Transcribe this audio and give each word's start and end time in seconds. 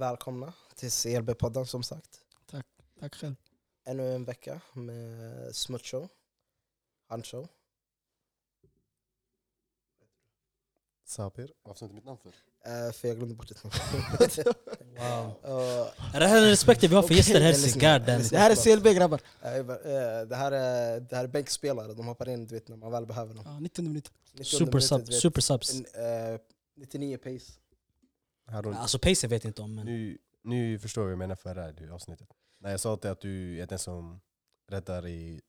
välkomna 0.00 0.52
till 0.74 0.88
CLB-podden 0.88 1.64
som 1.64 1.82
sagt. 1.82 2.20
Tack 3.00 3.14
själv. 3.14 3.34
Ännu 3.84 4.14
en 4.14 4.24
vecka 4.24 4.60
med 4.72 5.56
Smutshow, 5.56 6.08
Handshow. 7.08 7.48
Sabir, 11.06 11.52
varför 11.62 11.78
sa 11.78 11.84
du 11.86 11.86
inte 11.86 11.94
mitt 11.94 12.04
namn 12.04 12.18
för? 12.18 12.28
Uh, 12.86 12.92
för 12.92 13.08
jag 13.08 13.16
glömde 13.16 13.34
bort 13.34 13.48
ditt 13.48 13.64
namn. 13.64 13.74
Wow. 14.96 15.60
Uh, 15.60 16.14
Är 16.14 16.20
det 16.20 16.26
här 16.26 16.40
den 16.40 16.50
respekten 16.50 16.88
vi 16.90 16.94
har 16.94 17.02
för 17.02 17.06
Okej, 17.08 17.16
gäster 17.16 17.40
här? 17.40 17.52
lyssnar. 17.52 17.98
Det 18.30 18.38
här 18.38 18.50
är 18.50 18.54
CLB 18.76 18.86
grabbar. 18.94 19.20
eh, 19.42 19.64
det, 20.26 20.36
här 20.36 20.52
är, 20.52 21.00
det 21.00 21.16
här 21.16 21.24
är 21.24 21.28
bänkspelare, 21.28 21.94
de 21.94 22.06
hoppar 22.06 22.28
in 22.28 22.46
du 22.46 22.54
vet, 22.54 22.68
när 22.68 22.76
man 22.76 22.92
väl 22.92 23.06
behöver 23.06 23.34
dem. 23.34 23.44
Ja, 23.46 23.58
90 23.60 23.84
minuter. 23.84 24.12
90 24.32 24.44
Super, 24.44 24.80
sub, 24.80 25.12
super 25.12 25.40
subs. 25.40 25.74
en, 25.74 26.32
eh, 26.34 26.40
99 26.76 27.16
pace. 27.18 27.52
Alltså 28.52 28.98
pace 28.98 29.26
vet 29.28 29.44
jag 29.44 29.48
inte 29.50 29.62
om 29.62 29.74
men... 29.74 29.86
nu, 29.86 30.18
nu 30.44 30.78
förstår 30.78 31.02
jag 31.02 31.06
vad 31.06 31.12
jag 31.12 31.18
menar 31.18 31.36
för 31.36 31.54
det 31.54 31.62
här 31.62 31.90
avsnittet. 31.90 32.28
När 32.60 32.70
jag 32.70 32.80
sa 32.80 32.96
till 32.96 33.10
att 33.10 33.20
du 33.20 33.60
är 33.62 33.66
den 33.66 33.78
som 33.78 34.20
räddar 34.68 35.06
i 35.06 35.40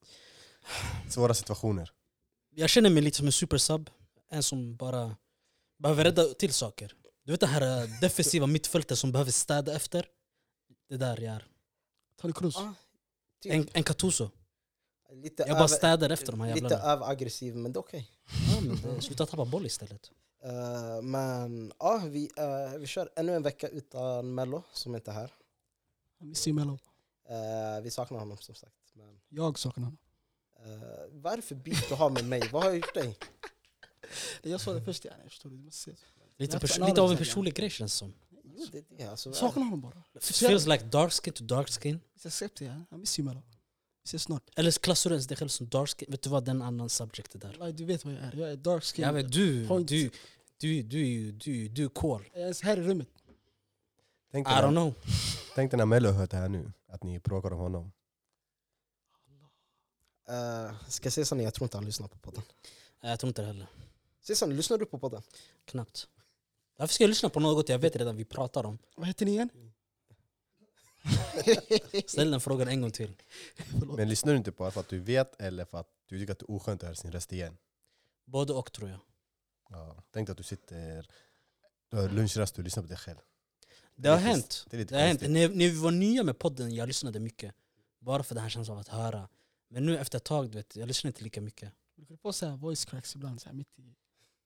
svåra 1.09 1.34
situationer. 1.34 1.91
Jag 2.49 2.70
känner 2.70 2.89
mig 2.89 3.03
lite 3.03 3.17
som 3.17 3.25
en 3.25 3.31
super 3.31 3.58
sub. 3.58 3.89
En 4.30 4.44
som 4.44 4.75
bara 4.75 5.16
behöver 5.77 6.03
rädda 6.03 6.23
till 6.23 6.53
saker. 6.53 6.95
Du 7.23 7.31
vet 7.31 7.39
det 7.39 7.48
här 7.48 7.81
eh, 7.84 7.89
defensiva 8.02 8.48
mittfältet 8.48 8.98
som 8.99 9.11
behöver 9.11 9.31
städa 9.31 9.75
efter? 9.75 10.05
Det 10.89 10.97
där 10.97 11.22
jag 11.22 11.36
är. 11.36 11.45
Tony 12.22 12.33
Kroos. 12.33 12.58
Ah, 12.58 12.73
typ. 13.41 13.53
En, 13.53 13.67
en 13.73 13.83
Katuso. 13.83 14.30
lite 15.13 15.44
Jag 15.47 15.58
bara 15.58 15.67
städar 15.67 16.09
efter 16.09 16.31
de 16.31 16.41
här 16.41 16.53
Lite 16.55 16.63
jävlarna. 16.67 16.83
överaggressiv, 16.94 17.55
men 17.55 17.73
det 17.73 17.77
är 17.77 17.81
okej. 17.81 18.11
Ja, 18.55 18.61
men 18.61 18.95
det- 18.95 19.02
Sluta 19.02 19.25
tappa 19.25 19.45
boll 19.45 19.66
istället. 19.66 20.11
Eh, 20.44 21.02
men 21.02 21.73
ja, 21.80 22.02
vi, 22.05 22.30
eh, 22.38 22.80
vi 22.80 22.88
kör 22.88 23.09
ännu 23.16 23.36
en 23.36 23.44
vecka 23.44 23.68
utan 23.68 24.34
Mello 24.36 24.64
som 24.73 24.95
inte 24.95 25.12
är 25.12 25.16
här. 25.16 25.34
Jag 26.20 26.28
missar 26.28 26.48
ju 26.52 26.53
Mello. 26.56 26.78
Eh, 27.30 27.81
vi 27.83 27.92
saknar 27.92 28.20
honom 28.20 28.38
som 28.38 28.56
sagt. 28.56 28.75
Men, 28.94 29.20
Jag 29.30 29.59
saknar 29.59 29.83
honom. 29.83 29.98
uh, 30.66 31.22
vad 31.22 31.33
är 31.33 31.38
det 31.38 31.42
för 31.44 31.56
beef 31.56 31.89
du 31.89 31.95
har 31.95 32.09
med 32.09 32.25
mig? 32.25 32.50
Vad 32.52 32.64
har 32.64 32.70
jag 32.70 32.78
gjort 32.78 32.94
dig? 32.94 33.17
Jag 34.42 34.61
sa 34.61 34.73
det 34.73 34.81
först, 34.81 35.06
jag 35.06 35.14
förstår 35.23 35.50
du. 35.50 35.58
du 35.58 35.64
måste 35.64 35.81
se. 35.81 35.92
Lite, 36.38 36.55
Jag 36.55 36.61
pers- 36.64 36.88
lite 36.88 37.02
av 37.02 37.11
en 37.11 37.17
personlig 37.17 37.55
grej 37.55 37.70
känns 37.70 37.94
som. 37.94 38.14
Jo, 38.44 38.66
det 38.72 38.86
det. 38.98 39.03
Alltså, 39.05 39.30
Jag 39.30 39.36
saknar 39.36 39.64
honom 39.64 39.81
bara. 39.81 40.03
Feels 40.22 40.66
like 40.67 40.83
dark 40.83 41.11
skin 41.14 41.33
to 41.33 41.44
dark 41.44 41.70
skin. 41.81 42.00
Visst 42.14 42.26
accept 42.26 42.58
det, 42.58 42.66
ja. 42.66 42.76
Jag 42.89 43.00
missar 43.00 43.23
Mello. 43.23 43.42
Vi 44.03 44.07
ses 44.07 44.23
snart. 44.23 44.49
Eller 44.55 44.71
klassar 44.71 45.09
du 45.09 45.13
ens 45.13 45.27
dig 45.27 45.38
själv 45.38 45.49
som 45.49 45.69
dark 45.69 45.89
skin? 45.89 46.07
Vet 46.11 46.21
du 46.21 46.30
vad, 46.30 46.45
den 46.45 46.61
annan 46.61 46.89
subject 46.89 47.31
det 47.31 47.39
där. 47.39 47.71
Du 47.71 47.85
vet 47.85 48.05
vad 48.05 48.13
jag 48.13 48.21
är. 48.21 48.35
Jag 48.35 48.52
är 48.52 48.55
dark 48.55 48.83
skin. 48.83 49.05
Jag 49.05 49.13
vet, 49.13 49.31
du, 49.31 49.67
Point. 49.67 49.88
du, 49.88 50.09
du, 50.58 50.81
du, 50.81 51.27
är 51.27 51.31
du, 51.31 51.67
du 51.67 51.83
är 51.85 51.89
kol. 51.89 52.30
Jag 52.33 52.43
är 52.43 52.63
här 52.63 52.77
i 52.77 52.81
rummet. 52.81 53.08
Tänk 54.31 54.47
I 54.47 54.52
don't 54.52 54.71
know. 54.71 54.93
tänk 55.55 55.71
dig 55.71 55.77
när 55.77 55.85
Mello 55.85 56.11
hör 56.11 56.27
det 56.27 56.38
här 56.38 56.49
nu, 56.49 56.71
att 56.88 57.03
ni 57.03 57.19
bråkar 57.19 57.53
om 57.53 57.59
honom. 57.59 57.91
Uh, 60.30 60.73
ska 60.88 61.05
jag 61.05 61.13
säga 61.13 61.25
sanningen? 61.25 61.45
Jag 61.45 61.53
tror 61.53 61.65
inte 61.65 61.77
han 61.77 61.86
lyssnar 61.86 62.08
på 62.08 62.17
podden. 62.17 62.43
Jag 63.02 63.19
tror 63.19 63.27
inte 63.27 63.41
det 63.41 63.47
heller. 63.47 63.67
Säg 64.21 64.36
sanningen, 64.36 64.58
lyssnar 64.58 64.77
du 64.77 64.86
på 64.86 64.99
podden? 64.99 65.21
Knappt. 65.65 66.08
Varför 66.77 66.93
ska 66.93 67.03
jag 67.03 67.09
lyssna 67.09 67.30
på 67.30 67.39
något 67.39 67.69
jag 67.69 67.80
vet 67.80 67.95
redan 67.95 68.15
vi 68.15 68.25
pratar 68.25 68.65
om? 68.65 68.77
Vad 68.95 69.08
heter 69.08 69.25
ni 69.25 69.31
igen? 69.31 69.49
Ställ 72.07 72.31
den 72.31 72.41
frågan 72.41 72.67
en 72.67 72.81
gång 72.81 72.91
till. 72.91 73.16
Men 73.97 74.09
lyssnar 74.09 74.33
du 74.33 74.38
inte 74.38 74.52
på 74.52 74.66
det 74.66 74.71
för 74.71 74.80
att 74.80 74.89
du 74.89 74.99
vet 74.99 75.41
eller 75.41 75.66
för 75.66 75.77
att 75.80 75.88
du 76.09 76.19
tycker 76.19 76.31
att 76.33 76.39
det 76.39 76.45
är 76.45 76.52
oskönt 76.52 76.83
att 76.83 76.88
höra 76.88 76.95
sin 76.95 77.11
röst 77.11 77.33
igen? 77.33 77.58
Både 78.25 78.53
och 78.53 78.71
tror 78.71 78.89
jag. 78.89 78.99
Ja. 79.69 80.03
Tänk 80.11 80.27
dig 80.27 80.31
att 80.31 80.38
du 80.38 80.43
sitter, 80.43 81.08
du 81.89 81.97
har 81.97 82.09
lunchrast 82.09 82.58
och 82.58 82.63
lyssnar 82.63 82.83
på 82.83 82.89
dig 82.89 82.97
själv. 82.97 83.17
Det 83.95 84.09
har 84.09 84.16
är 84.16 84.19
lite- 84.19 84.30
hänt. 84.31 84.66
Det 84.69 84.83
Det 84.83 84.95
har 84.95 85.02
hänt. 85.08 85.21
När, 85.21 85.30
när 85.49 85.69
vi 85.69 85.80
var 85.80 85.91
nya 85.91 86.23
med 86.23 86.39
podden, 86.39 86.75
jag 86.75 86.88
lyssnade 86.88 87.19
mycket. 87.19 87.55
Bara 87.99 88.23
för 88.23 88.36
den 88.36 88.41
här 88.43 88.49
känslan 88.49 88.77
av 88.77 88.81
att 88.81 88.88
höra. 88.88 89.30
Men 89.69 89.86
nu 89.86 89.97
efter 89.97 90.17
ett 90.17 90.23
tag, 90.23 90.49
du 90.52 90.58
vet, 90.58 90.76
jag 90.76 90.87
lyssnar 90.87 91.09
inte 91.09 91.23
lika 91.23 91.42
mycket. 91.42 91.71
Du 91.95 92.05
kan 92.05 92.17
få 92.17 92.33
så 92.33 92.55
voice 92.55 92.86
cracks 92.86 93.15
ibland, 93.15 93.42
så 93.42 93.49
här 93.49 93.55
mitt 93.55 93.80
i 93.80 93.95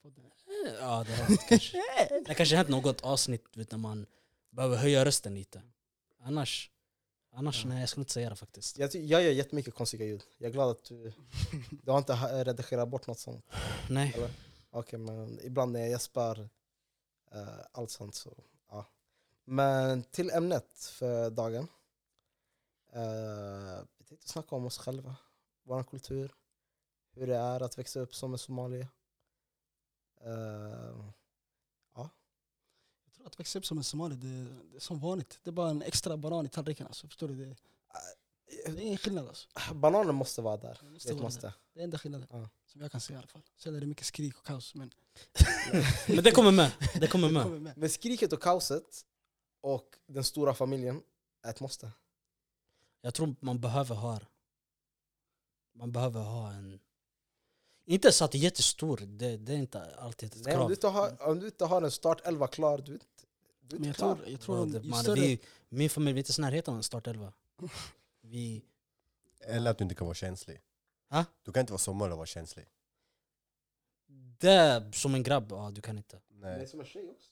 podden. 0.01 0.25
Eh, 0.25 0.74
Ja, 0.80 1.03
det 1.07 1.16
har 1.16 1.24
hänt 1.25 1.41
kanske. 1.50 1.78
Det 2.25 2.34
kanske 2.34 2.56
hänt 2.56 2.69
något 2.69 3.01
avsnitt 3.01 3.44
du 3.53 3.59
vet, 3.59 3.72
när 3.72 3.78
man 3.78 4.06
behöver 4.51 4.78
höja 4.78 5.06
rösten 5.06 5.35
lite. 5.35 5.62
Annars, 6.28 6.72
annars 7.31 7.63
Ja. 7.63 7.69
nej, 7.69 7.80
jag 7.80 7.90
skulle 7.90 8.02
inte 8.02 8.13
säga 8.13 8.30
det 8.30 8.36
faktiskt. 8.36 8.78
Jag, 8.78 8.96
jag 8.96 9.24
gör 9.24 9.31
jättemycket 9.31 9.74
konstiga 9.74 10.06
ljud. 10.06 10.24
Jag 10.38 10.50
är 10.50 10.53
glad 10.53 10.69
att 10.69 10.84
du, 10.84 11.13
du 11.84 11.91
har 11.91 11.97
inte 11.97 12.13
redigerat 12.44 12.90
bort 12.90 13.08
något 13.08 13.19
sånt. 13.19 13.46
Nej. 13.90 14.16
Okej, 14.69 15.00
men 15.00 15.40
ibland 15.44 15.72
när 15.72 15.80
jag 15.80 15.90
gäspar, 15.90 16.40
uh, 17.36 17.59
allt 17.72 17.91
sånt 17.91 18.16
så 18.16 18.44
ja. 18.69 18.86
Men 19.44 20.03
till 20.03 20.31
ämnet 20.31 20.80
för 20.80 21.30
dagen. 21.30 21.68
Uh, 22.96 23.84
vi 23.97 24.06
tänkte 24.06 24.30
snacka 24.30 24.56
om 24.56 24.66
oss 24.66 24.78
själva, 24.78 25.16
vår 25.63 25.84
kultur, 25.84 26.36
hur 27.12 27.28
det 27.28 27.38
är 27.38 27.63
att 27.63 27.78
växa 27.78 28.00
upp 28.00 28.16
som 28.16 28.34
en 28.34 28.40
somalier. 28.40 28.88
Uh, 30.28 31.09
att 33.25 33.40
växa 33.40 33.59
upp 33.59 33.66
som 33.66 33.78
en 33.78 33.84
somali, 33.84 34.16
det, 34.16 34.44
det 34.72 34.75
är 34.75 34.80
som 34.80 35.00
vanligt. 35.00 35.40
Det 35.44 35.50
är 35.50 35.52
bara 35.52 35.69
en 35.69 35.81
extra 35.81 36.18
banan 36.18 36.46
i 36.46 36.50
tallriken. 36.50 36.88
Alltså. 36.88 37.08
Förstår 37.08 37.28
du? 37.28 37.36
Det, 37.36 37.56
det 38.66 38.72
är 38.72 38.80
ingen 38.80 38.97
skillnad. 38.97 39.28
Alltså. 39.28 39.47
bananen 39.74 40.16
måste 40.16 40.41
vara 40.41 40.58
där. 40.58 40.78
Det, 40.81 40.86
Det 40.86 40.91
måste 40.91 41.13
vara 41.13 41.24
måste. 41.24 41.47
det. 41.47 41.53
det 41.74 41.80
är 41.80 41.84
enda 41.84 41.97
skillnaden. 42.00 42.28
Ja. 42.31 42.50
Som 42.66 42.81
jag 42.81 42.91
kan 42.91 43.02
se 43.02 43.13
i 43.13 43.18
alla 43.18 43.28
fall. 43.28 43.41
Sen 43.58 43.75
är 43.75 43.80
det 43.80 43.86
mycket 43.86 44.06
skrik 44.06 44.38
och 44.38 44.46
kaos. 44.46 44.75
Men 44.75 44.91
Men 46.08 46.24
det 46.24 46.31
kommer 46.31 46.52
med. 46.52 46.72
Det 47.00 47.08
kommer 47.08 47.28
det 47.28 47.34
med. 47.34 47.44
kommer 47.44 47.59
med. 47.59 47.78
Men 47.78 47.90
skriket 47.90 48.34
och 48.34 48.41
kaoset 48.41 49.06
och 49.62 49.96
den 50.07 50.24
stora 50.24 50.53
familjen 50.53 51.02
är 51.44 51.50
ett 51.50 51.59
måste. 51.59 51.92
Jag 53.02 53.13
tror 53.13 53.36
man 53.40 53.59
behöver 53.62 53.96
ha 53.96 54.19
Man 55.74 55.92
behöver 55.92 56.22
ha 56.22 56.52
en 56.52 56.80
Inte 57.85 58.12
så 58.12 58.25
att 58.25 58.31
det 58.31 58.38
är 58.38 58.40
jättestor, 58.40 58.97
det, 58.97 59.38
det 59.38 59.53
är 59.53 59.57
inte 59.57 59.96
alltid 59.96 60.29
ett 60.34 60.46
Nej, 60.46 60.53
om, 60.53 60.59
krav. 60.59 60.68
du 60.69 60.73
inte 60.73 60.88
har, 60.88 61.22
om 61.29 61.40
du 61.40 61.46
inte 61.46 61.66
har 61.66 61.81
en 61.81 61.91
startelva 61.91 62.47
klar, 62.47 62.78
du, 62.78 62.91
är 62.91 62.96
inte- 62.96 63.06
du 63.62 63.75
är 63.75 63.79
Men 63.79 63.88
inte 63.88 63.88
jag 63.88 63.96
klar. 63.96 64.16
tror, 64.16 64.29
jag 64.29 64.41
tror 64.41 64.59
om, 64.59 64.69
ju 64.72 64.90
man, 64.90 65.03
större, 65.03 65.19
vi, 65.22 65.40
min 65.69 65.90
familj, 65.90 66.13
vi 66.13 66.18
är 66.18 66.22
inte 66.22 66.29
ens 66.29 66.40
i 66.40 66.41
närheten 66.41 66.72
av 66.74 66.78
en 66.78 66.84
startelva. 66.84 67.34
Vi, 68.22 68.63
Eller 69.40 69.72
att 69.72 69.78
du 69.78 69.84
inte 69.84 69.95
kan 69.95 70.07
vara 70.07 70.16
känslig. 70.16 70.62
Ha? 71.09 71.25
Du 71.44 71.51
kan 71.51 71.62
inte 71.62 71.74
vara 71.74 71.79
sommar 71.79 72.09
och 72.09 72.18
vara 72.18 72.25
känslig. 72.28 72.66
det 74.40 74.50
är 74.51 74.91
som 74.91 75.16
en 75.16 75.24
grabb, 75.24 75.47
ja 75.51 75.72
du 75.75 75.81
kan 75.81 75.97
inte. 75.97 76.19
Det 76.29 76.47
är 76.47 76.57
Nej. 76.57 76.68
som 76.68 76.79
en 76.79 76.85
tjej 76.85 77.09
också. 77.09 77.29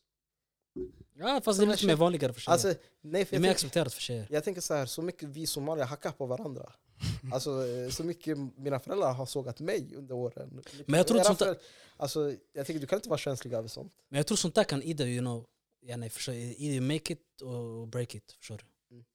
Ja 1.14 1.42
fast 1.44 1.60
det 1.60 1.66
är 1.66 1.68
lite 1.68 1.86
mer 1.86 1.96
vanligare 1.96 2.34
för 2.34 2.42
tjejer. 2.42 2.54
Alltså, 2.54 2.68
nej, 3.02 3.26
för 3.26 3.32
det 3.32 3.36
är 3.36 3.38
jag, 3.38 3.42
mer 3.42 3.48
tänker, 3.48 3.52
accepterat 3.52 3.94
för 3.94 4.02
tjejer. 4.02 4.28
jag 4.30 4.44
tänker 4.44 4.62
så 4.62 4.74
här, 4.74 4.86
så 4.86 5.02
mycket 5.02 5.30
vi 5.30 5.48
somalier 5.48 5.86
hackar 5.86 6.12
på 6.12 6.26
varandra. 6.26 6.74
Alltså, 7.34 7.68
eh, 7.68 7.90
så 7.90 8.04
mycket 8.04 8.38
mina 8.58 8.80
föräldrar 8.80 9.14
har 9.14 9.26
sågat 9.26 9.60
mig 9.60 9.96
under 9.96 10.16
åren. 10.16 10.64
Men 10.86 10.98
jag 10.98 11.08
tror 11.08 11.24
sånt 11.24 11.40
där- 11.40 11.58
Alltså, 11.98 12.36
jag 12.54 12.66
tänker, 12.66 12.80
du 12.80 12.88
kan 12.88 12.98
inte 12.98 13.10
vara 13.10 13.18
känslig 13.18 13.54
över 13.54 13.68
sånt. 13.68 13.94
Men 14.10 14.18
jag 14.18 14.28
tror 14.28 14.36
sånt 14.38 14.56
där 14.56 14.64
kan 14.64 14.84
either, 14.84 15.06
you 15.06 15.20
know, 15.20 15.46
ja, 15.82 15.98
nej, 15.98 16.10
förstår, 16.10 16.34
either 16.34 16.82
make 16.82 17.14
it 17.14 17.42
or 17.42 17.86
break 17.86 18.16
it. 18.16 18.32
Förstår 18.40 18.58
du? 18.58 18.96
Mm. 18.96 19.06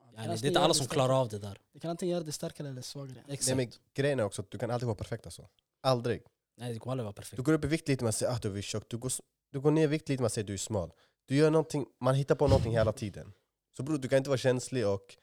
Ja, 0.00 0.06
nej, 0.14 0.38
det 0.40 0.46
är 0.46 0.48
inte 0.48 0.60
alla 0.60 0.74
som 0.74 0.86
klarar 0.86 1.20
av 1.20 1.28
det 1.28 1.38
där. 1.38 1.58
Det 1.72 1.80
kan 1.80 1.90
antingen 1.90 2.12
göra 2.12 2.24
det 2.24 2.32
starkare 2.32 2.68
eller 2.68 2.82
svagare. 2.82 3.22
Nej, 3.26 3.34
Exakt. 3.34 3.56
men 3.56 3.70
grejen 3.94 4.20
är 4.20 4.24
också 4.24 4.42
att 4.42 4.50
du 4.50 4.58
kan 4.58 4.70
aldrig 4.70 4.86
vara 4.86 4.96
perfekt 4.96 5.26
alltså. 5.26 5.48
Aldrig. 5.80 6.22
Nej 6.56 6.72
det 6.72 6.78
kommer 6.78 6.92
aldrig 6.92 7.04
vara 7.04 7.12
perfekt. 7.12 7.36
Du 7.36 7.42
går 7.42 7.52
upp 7.52 7.64
i 7.64 7.68
vikt 7.68 7.88
lite, 7.88 8.04
man 8.04 8.12
säger 8.12 8.32
att 8.32 8.42
du 8.42 8.58
är 8.58 8.62
tjock. 8.62 8.84
Du 8.88 8.98
går, 8.98 9.12
du 9.52 9.60
går 9.60 9.70
ner 9.70 9.84
i 9.84 9.86
vikt 9.86 10.08
lite, 10.08 10.22
man 10.22 10.30
säger 10.30 10.44
att 10.44 10.46
du 10.46 10.52
är 10.54 10.58
smal. 10.58 10.92
Du 11.26 11.36
gör 11.36 11.50
någonting, 11.50 11.86
man 12.00 12.14
hittar 12.14 12.34
på 12.34 12.48
någonting 12.48 12.72
hela 12.72 12.92
tiden. 12.92 13.32
Så 13.76 13.82
bror, 13.82 13.98
du 13.98 14.08
kan 14.08 14.18
inte 14.18 14.30
vara 14.30 14.38
känslig 14.38 14.86
och 14.86 15.16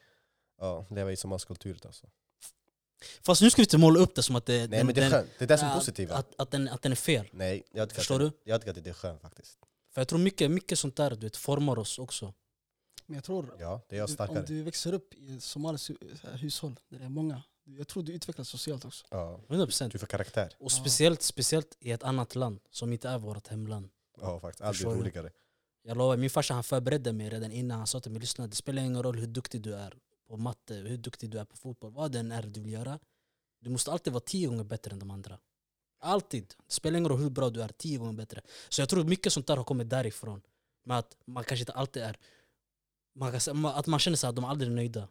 ja, 0.60 0.86
leva 0.90 1.12
i 1.12 1.16
sommarkulturen 1.16 1.80
alltså. 1.86 2.08
Fast 3.22 3.42
nu 3.42 3.50
ska 3.50 3.60
vi 3.62 3.64
inte 3.64 3.78
måla 3.78 4.00
upp 4.00 4.16
det 4.16 4.24
som 4.24 4.36
att 4.36 4.46
det, 4.46 4.70
Nej 4.70 4.84
men 4.84 4.96
det 4.96 5.04
är 5.04 5.10
skönt, 5.10 5.30
det 5.40 5.46
är 5.46 5.48
det 5.48 5.58
som 5.58 5.68
är 5.68 5.72
att- 5.72 5.78
positivt. 5.80 6.12
Att, 6.12 6.34
att, 6.42 6.52
den, 6.52 6.68
att 6.68 6.82
den 6.82 6.92
är 6.92 6.96
fel. 6.96 7.28
Nej, 7.32 7.64
jag 7.72 7.90
tycker, 7.90 8.00
Förstår 8.02 8.16
att, 8.24 8.34
det- 8.44 8.50
jag 8.52 8.62
tycker 8.62 8.72
att 8.78 8.84
det 8.84 8.90
är 8.90 8.94
skönt 8.94 9.22
faktiskt. 9.22 9.58
För 9.94 10.02
jag 10.02 10.08
tror 10.08 10.20
mycket, 10.20 10.52
mycket 10.52 10.80
sånt 10.80 10.96
där 10.96 11.10
du 11.10 11.16
vet, 11.16 11.38
formar 11.38 11.80
oss 11.80 12.00
också. 12.00 12.34
Men 13.06 13.16
jag 13.16 13.24
tror, 13.24 13.56
Ja, 13.60 13.82
det 13.90 13.96
är 13.96 14.00
jag 14.00 14.08
du- 14.08 14.12
om 14.12 14.16
starkare. 14.16 14.46
du 14.46 14.64
växer 14.64 14.94
upp 14.94 15.14
i 15.14 15.36
ett 15.38 15.44
somaliskt 15.44 15.90
hu- 15.90 16.18
så 16.22 16.28
här 16.28 16.38
hushåll 16.38 16.80
där 16.90 17.00
det 17.00 17.06
är 17.06 17.10
många, 17.10 17.44
jag 17.64 17.88
tror 17.88 18.04
du 18.04 18.12
utvecklas 18.12 18.50
socialt 18.50 18.86
också. 18.86 19.06
Ja, 19.12 19.40
100%. 19.48 19.92
du 19.92 19.98
får 20.00 20.08
karaktär. 20.08 20.54
Och 20.60 20.72
speciellt, 20.72 21.22
speciellt 21.22 21.78
i 21.80 21.92
ett 21.92 22.04
annat 22.04 22.36
land 22.36 22.60
som 22.72 22.94
inte 22.94 23.10
är 23.10 23.18
vårt 23.18 23.48
hemland. 23.48 23.90
Ja 24.22 24.40
faktiskt, 24.40 24.62
allt 24.62 24.76
Förstår 24.78 24.92
blir 24.94 25.04
du? 25.04 25.10
roligare. 25.10 25.32
Jag 25.84 25.98
lovar, 25.98 26.18
min 26.18 26.30
farsa 26.30 26.54
han 26.54 26.64
förberedde 26.64 27.14
mig 27.14 27.30
redan 27.30 27.52
innan. 27.52 27.78
Han 27.78 27.88
sa 27.88 28.00
till 28.00 28.12
mig 28.12 28.22
lyssna, 28.22 28.48
det 28.48 28.56
spelar 28.56 28.82
ingen 28.82 29.04
roll 29.04 29.18
hur 29.20 29.28
duktig 29.28 29.62
du 29.62 29.74
är 29.76 29.98
på 30.30 30.38
matte, 30.38 30.74
hur 30.74 30.98
duktig 30.98 31.30
du 31.30 31.40
är 31.40 31.46
på 31.46 31.58
fotboll, 31.58 31.92
vad 31.92 32.12
det 32.12 32.20
än 32.20 32.32
är 32.32 32.44
du 32.44 32.62
vill 32.62 32.74
göra. 32.74 33.00
Du 33.62 33.70
måste 33.70 33.92
alltid 33.92 34.14
vara 34.14 34.24
tio 34.26 34.48
gånger 34.48 34.64
bättre 34.64 34.92
än 34.92 35.00
de 35.00 35.12
andra. 35.12 35.40
Alltid. 36.00 36.54
Det 36.68 36.74
spelar 36.74 36.98
ingen 36.98 37.10
roll 37.10 37.20
hur 37.20 37.30
bra 37.30 37.50
du 37.50 37.62
är, 37.62 37.68
tio 37.78 37.98
gånger 37.98 38.14
bättre. 38.14 38.42
Så 38.70 38.82
jag 38.82 38.90
tror 38.90 39.04
mycket 39.04 39.34
sånt 39.34 39.48
där 39.48 39.58
har 39.58 39.64
kommit 39.64 39.90
därifrån. 39.90 40.42
Men 40.86 40.98
att 40.98 41.18
man 41.26 41.44
kanske 41.44 41.62
inte 41.62 41.72
alltid 41.74 42.04
är... 42.04 42.18
Man 43.16 43.40
kan, 43.40 43.66
att 43.66 43.88
man 43.88 44.00
känner 44.00 44.18
sig 44.18 44.30
att 44.30 44.36
de 44.36 44.46
aldrig 44.46 44.72
är 44.72 44.76
nöjda. 44.76 45.08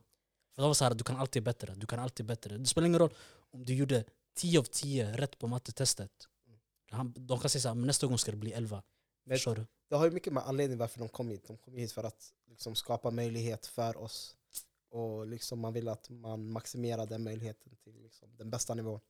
För 0.54 0.62
de 0.62 0.66
var 0.68 0.74
så 0.74 0.84
här, 0.84 0.94
du 0.94 1.04
kan 1.04 1.16
alltid 1.16 1.42
bättre, 1.42 1.74
du 1.74 1.86
kan 1.86 1.98
alltid 1.98 2.26
bättre. 2.26 2.58
Det 2.58 2.66
spelar 2.66 2.88
ingen 2.88 2.98
roll 2.98 3.14
om 3.50 3.64
du 3.64 3.74
gjorde 3.74 4.04
10 4.36 4.58
av 4.58 4.62
10 4.64 5.16
rätt 5.16 5.38
på 5.38 5.46
mattetestet. 5.46 6.10
Han, 6.90 7.14
de 7.16 7.40
kan 7.40 7.50
säga 7.50 7.62
så 7.62 7.68
här, 7.68 7.74
"Men 7.74 7.86
nästa 7.86 8.06
gång 8.06 8.18
ska 8.18 8.30
det 8.30 8.36
bli 8.36 8.52
11. 8.52 8.82
Men 9.24 9.36
Förstår 9.36 9.56
du? 9.56 9.66
det 9.88 9.96
har 9.96 10.04
ju 10.04 10.10
mycket 10.10 10.32
med 10.32 10.42
anledning 10.46 10.78
varför 10.78 10.98
de 10.98 11.08
kom 11.08 11.28
hit. 11.28 11.46
De 11.46 11.56
kom 11.56 11.76
hit 11.76 11.92
för 11.92 12.04
att 12.04 12.32
liksom, 12.46 12.74
skapa 12.74 13.10
möjlighet 13.10 13.66
för 13.66 13.96
oss. 13.96 14.36
Och 14.90 15.26
liksom, 15.26 15.60
man 15.60 15.72
vill 15.72 15.88
att 15.88 16.10
man 16.10 16.50
maximerar 16.50 17.06
den 17.06 17.24
möjligheten 17.24 17.76
till 17.76 18.02
liksom, 18.02 18.28
den 18.36 18.50
bästa 18.50 18.74
nivån. 18.74 19.00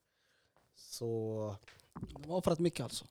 Så 0.75 1.57
De 1.93 2.31
har 2.31 2.37
offrat 2.37 2.59
mycket 2.59 2.85
alltså. 2.85 3.05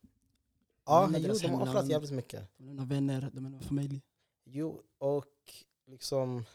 ja, 0.85 1.07
Men 1.11 1.21
jo, 1.21 1.33
de 1.33 1.47
har 1.47 1.61
offrat 1.61 1.89
jävligt 1.89 2.11
mycket. 2.11 2.47
De 2.57 2.63
lämnar 2.65 2.85
vänner, 2.85 3.31
de 3.33 3.43
lämnar 3.43 3.59
familj. 3.59 4.01
Jo, 4.43 4.81
och 4.97 5.53
liksom 5.85 6.45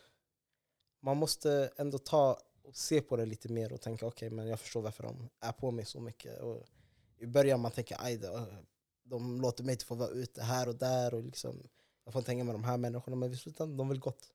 man 1.00 1.16
måste 1.16 1.72
ändå 1.76 1.98
ta 1.98 2.38
och 2.62 2.76
se 2.76 3.00
på 3.00 3.16
det 3.16 3.26
lite 3.26 3.48
mer 3.52 3.72
och 3.72 3.80
tänka 3.80 4.06
okej, 4.06 4.30
men 4.30 4.48
jag 4.48 4.60
förstår 4.60 4.82
varför 4.82 5.02
de 5.02 5.28
är 5.40 5.52
på 5.52 5.70
mig 5.70 5.84
så 5.84 6.00
mycket. 6.00 6.40
Och 6.40 6.66
I 7.18 7.26
början 7.26 7.60
man 7.60 7.70
tänker 7.70 7.96
aj 8.00 8.16
då, 8.18 8.46
de 9.02 9.40
låter 9.40 9.64
mig 9.64 9.72
inte 9.72 9.84
få 9.84 9.94
vara 9.94 10.10
ute 10.10 10.42
här 10.42 10.68
och 10.68 10.76
där 10.76 11.14
och 11.14 11.22
liksom, 11.22 11.68
jag 12.04 12.12
får 12.12 12.20
inte 12.20 12.30
hänga 12.30 12.44
med 12.44 12.54
de 12.54 12.64
här 12.64 12.76
människorna, 12.76 13.16
men 13.16 13.32
i 13.32 13.36
slutändan 13.36 13.76
de 13.76 13.88
vill 13.88 14.00
gott. 14.00 14.31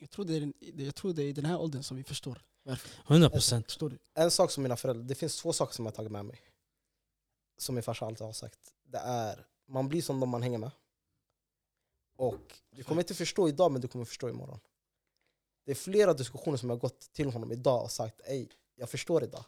Jag 0.00 0.10
tror 0.10 0.24
det 0.24 0.36
är, 0.36 0.52
jag 0.80 0.94
tror 0.94 1.12
det 1.12 1.22
är 1.22 1.26
i 1.26 1.32
den 1.32 1.44
här 1.44 1.60
åldern 1.60 1.82
som 1.82 1.96
vi 1.96 2.04
förstår 2.04 2.42
varför. 2.62 3.02
100 3.12 3.30
procent. 3.30 3.66
Förstår 3.66 3.90
du? 3.90 3.98
En 4.14 4.30
sak 4.30 4.50
som 4.50 4.62
mina 4.62 4.76
föräldrar, 4.76 5.04
det 5.04 5.14
finns 5.14 5.36
två 5.36 5.52
saker 5.52 5.74
som 5.74 5.84
jag 5.84 5.92
har 5.92 5.96
tagit 5.96 6.12
med 6.12 6.24
mig. 6.24 6.40
Som 7.58 7.74
min 7.74 7.84
farsa 7.84 8.06
alltid 8.06 8.26
har 8.26 8.32
sagt. 8.32 8.74
Det 8.82 8.98
är, 8.98 9.46
man 9.66 9.88
blir 9.88 10.02
som 10.02 10.20
de 10.20 10.28
man 10.28 10.42
hänger 10.42 10.58
med. 10.58 10.70
Och 12.16 12.60
du 12.70 12.84
kommer 12.84 13.02
inte 13.02 13.14
förstå 13.14 13.48
idag, 13.48 13.72
men 13.72 13.80
du 13.80 13.88
kommer 13.88 14.04
förstå 14.04 14.28
imorgon. 14.28 14.60
Det 15.64 15.70
är 15.70 15.76
flera 15.76 16.14
diskussioner 16.14 16.58
som 16.58 16.70
jag 16.70 16.76
har 16.76 16.80
gått 16.80 17.00
till 17.00 17.30
honom 17.30 17.52
idag 17.52 17.82
och 17.82 17.90
sagt 17.90 18.20
Ey, 18.24 18.48
jag 18.74 18.90
förstår 18.90 19.24
idag. 19.24 19.44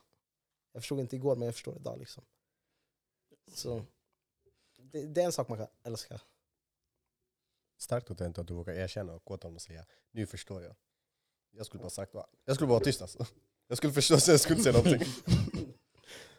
Jag 0.72 0.82
förstod 0.82 1.00
inte 1.00 1.16
igår, 1.16 1.36
men 1.36 1.46
jag 1.46 1.54
förstår 1.54 1.76
idag. 1.76 1.98
Liksom. 1.98 2.24
Så, 3.54 3.84
det, 4.76 5.06
det 5.06 5.20
är 5.20 5.26
en 5.26 5.32
sak 5.32 5.48
man 5.48 5.58
kan 5.58 5.66
älska. 5.82 6.20
Starkt 7.82 8.10
att 8.10 8.18
du 8.18 8.26
inte 8.26 8.40
att 8.40 8.46
du 8.46 8.54
vågar 8.54 8.74
erkänna 8.74 9.12
och 9.12 9.24
gå 9.24 9.36
till 9.36 9.46
honom 9.46 9.56
och 9.56 9.62
säga 9.62 9.84
nu 10.12 10.26
förstår 10.26 10.62
jag. 10.62 10.74
Jag 11.50 11.66
skulle 11.66 11.80
bara 11.80 11.90
sagt 11.90 12.14
va? 12.14 12.26
Jag 12.44 12.54
skulle 12.56 12.68
bara 12.68 12.74
vara 12.74 12.84
tyst 12.84 13.02
alltså. 13.02 13.26
Jag 13.68 13.78
skulle 13.78 13.92
förstå 13.92 14.14
jag 14.14 14.40
skulle 14.40 14.62
säga 14.62 14.72
någonting. 14.72 15.08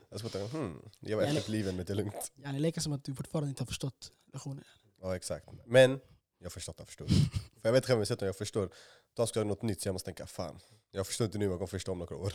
Jag 0.09 0.19
skulle 0.19 0.31
tänka 0.31 0.57
hmm, 0.57 0.89
jag 0.99 1.17
var 1.17 1.23
efterbliven 1.23 1.75
men 1.75 1.85
det 1.85 1.93
är 1.93 1.95
lugnt. 1.95 2.31
Yani, 2.43 2.59
leka 2.59 2.81
som 2.81 2.93
att 2.93 3.03
du 3.03 3.15
fortfarande 3.15 3.49
inte 3.49 3.61
har 3.61 3.67
förstått 3.67 4.11
lektionen. 4.33 4.63
Ja 5.01 5.15
exakt. 5.15 5.49
Men 5.65 5.99
jag 6.37 6.45
har 6.45 6.49
förstått, 6.49 6.75
jag 6.77 6.87
förstår. 6.87 7.07
För 7.07 7.61
jag 7.61 7.71
vet 7.71 7.85
själv 7.85 7.99
när 7.99 8.25
jag 8.25 8.37
förstår, 8.37 8.69
då 9.13 9.27
ska 9.27 9.39
jag 9.39 9.47
något 9.47 9.61
nytt 9.61 9.81
så 9.81 9.87
jag 9.87 9.93
måste 9.93 10.05
tänka 10.05 10.27
fan, 10.27 10.59
jag 10.91 11.07
förstår 11.07 11.25
inte 11.25 11.37
nu, 11.37 11.45
jag 11.45 11.53
kommer 11.53 11.67
förstå 11.67 11.91
om 11.91 11.99
några 11.99 12.15
år. 12.15 12.33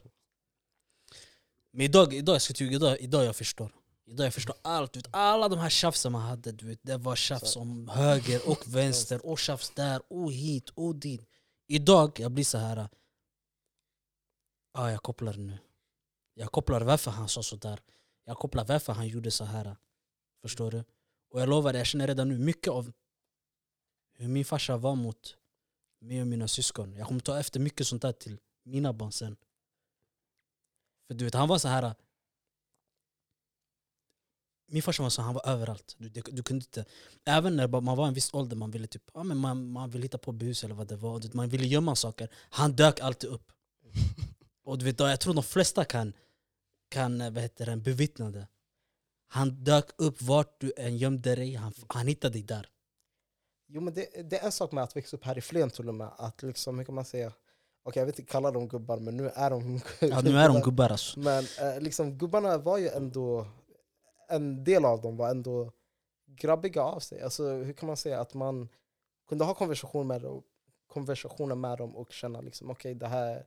Men 1.70 1.80
idag, 1.80 2.14
idag, 2.14 2.34
jag 2.34 2.42
ska 2.42 2.54
tycka, 2.54 2.74
idag, 2.74 3.00
idag 3.00 3.24
jag 3.24 3.36
förstår. 3.36 3.72
Idag 4.08 4.26
jag 4.26 4.34
förstår 4.34 4.56
allt. 4.62 4.92
Du 4.92 4.98
vet, 4.98 5.08
alla 5.14 5.48
de 5.48 5.58
här 5.58 5.68
tjafsen 5.68 6.12
man 6.12 6.22
hade, 6.22 6.52
du 6.52 6.66
vet, 6.66 6.80
det 6.82 6.96
var 6.96 7.16
tjafs 7.16 7.56
om 7.56 7.88
höger 7.88 8.48
och 8.48 8.64
vänster 8.66 9.26
och 9.26 9.38
tjafs 9.38 9.70
där 9.70 10.02
och 10.08 10.32
hit 10.32 10.68
och 10.68 10.94
dit. 10.96 11.28
Idag 11.66 12.20
jag 12.20 12.32
blir 12.32 12.44
så 12.44 12.58
här. 12.58 12.88
Ah, 14.72 14.90
jag 14.90 15.02
kopplar 15.02 15.34
nu. 15.34 15.58
Jag 16.34 16.52
kopplar 16.52 16.80
varför 16.80 17.10
han 17.10 17.28
sa 17.28 17.42
sådär. 17.42 17.80
Jag 18.24 18.36
kopplar 18.38 18.64
varför 18.64 18.92
han 18.92 19.08
gjorde 19.08 19.30
så 19.30 19.44
här. 19.44 19.76
Förstår 20.42 20.70
du? 20.70 20.84
Och 21.30 21.40
jag 21.40 21.48
lovar, 21.48 21.74
jag 21.74 21.86
känner 21.86 22.06
redan 22.06 22.28
nu 22.28 22.38
mycket 22.38 22.72
av 22.72 22.92
hur 24.14 24.28
min 24.28 24.44
farsa 24.44 24.76
var 24.76 24.94
mot 24.94 25.36
mig 26.00 26.20
och 26.20 26.26
mina 26.26 26.48
syskon. 26.48 26.94
Jag 26.94 27.06
kommer 27.06 27.20
ta 27.20 27.40
efter 27.40 27.60
mycket 27.60 27.86
sånt 27.86 28.02
där 28.02 28.12
till 28.12 28.38
mina 28.64 28.92
barn 28.92 29.12
sen. 29.12 29.36
För 31.06 31.14
du 31.14 31.24
vet, 31.24 31.34
han 31.34 31.48
var 31.48 31.58
så 31.58 31.68
här. 31.68 31.94
Min 34.70 34.82
farsa 34.82 35.02
var 35.02 35.10
så 35.10 35.22
han 35.22 35.34
var 35.34 35.48
överallt. 35.48 35.94
Du, 35.98 36.08
du, 36.08 36.20
du 36.20 36.42
kunde 36.42 36.64
inte, 36.64 36.84
även 37.24 37.56
när 37.56 37.68
man 37.68 37.96
var 37.96 38.08
en 38.08 38.14
viss 38.14 38.34
ålder, 38.34 38.56
man 38.56 38.70
ville 38.70 38.86
typ, 38.86 39.02
ja, 39.14 39.22
men 39.22 39.36
man, 39.38 39.70
man 39.70 39.90
ville 39.90 40.04
hitta 40.04 40.18
på 40.18 40.32
bus 40.32 40.64
eller 40.64 40.74
vad 40.74 40.88
det 40.88 40.96
var. 40.96 41.34
Man 41.36 41.48
ville 41.48 41.66
gömma 41.66 41.96
saker. 41.96 42.28
Han 42.50 42.72
dök 42.72 43.00
alltid 43.00 43.30
upp. 43.30 43.52
Och 44.64 44.78
du 44.78 44.84
vet, 44.84 45.00
jag 45.00 45.20
tror 45.20 45.34
de 45.34 45.42
flesta 45.42 45.84
kan, 45.84 46.12
kan 46.90 47.18
vad 47.18 47.42
heter 47.42 47.66
det, 47.66 47.76
bevittna 47.76 48.30
det. 48.30 48.46
Han 49.28 49.64
dök 49.64 49.90
upp 49.96 50.22
vart 50.22 50.60
du 50.60 50.72
än 50.76 50.96
gömde 50.96 51.34
dig, 51.34 51.54
han, 51.54 51.72
han 51.88 52.06
hittade 52.06 52.32
dig 52.32 52.42
där. 52.42 52.68
Jo 53.68 53.80
men 53.80 53.94
det, 53.94 54.30
det 54.30 54.38
är 54.38 54.44
en 54.44 54.52
sak 54.52 54.72
med 54.72 54.84
att 54.84 54.96
växa 54.96 55.16
upp 55.16 55.24
här 55.24 55.38
i 55.38 55.40
Flen 55.40 55.70
till 55.70 55.88
och 55.88 55.94
med. 55.94 56.10
Att 56.18 56.42
liksom, 56.42 56.78
hur 56.78 56.84
kan 56.84 56.94
man 56.94 57.04
säga? 57.04 57.32
Okej 57.82 58.00
jag 58.00 58.06
vet 58.06 58.18
inte 58.18 58.32
kalla 58.32 58.50
dem 58.50 58.68
gubbar 58.68 58.96
men 58.96 59.16
nu 59.16 59.28
är 59.28 59.50
de 59.50 59.80
Ja, 60.00 60.20
nu 60.20 60.38
är 60.38 60.48
de 60.48 60.60
gubbar 60.60 60.90
alltså. 60.90 61.20
Men 61.20 61.44
eh, 61.60 61.80
liksom, 61.80 62.18
gubbarna 62.18 62.58
var 62.58 62.78
ju 62.78 62.88
ändå, 62.88 63.46
en 64.28 64.64
del 64.64 64.84
av 64.84 65.00
dem 65.00 65.16
var 65.16 65.30
ändå 65.30 65.72
grabbiga 66.26 66.82
av 66.82 67.00
sig. 67.00 67.22
Alltså, 67.22 67.50
hur 67.50 67.72
kan 67.72 67.86
man 67.86 67.96
säga 67.96 68.20
att 68.20 68.34
man 68.34 68.68
kunde 69.28 69.44
ha 69.44 69.54
konversation 69.54 70.06
med 70.06 70.22
dem, 70.22 70.42
konversationer 70.86 71.54
med 71.54 71.78
dem 71.78 71.96
och 71.96 72.12
känna 72.12 72.40
liksom, 72.40 72.70
okej 72.70 72.94
det 72.94 73.06
här 73.06 73.46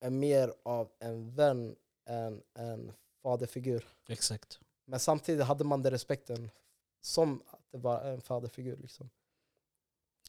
är 0.00 0.10
mer 0.10 0.54
av 0.62 0.90
en 0.98 1.34
vän 1.34 1.76
än 2.06 2.42
en 2.54 2.92
faderfigur. 3.22 3.88
Exakt. 4.08 4.60
Men 4.84 5.00
samtidigt 5.00 5.44
hade 5.46 5.64
man 5.64 5.82
den 5.82 5.92
respekten 5.92 6.50
som 7.00 7.42
att 7.46 7.70
det 7.70 7.78
var 7.78 8.00
en 8.00 8.20
faderfigur. 8.20 8.76
Liksom. 8.76 9.10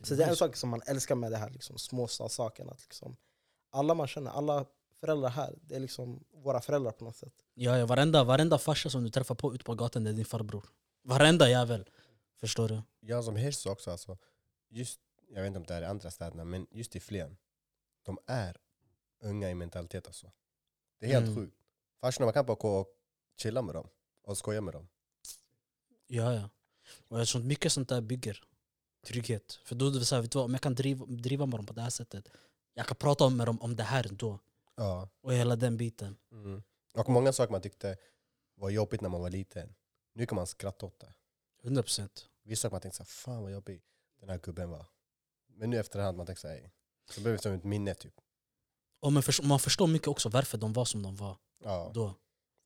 Så 0.04 0.16
det 0.16 0.24
är 0.24 0.30
en 0.30 0.36
sak 0.36 0.56
som 0.56 0.70
man 0.70 0.82
älskar 0.86 1.16
med 1.16 1.32
det 1.32 1.38
här 1.38 1.50
liksom, 1.50 1.78
småstadssaken. 1.78 2.68
Liksom, 2.68 3.16
alla 3.70 3.94
man 3.94 4.08
känner, 4.08 4.32
alla 4.32 4.66
föräldrar 5.00 5.30
här, 5.30 5.56
det 5.62 5.76
är 5.76 5.80
liksom 5.80 6.24
våra 6.34 6.62
föräldrar 6.62 6.92
på 6.92 7.04
något 7.06 7.16
sätt. 7.16 7.34
Ja, 7.54 7.78
ja, 7.78 7.86
varenda, 7.86 8.24
varenda 8.24 8.58
farsa 8.58 8.90
som 8.90 9.04
du 9.04 9.10
träffar 9.10 9.36
på 9.36 9.56
ute 9.56 9.64
på 9.64 9.76
gatan 9.76 10.04
det 10.04 10.10
är 10.10 10.14
din 10.14 10.26
farbror. 10.26 10.66
Varenda 11.04 11.50
jävel. 11.50 11.90
Förstår 12.40 12.70
du? 12.70 12.82
Jag 13.00 13.24
som 13.24 13.36
Hirsch 13.36 13.68
också, 13.68 13.92
alltså, 13.92 14.18
just, 14.70 15.00
jag 15.30 15.42
vet 15.42 15.48
inte 15.48 15.60
om 15.60 15.66
det 15.66 15.74
är 15.74 15.82
i 15.82 15.86
andra 15.86 16.12
städerna, 16.12 16.44
men 16.44 16.68
just 16.72 16.96
i 16.96 17.00
Flen, 17.00 17.38
de 18.04 18.18
är 18.26 18.58
unga 19.20 19.50
i 19.50 19.56
mentalitet 19.56 20.08
alltså. 20.08 20.32
Det 21.00 21.06
är 21.06 21.10
helt 21.12 21.26
Mm. 21.28 21.36
sjukt. 21.36 21.58
Farsorna, 22.02 22.26
man 22.26 22.34
kan 22.34 22.46
bara 22.46 22.58
gå 22.58 22.80
och 22.80 22.88
chilla 23.42 23.62
med 23.62 23.76
dem 23.76 23.88
och 24.24 24.38
skoja 24.38 24.62
med 24.62 24.74
dem. 24.74 24.88
Ja, 26.08 26.34
ja. 26.34 26.50
Och 27.08 27.20
jag 27.20 27.28
tror 27.28 27.42
att 27.42 27.48
mycket 27.48 27.72
sånt 27.72 27.90
där 27.90 28.02
bygger 28.02 28.44
trygghet. 29.06 29.60
För 29.64 29.76
då 29.76 29.88
är 29.88 29.92
det 29.92 30.06
så 30.06 30.16
här, 30.16 30.22
vet 30.22 30.32
du 30.32 30.38
vad, 30.38 30.46
om 30.46 30.52
jag 30.52 30.62
kan 30.62 30.76
driva, 30.76 31.06
driva 31.06 31.46
med 31.46 31.60
dem 31.60 31.66
på 31.66 31.74
det 31.74 31.82
här 31.82 31.90
sättet, 31.90 32.28
jag 32.74 32.88
kan 32.88 32.96
prata 32.98 33.30
med 33.30 33.48
dem 33.48 33.62
om 33.62 33.76
det 33.76 33.84
här 33.84 34.08
då. 34.12 34.40
Ja. 34.76 35.10
Och 35.22 35.34
hela 35.34 35.56
den 35.56 35.78
biten. 35.78 36.18
Mm. 36.32 36.64
Och 36.94 37.10
många 37.10 37.34
saker 37.34 37.52
man 37.52 37.62
tyckte 37.62 37.98
var 38.56 38.70
jobbigt 38.70 39.02
när 39.02 39.10
man 39.10 39.22
var 39.22 39.30
liten, 39.30 39.76
nu 40.14 40.26
kan 40.26 40.36
man 40.36 40.48
skratta 40.48 40.86
åt 40.86 41.00
det. 41.00 41.14
100 41.64 41.84
procent. 41.84 42.30
Vissa 42.44 42.62
saker 42.62 42.74
man 42.74 42.82
tänkte 42.82 42.98
såhär, 42.98 43.08
fan 43.08 43.44
vad 43.44 43.52
jobbig 43.52 43.82
den 44.20 44.30
här 44.30 44.38
gubben 44.38 44.70
var. 44.70 44.86
Men 45.48 45.70
nu 45.70 45.80
efterhand 45.80 46.18
man 46.18 46.26
tänker 46.26 46.40
såhär, 46.42 46.72
så 47.10 47.22
det 47.22 47.42
som 47.42 47.52
ett 47.54 47.64
minne 47.64 47.94
typ. 47.94 48.14
Och 49.00 49.14
man, 49.14 49.24
förstår, 49.24 49.44
man 49.44 49.60
förstår 49.60 49.88
mycket 49.88 50.08
också 50.08 50.30
varför 50.30 50.58
de 50.58 50.74
var 50.74 50.86
som 50.86 51.04
de 51.04 51.16
var 51.16 51.38
Ja, 51.64 51.92
då. 51.94 52.14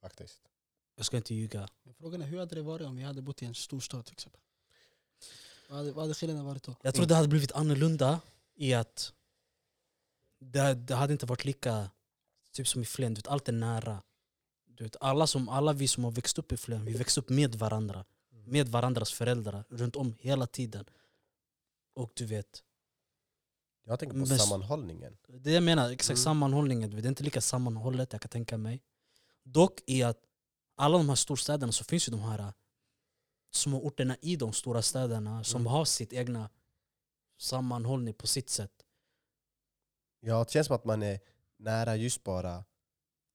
faktiskt. 0.02 0.42
Jag 0.96 1.06
ska 1.06 1.18
inte 1.18 1.36
ljuga. 1.36 1.68
Men 1.84 1.94
Frågan 1.94 2.22
är 2.22 2.26
hur 2.26 2.40
hade 2.40 2.56
det 2.56 2.62
varit 2.62 2.88
om 2.88 2.96
vi 2.96 3.04
hade 3.04 3.22
bott 3.22 3.42
i 3.42 3.46
en 3.46 3.56
storstad 3.56 4.06
till 4.06 4.14
exempel? 4.14 4.42
Vad 5.70 5.78
hade, 5.78 5.92
vad 5.92 6.04
hade 6.04 6.14
skillnaden 6.14 6.46
varit 6.46 6.64
då? 6.64 6.76
Jag 6.82 6.96
tror 6.96 7.06
det 7.06 7.16
hade 7.16 7.28
blivit 7.28 7.52
annorlunda 7.52 8.22
i 8.56 8.74
att 8.74 9.14
det, 10.40 10.74
det 10.74 10.96
hade 10.96 11.14
inte 11.14 11.26
varit 11.26 11.46
lika 11.46 11.90
typ 12.60 12.68
som 12.68 12.82
i 12.82 12.86
Flen, 12.86 13.14
du 13.14 13.20
vet, 13.20 13.28
allt 13.28 13.48
är 13.50 13.54
nära. 13.54 14.04
Du 14.66 14.84
vet, 14.84 14.96
alla, 15.00 15.28
som, 15.28 15.50
alla 15.50 15.74
vi 15.74 15.88
som 15.88 16.04
har 16.04 16.12
växt 16.12 16.40
upp 16.40 16.52
i 16.52 16.58
Flen, 16.58 16.86
vi 16.86 16.94
växte 16.94 17.20
upp 17.20 17.30
med 17.30 17.56
varandra. 17.56 18.06
Med 18.46 18.70
varandras 18.70 19.12
föräldrar, 19.14 19.66
runt 19.70 19.96
om 19.96 20.16
hela 20.20 20.48
tiden. 20.48 20.86
Och 21.94 22.12
du 22.16 22.26
vet, 22.26 22.64
Jag 23.86 24.00
tänker 24.00 24.14
på 24.14 24.18
Men 24.18 24.40
sammanhållningen. 24.40 25.18
det 25.28 25.52
jag 25.52 25.64
menar, 25.64 25.90
exakt 25.92 26.10
Mm. 26.18 26.24
sammanhållningen, 26.24 26.90
det 26.90 26.98
är 26.98 27.08
inte 27.08 27.24
lika 27.24 27.42
sammanhållet 27.42 28.14
jag 28.14 28.22
kan 28.22 28.30
tänka 28.30 28.58
mig. 28.58 28.84
Dock 29.44 29.82
i 29.86 30.04
att 30.04 30.20
alla 30.76 30.98
de 30.98 31.10
här 31.10 31.16
storstäderna 31.16 31.72
så 31.72 31.84
finns 31.84 32.08
ju 32.08 32.12
de 32.12 32.20
här 32.22 32.40
äh, 32.40 32.52
små 33.52 33.86
orterna 33.86 34.18
i 34.22 34.36
de 34.36 34.54
stora 34.54 34.82
städerna 34.82 35.44
som 35.44 35.62
Mm. 35.62 35.72
har 35.72 35.86
sitt 35.86 36.14
egna 36.14 36.50
sammanhållning 37.38 38.14
på 38.14 38.28
sitt 38.28 38.50
sätt. 38.50 38.86
Ja, 40.20 40.44
det 40.44 40.52
känns 40.52 40.68
som 40.68 40.76
att 40.76 40.86
man 40.86 41.04
är 41.04 41.20
nära 41.60 41.96
just 41.96 42.24
bara 42.24 42.64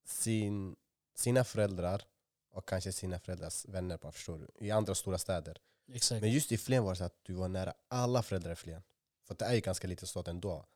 sin, 0.04 0.76
sina 1.14 1.44
föräldrar 1.44 2.02
och 2.50 2.68
kanske 2.68 2.92
sina 2.92 3.18
föräldrars 3.18 3.64
vänner, 3.64 3.98
bara 3.98 4.12
förstår 4.12 4.38
du? 4.38 4.66
I 4.66 4.70
andra 4.70 4.94
stora 4.94 5.18
städer. 5.18 5.58
Exakt. 5.92 6.22
Men 6.22 6.30
just 6.30 6.52
i 6.52 6.58
Flen 6.58 6.84
var 6.84 6.90
det 6.90 6.96
så 6.96 7.04
att 7.04 7.18
du 7.22 7.34
var 7.34 7.48
nära 7.48 7.74
alla 7.88 8.22
föräldrar 8.22 8.52
i 8.52 8.56
Flen. 8.56 8.82
För 9.22 9.34
det 9.34 9.44
är 9.44 9.54
ju 9.54 9.60
ganska 9.60 9.88
liten 9.88 10.08
stad 10.08 10.28
ändå. 10.28 10.66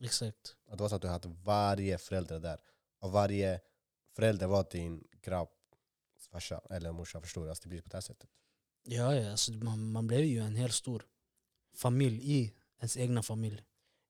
Exakt. 0.00 0.56
Att 0.66 0.78
det 0.78 0.82
var 0.82 0.88
så 0.88 0.94
att 0.96 1.02
du 1.02 1.08
hade 1.08 1.28
varje 1.28 1.98
förälder 1.98 2.40
där. 2.40 2.58
Och 2.98 3.12
varje 3.12 3.60
förälder 4.12 4.46
var 4.46 4.66
din 4.70 5.08
grabb, 5.22 5.48
farsa 6.18 6.60
eller 6.70 6.92
morsa, 6.92 7.20
förstår 7.20 7.44
du? 7.44 7.48
Alltså 7.48 7.62
det 7.62 7.68
blir 7.68 7.82
på 7.82 7.88
det 7.88 7.96
här 7.96 8.00
sättet. 8.00 8.30
Ja, 8.84 9.14
ja 9.14 9.30
alltså 9.30 9.52
man, 9.52 9.92
man 9.92 10.06
blev 10.06 10.20
ju 10.20 10.38
en 10.38 10.56
hel 10.56 10.72
stor 10.72 11.06
familj 11.74 12.32
i 12.32 12.52
ens 12.78 12.96
egna 12.96 13.22
familj. 13.22 13.64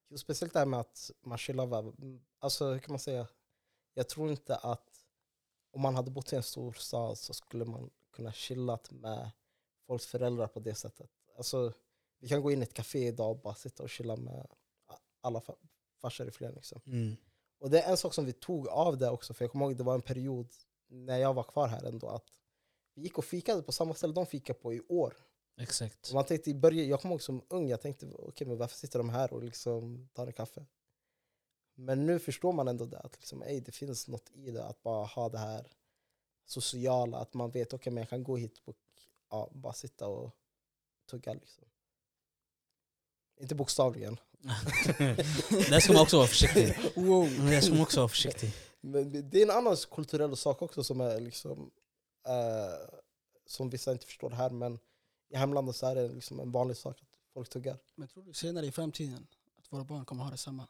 Jo, 0.07 0.17
speciellt 0.17 0.53
det 0.53 0.59
här 0.59 0.65
med 0.65 0.79
att 0.79 1.11
man 1.21 1.37
chillar. 1.37 1.65
va? 1.65 1.93
Alltså 2.39 2.65
hur 2.71 2.79
kan 2.79 2.91
man 2.91 2.99
säga? 2.99 3.27
Jag 3.93 4.09
tror 4.09 4.31
inte 4.31 4.55
att 4.55 4.89
om 5.71 5.81
man 5.81 5.95
hade 5.95 6.11
bott 6.11 6.33
i 6.33 6.35
en 6.35 6.43
stor 6.43 6.73
stad 6.73 7.17
så 7.17 7.33
skulle 7.33 7.65
man 7.65 7.89
kunna 8.11 8.31
chillat 8.33 8.91
med 8.91 9.31
folks 9.87 10.05
föräldrar 10.05 10.47
på 10.47 10.59
det 10.59 10.75
sättet. 10.75 11.11
Alltså, 11.37 11.73
vi 12.19 12.27
kan 12.27 12.41
gå 12.41 12.51
in 12.51 12.59
i 12.59 12.63
ett 12.63 12.73
café 12.73 13.07
idag 13.07 13.31
och 13.31 13.39
bara 13.41 13.55
sitta 13.55 13.83
och 13.83 13.89
chilla 13.89 14.15
med 14.15 14.47
alla 15.21 15.39
fa- 15.39 15.57
farsor 16.01 16.27
i 16.27 16.31
föreningen. 16.31 16.55
Liksom. 16.55 16.81
Mm. 16.85 17.15
Och 17.59 17.69
det 17.69 17.81
är 17.81 17.91
en 17.91 17.97
sak 17.97 18.13
som 18.13 18.25
vi 18.25 18.33
tog 18.33 18.67
av 18.67 18.97
det 18.97 19.09
också, 19.09 19.33
för 19.33 19.45
jag 19.45 19.51
kommer 19.51 19.65
ihåg 19.65 19.77
det 19.77 19.83
var 19.83 19.95
en 19.95 20.01
period 20.01 20.47
när 20.87 21.17
jag 21.17 21.33
var 21.33 21.43
kvar 21.43 21.67
här 21.67 21.83
ändå, 21.83 22.07
att 22.09 22.31
vi 22.93 23.01
gick 23.01 23.17
och 23.17 23.25
fikade 23.25 23.61
på 23.61 23.71
samma 23.71 23.93
ställe 23.93 24.13
de 24.13 24.25
fikade 24.25 24.59
på 24.59 24.73
i 24.73 24.81
år. 24.89 25.15
Exakt. 25.57 26.13
Man 26.13 26.25
tänkte 26.25 26.49
i 26.49 26.53
början, 26.53 26.87
jag 26.87 27.01
kommer 27.01 27.13
ihåg 27.13 27.21
som 27.21 27.41
ung, 27.49 27.69
jag 27.69 27.81
tänkte 27.81 28.05
okej 28.05 28.47
men 28.47 28.57
varför 28.57 28.77
sitter 28.77 28.99
de 28.99 29.09
här 29.09 29.33
och 29.33 29.43
liksom 29.43 30.09
tar 30.13 30.27
en 30.27 30.33
kaffe? 30.33 30.65
Men 31.75 32.05
nu 32.05 32.19
förstår 32.19 32.53
man 32.53 32.67
ändå 32.67 32.85
det, 32.85 32.99
att 32.99 33.15
liksom, 33.15 33.43
ey, 33.43 33.59
det 33.59 33.71
finns 33.71 34.07
något 34.07 34.31
i 34.33 34.51
det, 34.51 34.65
att 34.65 34.83
bara 34.83 35.05
ha 35.05 35.29
det 35.29 35.37
här 35.37 35.71
sociala, 36.45 37.17
att 37.17 37.33
man 37.33 37.51
vet 37.51 37.73
okej 37.73 37.93
men 37.93 38.01
jag 38.01 38.09
kan 38.09 38.23
gå 38.23 38.37
hit 38.37 38.61
och 38.65 38.77
ja, 39.29 39.51
bara 39.53 39.73
sitta 39.73 40.07
och 40.07 40.31
tugga 41.09 41.33
liksom. 41.33 41.63
Inte 43.37 43.55
bokstavligen. 43.55 44.19
Där 45.49 45.79
ska 45.79 45.93
man 45.93 46.01
också 46.01 46.17
vara 46.17 46.27
försiktig. 46.27 46.77
Wow. 46.95 47.29
Där 47.49 47.61
ska 47.61 47.73
man 47.73 47.81
också 47.81 47.99
vara 47.99 48.09
försiktig. 48.09 48.53
Men 48.81 49.29
det 49.29 49.41
är 49.41 49.43
en 49.43 49.57
annan 49.57 49.77
kulturell 49.91 50.37
sak 50.37 50.61
också 50.61 50.83
som 50.83 51.01
är 51.01 51.19
liksom 51.19 51.71
eh, 52.27 52.97
som 53.45 53.69
vissa 53.69 53.91
inte 53.91 54.05
förstår 54.05 54.29
här, 54.29 54.49
men 54.49 54.79
i 55.35 55.37
hemlandet 55.37 55.75
så 55.75 55.87
är 55.87 55.95
det 55.95 56.07
liksom 56.07 56.39
en 56.39 56.51
vanlig 56.51 56.77
sak 56.77 57.01
att 57.01 57.19
folk 57.33 57.49
tuggar. 57.49 57.77
Men 57.95 58.07
tror 58.07 58.23
du 58.23 58.33
senare 58.33 58.65
i 58.65 58.71
framtiden 58.71 59.27
att 59.57 59.73
våra 59.73 59.83
barn 59.83 60.05
kommer 60.05 60.23
ha 60.23 60.31
det 60.31 60.37
samma? 60.37 60.67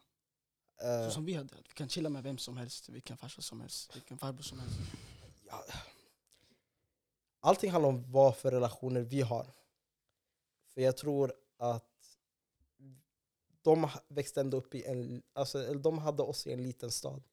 Eh, 0.81 1.07
Så 1.07 1.11
som 1.11 1.25
vi 1.25 1.33
hade. 1.33 1.55
Att 1.55 1.69
vi 1.69 1.73
kan 1.73 1.89
chilla 1.89 2.09
med 2.09 2.23
vem 2.23 2.37
som 2.37 2.57
helst, 2.57 2.89
vilken 2.89 3.17
farsa 3.17 3.41
som 3.41 3.61
helst, 3.61 3.95
vilken 3.95 4.17
farbror 4.17 4.41
som 4.43 4.59
helst. 4.59 4.77
ja, 5.47 5.63
allting 7.39 7.71
handlar 7.71 7.89
om 7.89 8.11
vad 8.11 8.37
för 8.37 8.51
relationer 8.51 9.01
vi 9.01 9.21
har. 9.21 9.47
För 10.67 10.81
jag 10.81 10.97
tror 10.97 11.33
att 11.57 12.17
de 13.61 13.89
växte 14.07 14.41
ändå 14.41 14.57
upp 14.57 14.75
i 14.75 14.83
en, 14.85 15.23
alltså, 15.33 15.73
de 15.73 15.97
hade 15.97 16.23
oss 16.23 16.47
i 16.47 16.53
en 16.53 16.63
liten 16.63 16.91
stad. 16.91 17.23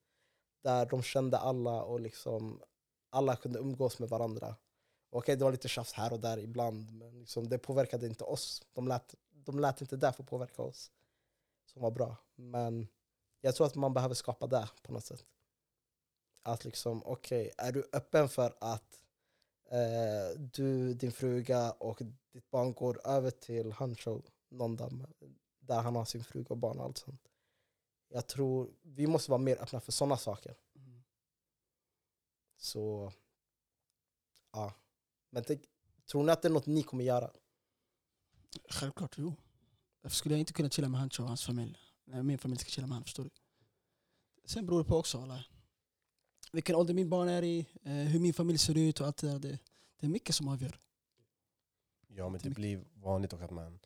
Där 0.63 0.87
de 0.87 1.03
kände 1.03 1.39
alla 1.39 1.83
och 1.83 2.01
liksom 2.01 2.63
alla 3.11 3.37
kunde 3.37 3.59
umgås 3.59 3.99
med 3.99 4.09
varandra. 4.09 4.57
Okej, 5.15 5.37
det 5.37 5.45
var 5.45 5.53
lite 5.53 5.69
tjafs 5.69 5.93
här 5.93 6.13
och 6.13 6.21
där 6.21 6.39
ibland, 6.39 6.93
men 6.93 7.19
liksom, 7.19 7.49
det 7.49 7.59
påverkade 7.59 8.07
inte 8.07 8.25
oss. 8.25 8.63
De 8.73 8.89
lät, 8.89 9.15
de 9.31 9.59
lät 9.59 9.81
inte 9.81 9.97
det 9.97 10.13
få 10.13 10.23
påverka 10.23 10.63
oss, 10.63 10.91
som 11.65 11.83
var 11.83 11.91
bra. 11.91 12.17
Men 12.35 12.89
jag 13.41 13.55
tror 13.55 13.67
att 13.67 13.75
man 13.75 13.95
behöver 13.95 14.15
skapa 14.15 14.47
det 14.47 14.69
på 14.83 14.93
något 14.93 15.05
sätt. 15.05 15.25
Att 16.43 16.65
liksom, 16.65 17.03
okej, 17.05 17.51
är 17.59 17.73
du 17.73 17.89
öppen 17.93 18.29
för 18.29 18.55
att 18.61 19.01
eh, 19.71 20.41
du, 20.41 20.95
din 20.95 21.13
fruga 21.13 21.71
och 21.71 22.03
ditt 22.33 22.51
barn 22.51 22.73
går 22.73 23.07
över 23.07 23.31
till 23.31 23.73
Hancho 23.73 24.23
någon 24.49 24.77
dag, 24.77 25.07
där 25.59 25.81
han 25.81 25.97
har 25.97 26.05
sin 26.05 26.25
fruga 26.25 26.49
och 26.49 26.59
barn 26.59 26.79
och 26.79 26.85
allt 26.85 26.99
sånt. 26.99 27.29
Jag 28.09 28.27
tror 28.27 28.71
vi 28.83 29.07
måste 29.07 29.31
vara 29.31 29.43
mer 29.43 29.63
öppna 29.63 29.81
för 29.81 29.93
sådana 29.93 30.17
saker. 30.17 30.57
Mm. 30.77 31.03
Så, 32.57 33.13
ja. 34.53 34.73
Men 35.35 35.45
tänk, 35.45 35.63
tror 36.11 36.25
ni 36.25 36.33
att 36.33 36.43
det 36.43 36.49
är 36.49 36.53
något 36.53 36.67
ni 36.67 36.83
kommer 36.83 37.05
göra? 37.05 37.31
Självklart, 38.69 39.15
jo. 39.19 39.35
Varför 40.03 40.17
skulle 40.17 40.35
jag 40.35 40.41
inte 40.41 40.53
kunna 40.53 40.71
chilla 40.71 40.89
med 40.89 41.01
Hancho 41.01 41.23
och 41.23 41.29
hans 41.29 41.45
familj? 41.47 41.79
När 42.05 42.23
min 42.23 42.39
familj 42.39 42.61
ska 42.61 42.71
chilla 42.71 42.87
med 42.87 42.95
honom, 42.95 43.05
förstår 43.05 43.25
du? 43.25 43.31
Sen 44.45 44.67
beror 44.67 44.79
det 44.79 44.89
på 44.89 44.97
också, 44.97 45.19
alla. 45.23 45.45
vilken 46.53 46.77
ålder 46.77 46.95
min 46.95 47.09
barn 47.11 47.29
är 47.29 47.43
i, 47.43 47.67
eh, 47.83 47.93
hur 47.93 48.21
min 48.21 48.35
familj 48.35 48.59
ser 48.59 48.79
ut 48.79 49.01
och 49.01 49.07
allt 49.07 49.17
det 49.17 49.27
där. 49.31 49.39
Det, 49.39 49.59
det 50.01 50.07
är 50.07 50.11
mycket 50.11 50.35
som 50.35 50.49
avgör. 50.49 50.81
Ja, 52.07 52.25
men 52.25 52.33
det 52.33 52.37
Jättemycket. 52.37 52.57
blir 52.57 52.85
vanligt 53.03 53.33
också 53.33 53.45
att 53.45 53.51
man 53.51 53.79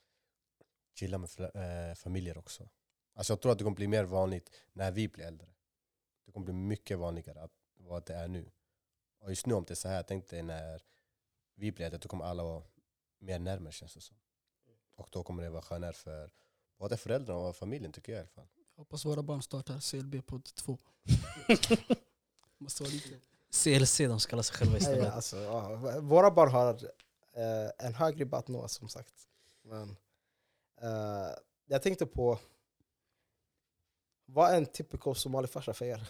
chillar 0.94 1.18
med 1.18 1.90
eh, 1.90 1.94
familjer 1.94 2.38
också. 2.38 2.68
Alltså 3.14 3.32
jag 3.32 3.40
tror 3.40 3.52
att 3.52 3.58
det 3.58 3.64
kommer 3.64 3.76
bli 3.76 3.88
mer 3.88 4.04
vanligt 4.04 4.50
när 4.72 4.90
vi 4.90 5.08
blir 5.08 5.24
äldre. 5.24 5.48
Det 6.24 6.32
kommer 6.32 6.44
bli 6.44 6.54
mycket 6.54 6.98
vanligare 6.98 7.42
att, 7.42 7.52
vad 7.76 8.06
det 8.06 8.14
är 8.14 8.28
nu. 8.28 8.50
Och 9.18 9.28
just 9.30 9.46
nu 9.46 9.54
om 9.54 9.64
det 9.64 9.72
är 9.72 9.74
så 9.74 9.88
här, 9.88 10.02
tänk 10.02 10.28
dig 10.28 10.42
när 10.42 10.82
vi 11.56 11.72
blir 11.72 11.86
äldre, 11.86 11.98
då 11.98 12.08
kommer 12.08 12.24
alla 12.24 12.42
vara 12.42 12.62
mer 13.18 13.38
närmare 13.38 13.72
känns 13.72 13.94
det 13.94 14.00
som. 14.00 14.16
Och 14.94 15.08
då 15.12 15.22
kommer 15.22 15.42
det 15.42 15.50
vara 15.50 15.62
skönare 15.62 15.92
för 15.92 16.30
både 16.78 16.96
föräldrarna 16.96 17.40
och 17.40 17.56
familjen 17.56 17.92
tycker 17.92 18.12
jag 18.12 18.18
i 18.18 18.20
alla 18.20 18.28
fall. 18.28 18.48
Hoppas 18.76 19.04
våra 19.04 19.22
barn 19.22 19.42
startar 19.42 19.80
CLB 19.80 20.26
podd 20.26 20.44
2. 20.44 20.78
Måste 22.58 22.82
vara 22.82 22.92
lite. 22.92 23.20
CLC, 23.50 23.98
de 23.98 24.18
kallar 24.18 24.42
sig 24.42 24.56
själva 24.56 24.78
istället. 24.78 25.12
alltså, 25.12 25.36
ja, 25.36 26.00
våra 26.00 26.30
barn 26.30 26.50
har 26.50 26.74
eh, 27.32 27.86
en 27.86 27.94
hög 27.94 28.20
ribba 28.20 28.68
som 28.68 28.88
sagt. 28.88 29.28
Men, 29.62 29.96
eh, 30.80 31.30
jag 31.66 31.82
tänkte 31.82 32.06
på, 32.06 32.38
vad 34.24 34.50
är 34.50 34.56
en 34.56 34.66
typical 34.66 35.16
somalifarsa 35.16 35.74
för 35.74 35.84
er? 35.84 36.08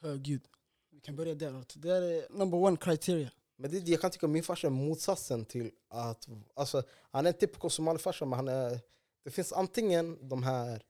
Högljudd. 0.00 0.48
Vi 0.90 1.00
kan 1.00 1.16
börja 1.16 1.34
där. 1.34 1.64
Det 1.74 1.90
är 1.90 2.32
number 2.32 2.58
one 2.58 2.76
criteria. 2.76 3.30
Men 3.58 3.70
det, 3.70 3.78
jag 3.88 4.00
kan 4.00 4.10
tycka 4.10 4.26
att 4.26 4.30
min 4.30 4.42
farsa 4.42 4.66
är 4.66 4.70
motsatsen 4.70 5.44
till 5.44 5.70
att... 5.88 6.28
Alltså, 6.54 6.82
han 7.10 7.26
är 7.26 7.30
en 7.30 7.38
typical 7.38 7.70
somalifarsa, 7.70 8.24
men 8.24 8.36
han 8.36 8.48
är, 8.48 8.80
det 9.24 9.30
finns 9.30 9.52
antingen 9.52 10.28
de 10.28 10.42
här 10.42 10.82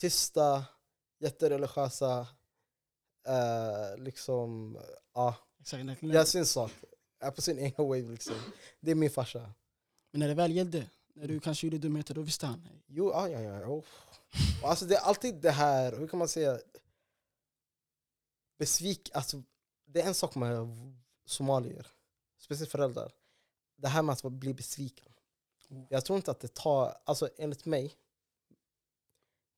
tysta, 0.00 0.64
jättereligiösa, 1.20 2.26
eh, 3.28 3.98
liksom... 3.98 4.78
Ja, 5.14 5.36
Exakt. 5.60 6.02
gör 6.02 6.24
sin 6.24 6.46
sak. 6.46 6.72
Är 7.20 7.30
på 7.30 7.42
sin 7.42 7.58
egen 7.58 7.86
wave 7.86 8.02
liksom. 8.02 8.34
Det 8.80 8.90
är 8.90 8.94
min 8.94 9.10
farsa. 9.10 9.52
Men 10.10 10.20
när 10.20 10.28
det 10.28 10.34
väl 10.34 10.52
gällde, 10.52 10.86
när 11.14 11.28
du 11.28 11.40
kanske 11.40 11.66
gjorde 11.66 11.78
dumheter, 11.78 12.14
då 12.14 12.22
visste 12.22 12.46
han. 12.46 12.68
Jo, 12.86 13.10
ja, 13.10 13.28
ja, 13.28 13.40
ja. 13.40 13.66
Oh. 13.66 13.84
Alltså 14.64 14.84
det 14.84 14.94
är 14.96 15.00
alltid 15.00 15.34
det 15.34 15.50
här, 15.50 15.96
hur 15.96 16.06
kan 16.06 16.18
man 16.18 16.28
säga, 16.28 16.58
besvik, 18.58 19.10
alltså 19.14 19.42
det 19.86 20.00
är 20.00 20.06
en 20.06 20.14
sak 20.14 20.34
med 20.34 20.68
somalier, 21.26 21.86
speciellt 22.42 22.70
föräldrar, 22.70 23.12
det 23.76 23.88
här 23.88 24.02
med 24.02 24.12
att 24.12 24.32
bli 24.32 24.54
besviken. 24.54 25.12
Oh. 25.70 25.86
Jag 25.90 26.04
tror 26.04 26.16
inte 26.16 26.30
att 26.30 26.40
det 26.40 26.54
tar, 26.54 26.96
alltså 27.04 27.28
enligt 27.36 27.64
mig, 27.64 27.94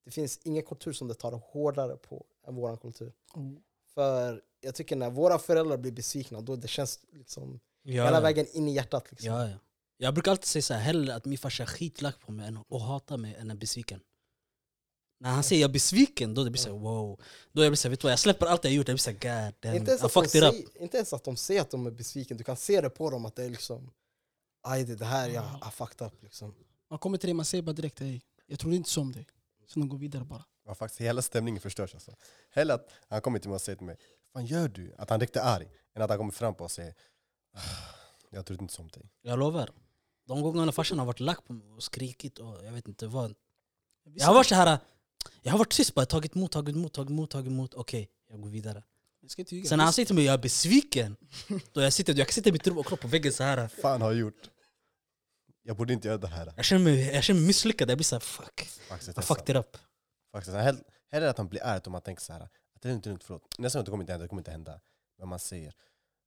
det 0.05 0.11
finns 0.11 0.41
ingen 0.45 0.63
kultur 0.63 0.93
som 0.93 1.09
det 1.09 1.15
tar 1.15 1.33
hårdare 1.33 1.97
på 1.97 2.27
än 2.47 2.55
vår 2.55 2.77
kultur. 2.77 3.13
Oh. 3.35 3.53
För 3.95 4.43
jag 4.61 4.75
tycker 4.75 4.97
när 4.97 5.11
våra 5.11 5.39
föräldrar 5.39 5.77
blir 5.77 5.93
besvikna, 5.93 6.41
då 6.41 6.57
det 6.57 6.69
känns 6.69 7.01
liksom 7.13 7.61
Ja, 7.87 8.05
hela 8.05 8.21
vägen 8.21 8.47
in 8.53 8.69
i 8.69 8.75
hjärtat. 8.75 9.11
Liksom. 9.11 9.33
Ja, 9.33 9.49
ja. 9.49 9.57
Jag 9.97 10.15
brukar 10.15 10.31
alltid 10.31 10.47
säga 10.47 10.63
så 10.63 10.75
här, 10.75 10.81
hellre 10.81 11.15
att 11.15 11.25
min 11.25 11.39
farsa 11.39 11.63
är 11.63 11.67
skitlack 11.67 12.21
på 12.21 12.33
mig 12.33 12.57
och 12.69 12.81
hatar 12.81 13.17
mig 13.17 13.35
än 13.35 13.51
är 13.51 13.55
besviken. 13.55 14.01
När 15.25 15.31
han 15.31 15.43
säger 15.43 15.63
jag 15.63 15.69
är 15.69 15.73
besviken, 15.73 16.35
då 16.35 16.45
det 16.45 16.51
blir 16.51 16.61
så 16.63 16.69
här, 16.73 16.79
wow. 16.79 17.21
Då 17.53 17.63
jag 17.63 17.71
blir 17.71 17.77
så 17.77 17.89
här, 17.89 17.91
vet 17.91 18.01
du 18.01 18.05
vad, 18.05 18.13
jag 18.13 18.19
släpper 18.19 18.47
allt 18.47 18.65
jag 18.65 18.73
gjort, 18.73 18.89
jag 18.89 18.95
blir 18.95 19.01
så 19.01 19.11
här, 19.11 19.45
god 19.47 19.55
damn, 19.61 19.77
Inte 19.77 19.91
ens, 19.91 20.03
I 20.03 20.07
att 20.07 20.13
de 20.15 20.23
fucked 20.23 20.43
it 20.43 20.49
up. 20.49 20.55
säger, 20.55 20.83
inte 20.83 20.97
ens 20.97 21.13
att 21.13 21.25
de 21.25 21.37
säger 21.37 21.61
att 21.61 21.71
de 21.71 21.87
är 21.87 21.91
besvikna, 21.91 22.37
du 22.37 22.45
kan 22.45 22.57
se 22.57 22.81
det 22.81 22.91
på 22.91 23.11
dem 23.11 23.25
att 23.27 23.37
det 23.37 23.45
är 23.45 23.51
liksom 23.51 23.91
Aj 24.63 24.85
det, 24.85 24.97
det 24.97 25.05
här 25.05 25.29
jag 25.29 25.43
har 25.43 25.71
fucked 25.71 26.07
up 26.07 26.23
liksom. 26.23 26.55
Man 26.91 26.99
kommer 26.99 27.19
till 27.19 27.27
dig, 27.27 27.35
man 27.35 27.45
säger 27.45 27.63
bara 27.63 27.73
direkt 27.73 28.01
Ey, 28.01 28.21
jag 28.47 28.59
tror 28.59 28.73
inte 28.75 28.91
så 28.91 29.01
om 29.01 29.13
dig. 29.13 29.27
Så 29.67 29.79
de 29.81 29.89
går 29.89 29.99
vidare 29.99 30.25
bara. 30.25 30.45
Ja, 30.67 30.75
faktiskt, 30.75 31.01
hela 31.01 31.23
stämningen 31.23 31.61
förstörs 31.61 31.95
alltså. 31.95 32.15
Hellre 32.51 32.75
att 32.75 32.91
han 33.09 33.21
kommer 33.21 33.39
till 33.39 33.49
mig 33.51 33.55
och 33.55 33.61
säger 33.63 33.77
till 33.77 33.87
mig 33.87 33.97
Vad 34.33 34.45
gör 34.45 34.69
du? 34.69 34.95
Att 34.99 35.11
han 35.11 35.17
är 35.17 35.21
riktigt 35.21 35.43
arg. 35.43 35.69
Än 35.95 36.03
att 36.03 36.09
han 36.11 36.19
kommer 36.19 36.33
fram 36.33 36.55
på 36.55 36.65
och 36.65 36.71
säger 36.71 36.95
"Ah, 37.55 37.61
Jag 38.31 38.47
trodde 38.47 38.63
inte 38.63 38.75
som 38.75 38.89
dig. 38.89 39.11
Jag 39.23 39.39
lovar. 39.39 39.71
De 40.27 40.43
gångerna 40.43 40.73
farsan 40.73 40.99
har 40.99 41.07
varit 41.07 41.21
lack 41.21 41.45
på 41.47 41.53
mig 41.53 41.71
och 41.73 41.83
skrikit 41.83 42.39
och 42.39 42.65
jag 42.65 42.73
vet 42.73 42.89
inte 42.89 43.07
vad. 43.07 43.35
Jag 44.15 44.27
har 44.27 44.35
varit 44.35 44.47
så 44.47 44.55
här. 44.55 44.79
Jag 45.47 45.53
har 45.53 45.59
varit 45.59 45.73
tyst 45.73 45.95
bara, 45.95 46.07
tagit 46.07 46.37
emot, 46.37 46.53
tagit 46.53 46.75
emot, 46.77 46.93
tagit 46.93 47.11
emot, 47.11 47.31
tagit 47.31 47.47
emot. 47.47 47.75
Okej, 47.75 48.11
jag 48.31 48.41
går 48.41 48.49
vidare. 48.51 48.83
Jag 49.21 49.39
inte. 49.39 49.69
Sen 49.69 49.79
när 49.79 49.85
han 49.85 49.93
säger 49.93 50.07
till 50.07 50.15
mig 50.15 50.25
jag 50.25 50.35
är 50.35 50.39
besviken, 50.39 51.17
då 51.73 51.81
jag 51.81 51.93
sitter, 51.93 52.15
jag 52.15 52.27
kan 52.29 52.33
sitta 52.33 52.49
i 52.49 52.53
mitt 52.53 52.67
rum 52.67 52.79
och 52.79 52.87
kolla 52.87 52.97
på 52.97 53.09
väggen 53.09 53.33
så 53.33 53.43
här. 53.43 53.69
Fan 53.69 54.03
har 54.03 54.11
jag 54.13 54.21
gjort? 54.21 54.51
Jag 55.63 55.77
borde 55.77 55.93
inte 55.93 56.09
göra 56.09 56.19
det 56.19 56.27
här. 56.27 56.53
Jag 56.57 56.65
känner 56.65 56.85
mig, 56.85 57.15
jag 57.15 57.25
känner 57.25 57.41
mig 57.41 57.47
misslyckad, 57.47 57.91
jag 57.91 57.99
blir 57.99 58.05
såhär 58.05 58.21
fuck. 58.21 58.69
Faktiskt, 58.89 59.19
är 59.19 59.23
fucked 59.23 59.57
it 59.57 59.61
up. 59.67 59.77
Faktiskt. 60.33 60.57
Hell- 60.57 60.85
Hellre 61.13 61.31
att 61.31 61.39
han 61.39 61.49
blir 61.49 61.65
arg 61.65 61.81
om 61.87 61.93
man 61.93 62.01
tänker 62.03 62.23
så 62.23 62.33
här. 62.33 62.41
Att 62.41 62.83
det 62.83 62.89
är 62.89 62.93
är 62.93 63.09
lugnt, 63.09 63.25
förlåt. 63.25 63.59
Nästa 63.59 63.79
gång 63.79 63.85
det 63.85 63.91
kommer 63.91 64.03
inte 64.03 64.13
hända, 64.13 64.25
det 64.25 64.29
kommer 64.29 64.41
inte 64.41 64.51
hända. 64.51 64.81
Men 65.19 65.29
man 65.29 65.39
säger 65.39 65.75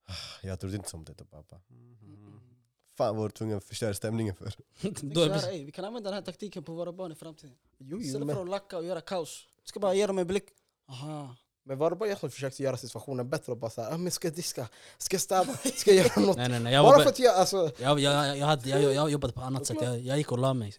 "Ah, 0.08 0.14
Jag 0.48 0.60
trodde 0.60 0.76
inte 0.76 0.90
som 0.90 1.04
det. 1.04 1.14
Bara, 1.32 1.44
mm. 1.70 2.57
Fan 2.98 3.18
var 3.18 3.24
du 3.24 3.32
tvungen 3.32 3.58
att 3.58 3.64
förstöra 3.64 3.94
stämningen 3.94 4.36
för? 4.36 4.54
Då 5.02 5.22
jag 5.22 5.30
här, 5.30 5.52
ey, 5.52 5.66
vi 5.66 5.72
kan 5.72 5.86
använda 5.86 6.10
den 6.10 6.16
här 6.16 6.22
taktiken 6.22 6.64
på 6.64 6.74
våra 6.74 6.92
barn 6.92 7.12
i 7.12 7.16
framtiden. 7.16 7.56
Jo, 7.78 7.88
jo, 7.90 8.00
Istället 8.02 8.28
för 8.28 8.36
men, 8.36 8.44
att 8.44 8.50
lacka 8.50 8.78
och 8.78 8.86
göra 8.86 9.02
kaos. 9.02 9.48
Vi 9.64 9.68
ska 9.68 9.80
bara 9.80 9.94
ge 9.94 10.08
dem 10.08 10.18
en 10.18 10.28
blick. 10.28 10.44
Aha. 10.90 11.36
men 11.64 11.78
var 11.78 11.90
det 11.90 11.96
bara 11.96 12.10
jag 12.10 12.20
som 12.20 12.32
försökte 12.32 12.64
göra 12.64 12.78
situationen 12.78 13.30
bättre 13.30 13.52
och 13.52 13.58
bara 13.58 13.72
såhär, 13.72 13.94
ah, 13.94 13.98
men 13.98 14.12
ska 14.12 14.28
jag 14.28 14.36
diska, 14.36 14.68
ska 14.98 15.14
jag 15.14 15.22
städa, 15.22 15.54
ska 15.76 15.94
jag 15.94 16.06
göra 16.06 16.22
något? 16.26 16.38
nej 16.38 16.50
nej 16.50 16.60
nej, 16.60 16.74
jag, 16.74 16.86
Bara 16.86 17.00
för 17.00 17.10
att 17.10 17.20
jag, 17.20 17.36
alltså, 17.36 17.72
jag, 17.78 18.00
jag, 18.00 18.38
jag, 18.38 18.46
hade, 18.46 18.70
jag, 18.70 18.94
jag 18.94 19.12
jobbade 19.12 19.34
på 19.34 19.42
annat 19.42 19.66
sätt, 19.66 19.78
jag, 19.82 20.00
jag 20.00 20.18
gick 20.18 20.32
och 20.32 20.38
la 20.38 20.54
mig. 20.54 20.74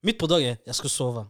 Mitt 0.00 0.18
på 0.18 0.26
dagen, 0.26 0.56
jag 0.64 0.74
skulle 0.74 0.90
sova. 0.90 1.26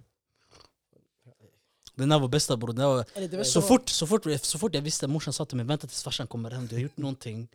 Den 1.95 2.09
där 2.09 2.19
var 2.19 2.29
bästa 2.29 2.57
bror. 2.57 2.69
Den 2.69 2.77
där 2.77 2.87
var, 2.87 3.05
Eller 3.15 3.29
det 3.29 3.37
var 3.37 3.45
så, 3.45 3.63
fort, 3.63 3.89
så, 3.89 4.07
fort, 4.07 4.25
så 4.43 4.59
fort 4.59 4.75
jag 4.75 4.83
visste, 4.83 5.07
morsan 5.07 5.33
sa 5.33 5.45
till 5.45 5.57
mig 5.57 5.67
vänta 5.67 5.87
tills 5.87 6.03
farsan 6.03 6.27
kommer 6.27 6.51
hem, 6.51 6.67
du 6.67 6.75
har 6.75 6.83
gjort 6.83 6.97
någonting. 6.97 7.49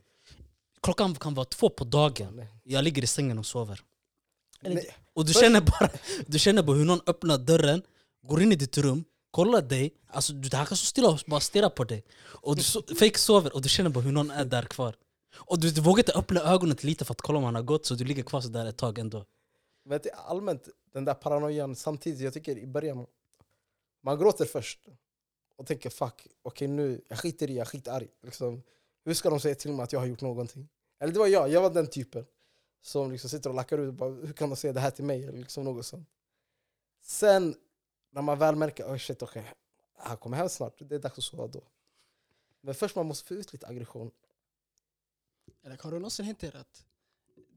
Klockan 0.86 1.16
kan 1.16 1.34
vara 1.34 1.46
två 1.46 1.70
på 1.70 1.84
dagen, 1.84 2.46
jag 2.64 2.84
ligger 2.84 3.04
i 3.04 3.08
sängen 3.08 3.38
och 3.38 3.46
sover. 3.46 3.82
Nej. 4.62 4.96
Och 5.14 5.26
du 5.26 5.34
känner, 5.34 5.62
bara, 5.62 5.90
du 6.28 6.40
känner 6.40 6.64
bara 6.64 6.78
hur 6.78 6.86
någon 6.86 7.00
öppnar 7.08 7.38
dörren, 7.38 7.82
går 8.24 8.42
in 8.42 8.52
i 8.52 8.56
ditt 8.56 8.78
rum, 8.78 9.04
kollar 9.32 9.62
dig, 9.62 9.94
alltså 10.08 10.34
du 10.34 10.58
han 10.58 10.66
kan 10.66 10.78
stå 10.78 10.86
stilla 10.86 11.10
och 11.10 11.20
bara 11.28 11.40
stirra 11.40 11.70
på 11.70 11.84
dig. 11.84 12.04
Och 12.24 12.56
du 12.56 12.64
so 12.64 12.82
fake 13.00 13.20
sover 13.20 13.56
och 13.56 13.62
du 13.62 13.70
känner 13.70 13.90
bara 13.90 14.00
hur 14.00 14.12
någon 14.12 14.32
är 14.32 14.46
där 14.46 14.64
kvar. 14.64 14.96
Och 15.36 15.60
du, 15.60 15.72
du 15.72 15.82
vågar 15.82 16.00
inte 16.00 16.14
öppna 16.14 16.42
ögonen 16.42 16.78
lite 16.82 17.06
för 17.06 17.14
att 17.14 17.22
kolla 17.22 17.38
om 17.38 17.44
han 17.44 17.56
har 17.56 17.62
gått, 17.62 17.86
så 17.86 17.96
du 17.96 18.04
ligger 18.06 18.24
kvar 18.24 18.42
så 18.42 18.50
där 18.50 18.66
ett 18.66 18.78
tag 18.78 19.00
ändå. 19.00 19.26
Men 19.86 20.00
det 20.04 20.10
är 20.10 20.16
allmänt, 20.16 20.68
den 20.94 21.06
där 21.06 21.14
paranoian, 21.14 21.76
samtidigt, 21.76 22.20
jag 22.20 22.34
tycker 22.34 22.58
i 22.58 22.68
början, 22.68 23.06
man 24.04 24.20
gråter 24.20 24.46
först 24.46 24.80
och 25.58 25.68
tänker 25.68 25.90
fuck, 25.90 26.28
okej 26.44 26.68
nu, 26.68 27.02
jag 27.08 27.20
skiter 27.20 27.50
i, 27.50 27.56
jag 27.56 27.62
är 27.62 27.66
skitarg. 27.66 28.08
Liksom, 28.24 28.64
hur 29.06 29.14
ska 29.14 29.30
de 29.30 29.40
säga 29.40 29.56
till 29.56 29.72
mig 29.72 29.84
att 29.84 29.94
jag 29.94 30.00
har 30.00 30.08
gjort 30.08 30.22
någonting? 30.22 30.68
Eller 31.06 31.14
det 31.14 31.20
var 31.20 31.28
jag, 31.28 31.50
jag 31.50 31.62
var 31.62 31.70
den 31.70 31.88
typen 31.88 32.26
som 32.82 33.12
liksom 33.12 33.30
sitter 33.30 33.50
och 33.50 33.56
lackar 33.56 33.78
ut 33.78 33.88
och 33.88 33.94
bara, 33.94 34.10
hur 34.10 34.34
kan 34.34 34.50
de 34.50 34.56
säga 34.56 34.74
det 34.74 34.80
här 34.80 34.92
till 34.92 35.06
mig? 35.06 35.24
Eller 35.26 35.38
liksom 35.40 35.64
något 35.64 35.86
sånt. 35.86 36.10
Sen 37.02 37.56
när 38.12 38.22
man 38.22 38.40
väl 38.40 38.56
märker, 38.56 38.84
oh 38.86 38.98
shit 38.98 39.22
okej, 39.22 39.54
han 39.98 40.18
kommer 40.18 40.38
hem 40.38 40.50
snart, 40.50 40.74
det 40.80 40.96
är 40.96 41.00
dags 41.00 41.18
att 41.18 41.24
sova 41.24 41.48
då. 41.48 41.64
Men 42.62 42.76
först 42.76 42.96
man 42.96 43.06
måste 43.06 43.28
få 43.28 43.34
ut 43.34 43.54
lite 43.54 43.68
aggression. 43.68 44.12
eller, 45.64 45.78
har 45.78 45.92
det 45.92 45.98
någonsin 46.00 46.26
hänt 46.26 46.44
er 46.44 46.56
att 46.56 46.86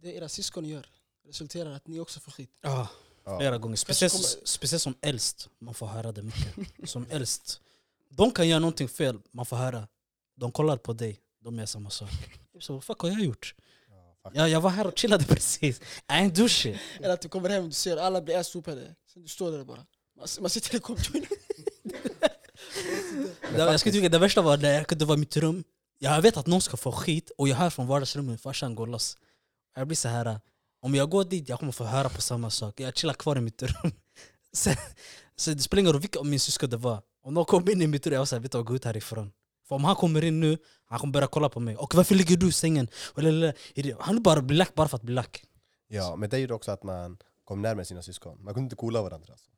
det 0.01 0.15
era 0.15 0.29
syskon 0.29 0.65
gör 0.65 0.87
resulterar 1.25 1.71
att 1.71 1.87
ni 1.87 2.01
också 2.01 2.21
får 2.21 2.33
skit? 2.33 2.51
Ja, 2.61 2.89
Ja. 3.25 3.39
flera 3.39 3.59
gånger. 3.59 3.77
Speciellt, 3.77 4.13
kommer- 4.13 4.47
speciellt 4.47 4.83
som 4.83 4.95
äldst, 5.01 5.49
man 5.59 5.75
får 5.75 5.87
höra 5.87 6.13
det 6.13 6.23
mycket. 6.23 6.91
Som 6.91 7.07
äldst. 7.11 7.61
De 8.09 8.31
kan 8.31 8.49
göra 8.49 8.59
någonting 8.61 8.89
fel, 8.89 9.21
man 9.31 9.47
får 9.47 9.57
höra. 9.57 9.89
De 10.35 10.53
kollar 10.53 10.77
på 10.77 10.93
dig, 10.93 11.21
de 11.41 11.59
gör 11.59 11.67
samma 11.67 11.91
sak. 11.91 12.11
Så 12.61 12.73
vad 12.73 12.85
fuck 12.85 13.01
har 13.01 13.09
jag 13.09 13.21
gjort? 13.21 13.55
Ja. 14.23 14.31
Jag, 14.35 14.49
jag 14.49 14.61
var 14.61 14.71
här 14.71 14.87
och 14.87 14.99
chillade 14.99 15.25
precis. 15.29 15.81
I 15.81 16.13
ain't 16.13 16.35
do 16.35 16.49
shit. 16.49 16.77
Eller 17.01 17.15
att 17.15 17.21
du 17.21 17.29
kommer 17.29 17.49
hem 17.49 17.63
och 17.63 17.69
du 17.69 17.75
ser 17.75 17.97
alla 17.97 18.21
blir 18.21 18.37
assopade, 18.37 18.95
sen 19.13 19.23
du 19.23 19.29
står 19.29 19.53
där 19.53 19.65
bara. 19.65 19.87
Man, 20.19 20.29
man 20.41 20.51
sitter 20.51 20.77
i. 20.77 20.81
Det, 23.53 23.59
jag 23.59 23.81
skulle 23.81 23.93
tycka 23.93 24.09
det 24.09 24.19
värsta 24.19 24.43
var 24.43 24.57
när 24.57 24.75
jag 24.75 24.87
kunde 24.87 25.05
vara 25.05 25.17
i 25.17 25.21
mitt 25.21 25.37
rum. 25.37 25.65
Jag 25.99 26.23
vet 26.23 26.37
att 26.37 26.47
någon 26.47 26.61
ska 26.61 26.77
få 26.77 26.93
skit 26.93 27.31
och 27.39 27.49
jag 27.49 27.57
hör 27.57 27.71
från 27.71 27.87
vardagsrummet 27.87 28.41
farsan 28.41 28.75
går 28.75 28.87
loss. 28.87 29.17
Jag 29.77 29.87
blir 29.87 29.97
så 29.97 30.09
här. 30.09 30.41
om 30.83 30.95
jag 30.95 31.11
går 31.11 31.25
dit 31.25 31.49
jag 31.49 31.59
kommer 31.59 31.73
få 31.73 31.85
höra 31.85 32.09
på 32.09 32.21
samma 32.21 32.51
sak. 32.51 32.81
Jag 32.81 32.97
chillar 32.97 33.15
kvar 33.15 33.37
i 33.37 33.41
mitt 33.41 33.63
rum. 33.63 33.93
Sen, 34.53 34.77
så 35.37 35.51
det 35.51 35.63
spelar 35.63 35.81
ingen 35.81 35.93
roll 35.93 36.01
vilka 36.01 36.19
av 36.19 36.27
min 36.27 36.41
syskon 36.41 36.71
det 36.71 36.77
var. 36.77 37.03
Om 37.23 37.35
någon 37.35 37.45
kom 37.45 37.71
in 37.71 37.83
i 37.83 37.87
mitt 37.87 38.07
rum, 38.07 38.13
jag 38.13 38.21
var 38.21 38.27
såhär, 38.27 38.41
vet 38.41 38.53
du 38.53 38.59
vad, 38.59 38.67
gå 38.67 38.77
ut 38.77 38.85
härifrån. 38.85 39.33
För 39.69 39.75
om 39.77 39.85
han 39.85 39.97
kommer 39.97 40.25
in 40.25 40.41
nu, 40.41 40.59
han 40.87 40.99
kommer 40.99 41.13
börja 41.13 41.27
kolla 41.27 41.49
på 41.49 41.61
mig. 41.61 41.77
Och 41.77 41.95
varför 41.95 42.15
ligger 42.15 42.37
du 42.37 42.49
i 42.49 42.53
sängen? 42.53 42.89
Han 43.99 44.15
vill 44.15 44.23
bara 44.23 44.43
bli 44.43 44.57
lack 44.57 44.75
bara 44.75 44.89
för 44.89 44.97
att 44.97 45.03
bli 45.03 45.15
lack. 45.15 45.45
Ja, 45.89 46.17
men 46.17 46.31
det 46.31 46.39
gjorde 46.39 46.55
också 46.55 46.71
att 46.71 46.83
man 46.83 47.19
kom 47.45 47.63
närmare 47.63 47.85
sina 47.85 48.03
syskon. 48.03 48.45
Man 48.45 48.55
kunde 48.55 48.65
inte 48.67 48.77
coola 48.77 49.03
varandra. 49.03 49.33
Alltså. 49.33 49.51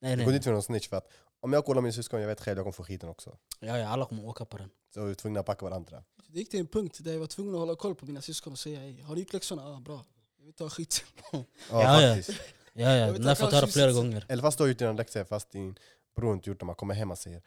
Nej, 0.00 0.10
Man 0.10 0.16
nej. 0.18 0.26
kunde 0.26 0.36
inte 0.36 0.48
vara 0.48 0.54
någon 0.56 0.62
snitch 0.62 0.88
för 0.88 0.96
att 0.96 1.08
om 1.40 1.52
jag 1.52 1.64
kollar 1.64 1.82
min 1.82 1.92
syskon, 1.92 2.20
jag 2.20 2.28
vet 2.28 2.40
själv 2.40 2.58
jag 2.58 2.64
kommer 2.64 2.72
få 2.72 2.84
skiten 2.84 3.08
också. 3.08 3.36
Ja, 3.60 3.78
ja, 3.78 3.88
alla 3.88 4.04
kommer 4.06 4.24
åka 4.24 4.44
på 4.44 4.56
den. 4.58 4.68
Så 4.94 5.00
vi 5.00 5.06
var 5.06 5.14
tvungna 5.14 5.40
att 5.40 5.46
packa 5.46 5.64
varandra. 5.64 6.02
Det 6.28 6.38
gick 6.38 6.50
till 6.50 6.60
en 6.60 6.66
punkt 6.66 6.98
där 7.00 7.12
jag 7.12 7.18
var 7.20 7.26
tvungen 7.26 7.54
att 7.54 7.60
hålla 7.60 7.74
koll 7.76 7.94
på 7.94 8.06
mina 8.06 8.20
syskon 8.22 8.52
och 8.52 8.58
säga 8.58 8.82
"Ey, 8.84 9.02
har 9.02 9.14
du 9.14 9.20
gjort 9.20 9.32
läxorna? 9.32 9.62
Ah, 9.76 9.80
bra. 9.80 10.04
Jag 10.38 10.44
vill 10.46 10.54
ha 10.58 10.68
skit. 10.70 11.04
Ja, 11.32 11.44
Ja, 11.70 12.02
ja. 12.02 12.14
faktiskt. 12.14 12.40
Ja, 12.72 12.90
ja, 12.96 13.12
den 13.12 13.22
har 13.22 13.28
jag 13.30 13.38
fått 13.38 13.52
höra 13.52 13.66
flera 13.66 13.92
gånger. 13.92 14.24
Eller 14.28 14.42
fast 14.42 14.58
du 14.58 14.64
har 14.64 14.68
gjort 14.68 14.78
dina 14.78 14.92
läxor, 14.92 15.24
fast 15.24 15.50
din 15.50 15.78
bror 16.16 16.34
inte 16.34 16.50
gjort 16.50 16.60
dem. 16.60 16.66
Man 16.66 16.76
kommer 16.76 16.94
hem 16.94 17.10
och 17.10 17.18
säger 17.18 17.42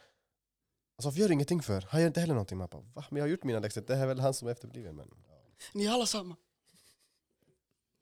Alltså 0.99 1.07
varför 1.07 1.19
gör 1.19 1.27
du 1.27 1.33
ingenting 1.33 1.61
för? 1.61 1.85
Han 1.89 2.01
gör 2.01 2.07
inte 2.07 2.19
heller 2.19 2.33
någonting. 2.33 2.57
Man 2.57 2.67
bara, 2.71 2.81
Va? 2.93 3.05
Men 3.09 3.17
jag 3.17 3.23
har 3.23 3.29
gjort 3.29 3.43
mina 3.43 3.59
läxor, 3.59 3.81
det 3.81 3.95
här 3.95 4.03
är 4.03 4.07
väl 4.07 4.19
han 4.19 4.33
som 4.33 4.47
är 4.47 4.51
efterbliven. 4.51 4.95
Men. 4.95 5.11
Ni 5.73 5.85
är 5.85 5.91
alla 5.91 6.05
samma. 6.05 6.35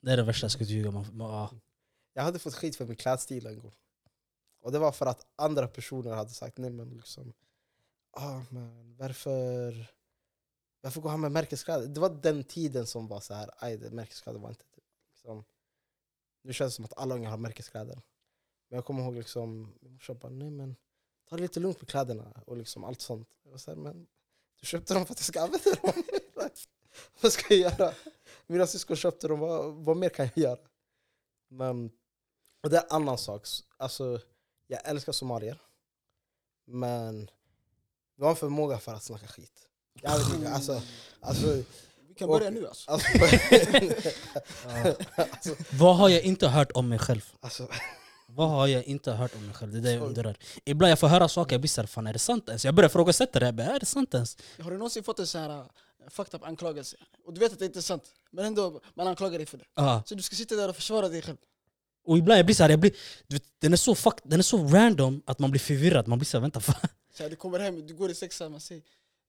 Det 0.02 0.12
är 0.12 0.18
det 0.18 0.24
värsta 0.24 0.46
jag 0.46 0.52
skulle 0.52 0.70
ljuga 0.70 0.90
om. 0.90 0.96
Man- 0.96 1.30
ja. 1.32 1.52
Jag 2.14 2.24
hade 2.24 2.40
fått 2.40 2.56
skit 2.56 2.76
för 2.76 2.86
min 2.86 2.96
klädstil 2.96 3.46
en 3.46 3.60
gång. 3.60 3.74
Och 4.62 4.72
det 4.72 4.80
var 4.80 4.92
för 4.92 5.06
att 5.06 5.26
andra 5.36 5.68
personer 5.68 6.12
hade 6.12 6.30
sagt 6.30 6.58
nej 6.58 6.70
men 6.70 6.90
liksom 6.90 7.34
ah, 8.12 8.42
men 8.50 8.96
varför, 8.98 9.92
varför 10.82 11.02
går 11.02 11.10
han 11.10 11.22
med 11.22 11.32
märkeskläder? 11.32 11.88
Det 11.88 12.00
var 12.00 12.10
den 12.10 12.44
tiden 12.44 12.88
som 12.88 13.08
var 13.08 13.20
så 13.20 13.34
här, 13.34 13.50
aj 13.58 13.78
det 13.78 13.92
märkeskläder 13.92 14.40
var 14.40 14.50
inte 14.50 14.66
liksom, 15.10 15.44
Nu 16.42 16.54
känns 16.54 16.74
det 16.74 16.76
som 16.76 16.86
att 16.86 16.98
alla 16.98 17.16
unga 17.16 17.30
har 17.30 17.38
märkeskläder. 17.38 18.02
Men 18.70 18.76
jag 18.78 18.86
kommer 18.86 19.04
ihåg 19.04 19.16
liksom, 19.16 19.74
min 19.82 19.94
morsa 19.94 20.14
bara 20.14 20.32
nej 20.32 20.50
men 20.50 20.76
ta 21.30 21.36
det 21.36 21.42
lite 21.42 21.60
lugnt 21.60 21.82
med 21.82 21.90
kläderna 21.90 22.42
och 22.46 22.58
liksom 22.58 22.84
allt 22.84 23.02
sånt. 23.02 23.28
Jag 23.44 23.52
var 23.52 23.58
så 23.58 23.72
här, 23.72 23.78
men 23.78 24.08
du 24.60 24.68
köpte 24.68 24.94
dem 24.94 25.06
för 25.06 25.14
att 25.14 25.20
jag 25.20 25.26
ska 25.26 25.42
använda 25.42 25.72
dem. 25.82 26.04
vad 27.22 27.32
ska 27.34 27.54
jag 27.54 27.72
göra? 27.80 27.94
Mina 28.48 28.68
syskon 28.68 28.96
köpte 28.98 29.28
dem, 29.28 29.40
vad, 29.40 29.74
vad 29.74 29.98
mer 29.98 30.10
kan 30.10 30.26
jag 30.36 30.44
göra? 30.44 30.58
Men, 31.50 31.92
och 32.64 32.70
det 32.70 32.78
är 32.78 32.82
en 32.82 32.88
annan 32.90 33.18
sak. 33.18 33.48
Alltså, 33.78 34.22
jag 34.68 34.80
älskar 34.90 35.12
somalier. 35.12 35.62
Men 36.68 37.30
de 38.18 38.24
har 38.24 38.30
en 38.30 38.36
förmåga 38.36 38.78
för 38.80 38.94
att 38.94 39.04
snacka 39.04 39.28
skit. 39.28 39.68
Jag 40.02 40.18
vet 40.18 40.34
inte, 40.36 40.50
alltså, 40.52 40.82
alltså, 41.20 41.64
Vi 42.08 42.14
kan 42.16 42.30
Och- 42.30 42.40
börja 42.40 42.50
nu 42.50 42.68
alltså. 42.68 42.92
alltså, 42.92 43.08
alltså, 44.66 45.56
Vad 45.78 45.96
har 45.98 46.10
jag 46.10 46.22
inte 46.22 46.48
hört 46.48 46.72
om 46.72 46.90
mig 46.90 47.00
själv? 47.00 47.34
alltså, 47.40 47.68
Vad 48.38 48.50
har 48.50 48.68
jag 48.68 48.84
inte 48.84 49.12
hört 49.12 49.36
om 49.36 49.46
mig 49.46 49.56
själv? 49.56 49.72
Det 49.72 49.78
är 49.78 49.82
det 49.82 49.92
jag 49.92 50.04
undrar. 50.04 50.38
Ibland 50.66 50.92
jag 50.92 51.00
får 51.00 51.08
höra 51.08 51.28
saker, 51.28 51.54
jag 51.54 51.62
blir 51.62 51.70
såhär, 51.70 51.88
fan 51.88 52.08
är 52.08 52.14
det 52.14 52.20
sant 52.20 52.48
ens? 52.48 52.66
Jag 52.66 52.76
börjar 52.76 52.90
ifrågasätta 52.90 53.40
det, 53.40 53.46
jag 53.46 53.56
bara, 53.56 53.68
är 53.68 53.80
det 53.80 53.86
sant 53.86 54.14
ens? 54.14 54.38
Har 54.62 54.72
du 54.72 54.78
någonsin 54.78 55.04
fått 55.04 55.20
en 55.20 55.28
sån 55.28 55.42
här 55.42 55.60
uh, 55.60 55.66
fucked 56.10 56.36
up 56.36 56.48
anklagelse? 56.48 56.98
Och 57.26 57.34
du 57.34 57.40
vet 57.40 57.54
att 57.54 57.60
det 57.60 57.66
inte 57.66 57.80
är 57.80 57.82
sant, 57.82 58.04
men 58.32 58.46
ändå 58.46 58.82
man 58.94 59.08
anklagar 59.08 59.38
dig 59.38 59.46
för 59.46 59.58
det. 59.58 59.66
Ja. 59.76 60.04
Så 60.06 60.16
du 60.16 60.22
ska 60.22 60.36
sitta 60.36 60.56
där 60.56 60.70
och 60.70 60.76
försvara 60.76 61.10
dig 61.10 61.22
själv. 61.22 61.38
Och 62.06 62.18
ibland 62.18 62.40
jag 62.40 62.46
blir 62.46 62.56
såhär, 62.56 62.70
jag 62.70 62.80
blir, 62.80 62.92
du 63.28 63.36
vet, 63.36 63.44
den, 63.60 63.74
är 63.74 63.78
så 63.78 63.96
fuck, 63.96 64.20
den 64.24 64.40
är 64.40 64.44
så 64.44 64.58
random 64.58 65.22
att 65.26 65.40
man 65.40 65.52
blir 65.52 65.60
förvirrad. 65.60 66.08
Man 66.08 66.20
blir 66.20 66.26
såhär, 66.26 66.42
vänta, 66.42 66.60
fan. 66.60 66.90
Så 67.14 67.24
här, 67.24 67.30
du 67.30 67.36
kommer 67.36 67.60
hem, 67.60 67.88
du 67.88 67.96
går 67.96 68.12
i 68.12 68.16
sexan, 68.16 68.52
man 68.52 68.62
säger 68.62 68.84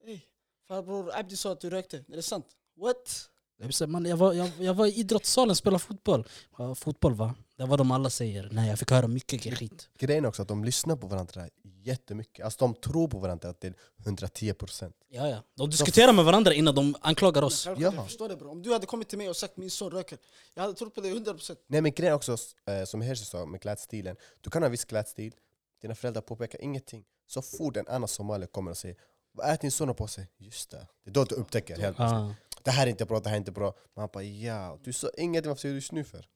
Ey, 0.06 0.20
farbror 0.68 1.10
Abdi 1.14 1.36
sa 1.36 1.52
att 1.52 1.60
du 1.60 1.70
rökte, 1.70 1.96
är 1.96 2.16
det 2.16 2.22
sant? 2.22 2.46
What? 2.80 3.28
Jag, 3.58 3.88
man, 3.88 4.18
var, 4.18 4.32
jag, 4.32 4.50
jag 4.58 4.74
var 4.74 4.86
i 4.86 4.92
idrottssalen 4.92 5.50
och 5.50 5.56
spelade 5.56 5.78
fotboll. 5.84 6.28
Ja, 6.58 6.74
fotboll 6.74 7.14
va? 7.14 7.34
Det 7.56 7.64
vad 7.66 7.78
de 7.78 7.90
alla 7.90 8.10
säger. 8.10 8.48
Nej, 8.52 8.68
jag 8.68 8.78
fick 8.78 8.90
höra 8.90 9.08
mycket 9.08 9.58
skit. 9.58 9.88
Grejen 9.98 10.24
är 10.24 10.28
också 10.28 10.42
att 10.42 10.48
de 10.48 10.64
lyssnar 10.64 10.96
på 10.96 11.06
varandra 11.06 11.48
jättemycket. 11.82 12.44
Alltså 12.44 12.58
de 12.58 12.74
tror 12.74 13.08
på 13.08 13.18
varandra 13.18 13.52
till 13.52 13.74
110%. 14.04 14.92
Ja, 15.08 15.28
ja. 15.28 15.42
De 15.54 15.70
diskuterar 15.70 16.12
med 16.12 16.24
varandra 16.24 16.54
innan 16.54 16.74
de 16.74 16.94
anklagar 17.00 17.42
oss. 17.42 17.66
Ja. 17.66 17.76
Jag 17.78 18.04
förstår 18.04 18.28
det 18.28 18.36
bro. 18.36 18.50
Om 18.50 18.62
du 18.62 18.72
hade 18.72 18.86
kommit 18.86 19.08
till 19.08 19.18
mig 19.18 19.28
och 19.28 19.36
sagt 19.36 19.56
min 19.56 19.70
son 19.70 19.90
röker, 19.90 20.18
jag 20.54 20.62
hade 20.62 20.74
trott 20.74 20.94
på 20.94 21.00
dig 21.00 21.14
100%. 21.14 21.56
Nej 21.66 21.80
men 21.80 21.92
grejen 21.92 22.12
är 22.12 22.16
också, 22.16 22.36
eh, 22.66 22.84
som 22.84 23.00
Herse 23.00 23.24
sa 23.24 23.46
med 23.46 23.62
klädstilen. 23.62 24.16
Du 24.40 24.50
kan 24.50 24.62
ha 24.62 24.68
viss 24.68 24.84
klädstil, 24.84 25.34
dina 25.82 25.94
föräldrar 25.94 26.22
påpekar 26.22 26.60
ingenting. 26.60 27.04
Så 27.26 27.42
fort 27.42 27.76
en 27.76 27.88
annan 27.88 28.08
somalier 28.08 28.46
kommer 28.46 28.70
och 28.70 28.76
säger 28.76 28.96
Vad 29.32 29.46
är 29.46 29.58
din 29.60 29.70
son 29.70 29.94
på 29.94 30.06
sig? 30.06 30.28
Just 30.38 30.70
det. 30.70 30.86
Det 31.04 31.10
är 31.10 31.14
då 31.14 31.24
du 31.24 31.34
upptäcker 31.34 31.76
helt 31.76 31.96
plötsligt. 31.96 32.36
Det 32.62 32.70
här 32.70 32.86
är 32.86 32.90
inte 32.90 33.04
bra, 33.04 33.20
det 33.20 33.28
här 33.28 33.36
är 33.36 33.38
inte 33.38 33.52
bra. 33.52 33.74
Man 33.96 34.08
bara 34.12 34.22
ja, 34.24 34.78
du 34.84 34.92
sa 34.92 35.10
ingenting, 35.16 35.48
varför 35.48 35.60
säger 35.60 35.72
du 35.72 35.76
just 35.78 35.92
nu 35.92 36.04
för? 36.04 36.26